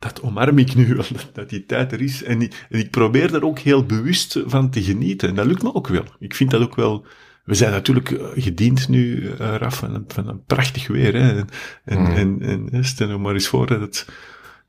dat 0.00 0.22
omarm 0.22 0.58
ik 0.58 0.74
nu 0.74 0.94
wel, 0.94 1.04
dat, 1.32 1.48
die 1.48 1.66
tijd 1.66 1.92
er 1.92 2.00
is. 2.00 2.22
En, 2.22 2.40
en 2.40 2.78
ik 2.78 2.90
probeer 2.90 3.30
daar 3.30 3.42
ook 3.42 3.58
heel 3.58 3.84
bewust 3.84 4.42
van 4.46 4.70
te 4.70 4.82
genieten. 4.82 5.28
En 5.28 5.34
dat 5.34 5.46
lukt 5.46 5.62
me 5.62 5.74
ook 5.74 5.88
wel. 5.88 6.04
Ik 6.18 6.34
vind 6.34 6.50
dat 6.50 6.62
ook 6.62 6.74
wel 6.74 7.04
we 7.50 7.56
zijn 7.56 7.70
natuurlijk 7.72 8.20
gediend 8.34 8.88
nu, 8.88 9.22
uh, 9.22 9.30
Raf, 9.36 9.76
van 9.76 9.94
een, 9.94 10.04
van 10.08 10.28
een 10.28 10.44
prachtig 10.44 10.86
weer. 10.86 11.14
Hè? 11.14 11.38
En, 11.38 11.48
en, 11.84 11.98
mm. 11.98 12.42
en, 12.42 12.68
en 12.72 12.84
stel 12.84 13.08
nou 13.08 13.20
maar 13.20 13.34
eens 13.34 13.48
voor 13.48 13.66
dat 13.66 13.80
het 13.80 14.06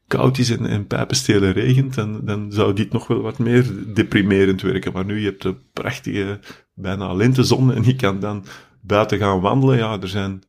koud 0.08 0.38
is 0.38 0.50
en, 0.50 0.66
en 0.66 0.88
pijpenstelen 0.88 1.52
regent, 1.52 1.94
dan, 1.94 2.20
dan 2.24 2.52
zou 2.52 2.74
dit 2.74 2.92
nog 2.92 3.08
wel 3.08 3.22
wat 3.22 3.40
meer 3.40 3.66
deprimerend 3.94 4.62
werken. 4.62 4.94
Maar 4.94 5.06
nu, 5.06 5.20
je 5.20 5.26
hebt 5.26 5.42
de 5.42 5.56
prachtige, 5.74 6.40
bijna 6.74 7.14
lentezon 7.14 7.74
en 7.74 7.84
je 7.84 7.96
kan 7.96 8.20
dan 8.20 8.46
buiten 8.82 9.18
gaan 9.18 9.40
wandelen. 9.42 9.78
Ja, 9.78 9.98
er 10.02 10.08
zijn... 10.08 10.44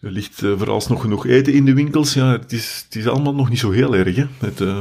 Er 0.00 0.10
ligt 0.10 0.42
uh, 0.42 0.52
vooralsnog 0.56 1.00
genoeg 1.00 1.26
eten 1.26 1.52
in 1.52 1.64
de 1.64 1.74
winkels. 1.74 2.14
Ja, 2.14 2.30
het 2.32 2.52
is, 2.52 2.82
het 2.84 2.96
is 2.96 3.06
allemaal 3.06 3.34
nog 3.34 3.48
niet 3.48 3.58
zo 3.58 3.70
heel 3.70 3.96
erg. 3.96 4.16
Hè? 4.16 4.24
Het, 4.38 4.60
uh, 4.60 4.78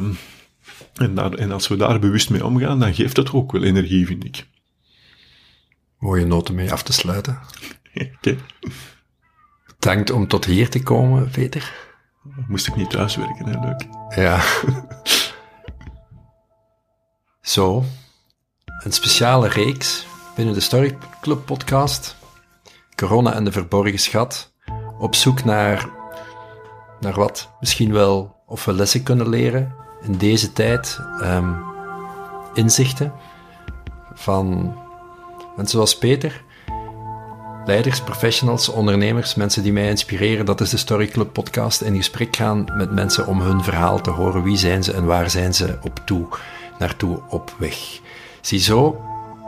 en, 0.93 1.15
daar, 1.15 1.33
en 1.33 1.51
als 1.51 1.67
we 1.67 1.75
daar 1.75 1.99
bewust 1.99 2.29
mee 2.29 2.45
omgaan, 2.45 2.79
dan 2.79 2.93
geeft 2.93 3.15
dat 3.15 3.33
ook 3.33 3.51
wel 3.51 3.63
energie, 3.63 4.05
vind 4.05 4.25
ik. 4.25 4.45
Mooie 6.03 6.25
noten 6.25 6.55
mee 6.55 6.71
af 6.71 6.83
te 6.83 6.93
sluiten. 6.93 7.39
Okay. 8.17 8.39
Bedankt 9.65 10.11
om 10.11 10.27
tot 10.27 10.45
hier 10.45 10.69
te 10.69 10.83
komen, 10.83 11.29
Peter. 11.29 11.73
Moest 12.47 12.67
ik 12.67 12.75
niet 12.75 12.89
thuiswerken, 12.89 13.45
hè? 13.45 13.59
Leuk. 13.59 13.87
Ja. 14.15 14.41
Zo. 17.41 17.83
Een 18.83 18.91
speciale 18.91 19.47
reeks 19.47 20.05
binnen 20.35 20.53
de 20.53 20.59
Story 20.59 20.97
Club 21.21 21.45
podcast. 21.45 22.15
Corona 22.95 23.33
en 23.33 23.43
de 23.43 23.51
verborgen 23.51 23.99
schat. 23.99 24.53
Op 24.99 25.15
zoek 25.15 25.43
naar, 25.43 25.89
naar 26.99 27.13
wat 27.13 27.49
misschien 27.59 27.93
wel, 27.93 28.35
of 28.45 28.65
we 28.65 28.73
lessen 28.73 29.03
kunnen 29.03 29.29
leren 29.29 29.75
in 30.01 30.17
deze 30.17 30.53
tijd. 30.53 30.99
Um, 31.21 31.63
inzichten 32.53 33.13
van 34.13 34.77
Mensen 35.55 35.75
zoals 35.75 35.97
Peter, 35.97 36.43
leiders, 37.65 38.01
professionals, 38.01 38.69
ondernemers, 38.69 39.35
mensen 39.35 39.63
die 39.63 39.73
mij 39.73 39.89
inspireren. 39.89 40.45
Dat 40.45 40.61
is 40.61 40.69
de 40.69 40.77
Story 40.77 41.07
Club 41.07 41.33
podcast. 41.33 41.81
In 41.81 41.95
gesprek 41.95 42.35
gaan 42.35 42.65
met 42.77 42.91
mensen 42.91 43.27
om 43.27 43.41
hun 43.41 43.63
verhaal 43.63 44.01
te 44.01 44.09
horen. 44.09 44.43
Wie 44.43 44.57
zijn 44.57 44.83
ze 44.83 44.93
en 44.93 45.05
waar 45.05 45.29
zijn 45.29 45.53
ze 45.53 45.77
op 45.81 46.01
toe, 46.05 46.27
naartoe 46.79 47.19
op 47.29 47.55
weg. 47.57 47.99
Ziezo, 48.41 49.01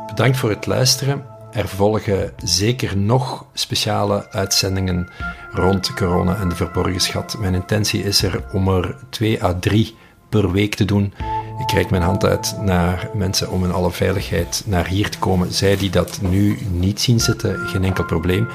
bedankt 0.08 0.38
voor 0.38 0.49
het 0.49 0.66
luisteren. 0.66 1.26
Er 1.51 1.68
volgen 1.68 2.32
zeker 2.43 2.97
nog 2.97 3.45
speciale 3.53 4.32
uitzendingen 4.32 5.10
rond 5.51 5.93
corona 5.93 6.36
en 6.36 6.49
de 6.49 6.56
verborgen 6.56 7.01
schat. 7.01 7.38
Mijn 7.39 7.53
intentie 7.53 8.03
is 8.03 8.24
er 8.24 8.43
om 8.51 8.68
er 8.68 8.95
twee 9.10 9.43
à 9.43 9.53
drie 9.60 9.95
per 10.30 10.51
week 10.51 10.76
te 10.76 10.86
doen. 10.86 11.14
Ik 11.58 11.72
reik 11.72 11.89
mijn 11.89 12.03
hand 12.03 12.26
uit 12.26 12.56
naar 12.62 13.10
mensen 13.14 13.51
om 13.51 13.64
in 13.64 13.72
alle 13.72 13.91
veiligheid 13.91 14.64
naar 14.66 14.88
hier 14.88 15.10
te 15.10 15.20
komen. 15.20 15.53
Zij 15.53 15.78
die 15.78 15.89
dat 15.89 16.20
nu 16.22 16.58
niet 16.72 17.01
zien 17.01 17.20
zitten, 17.20 17.68
geen 17.68 17.84
enkel 17.84 18.03
probleem. 18.03 18.47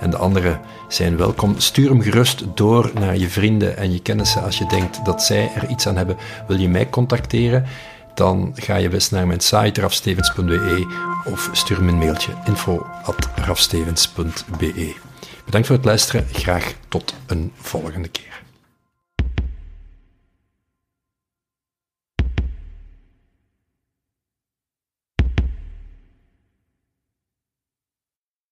En 0.00 0.10
de 0.10 0.16
anderen 0.16 0.60
zijn 0.88 1.16
welkom. 1.16 1.54
Stuur 1.58 1.88
hem 1.88 2.02
gerust 2.02 2.44
door 2.54 2.90
naar 2.94 3.16
je 3.16 3.28
vrienden 3.28 3.76
en 3.76 3.92
je 3.92 4.00
kennissen. 4.00 4.42
Als 4.42 4.58
je 4.58 4.66
denkt 4.66 5.04
dat 5.04 5.22
zij 5.22 5.50
er 5.54 5.68
iets 5.68 5.86
aan 5.86 5.96
hebben, 5.96 6.16
wil 6.46 6.58
je 6.58 6.68
mij 6.68 6.90
contacteren? 6.90 7.64
Dan 8.14 8.52
ga 8.54 8.76
je 8.76 8.88
best 8.88 9.10
naar 9.10 9.26
mijn 9.26 9.40
site 9.40 9.80
rafstevens.be 9.80 10.86
of 11.24 11.48
stuur 11.52 11.82
me 11.82 11.92
een 11.92 11.98
mailtje 11.98 12.32
info.rafstevens.be. 12.44 14.94
Bedankt 15.44 15.66
voor 15.66 15.76
het 15.76 15.84
luisteren. 15.84 16.26
Graag 16.32 16.74
tot 16.88 17.14
een 17.26 17.52
volgende 17.56 18.08
keer. 18.08 18.43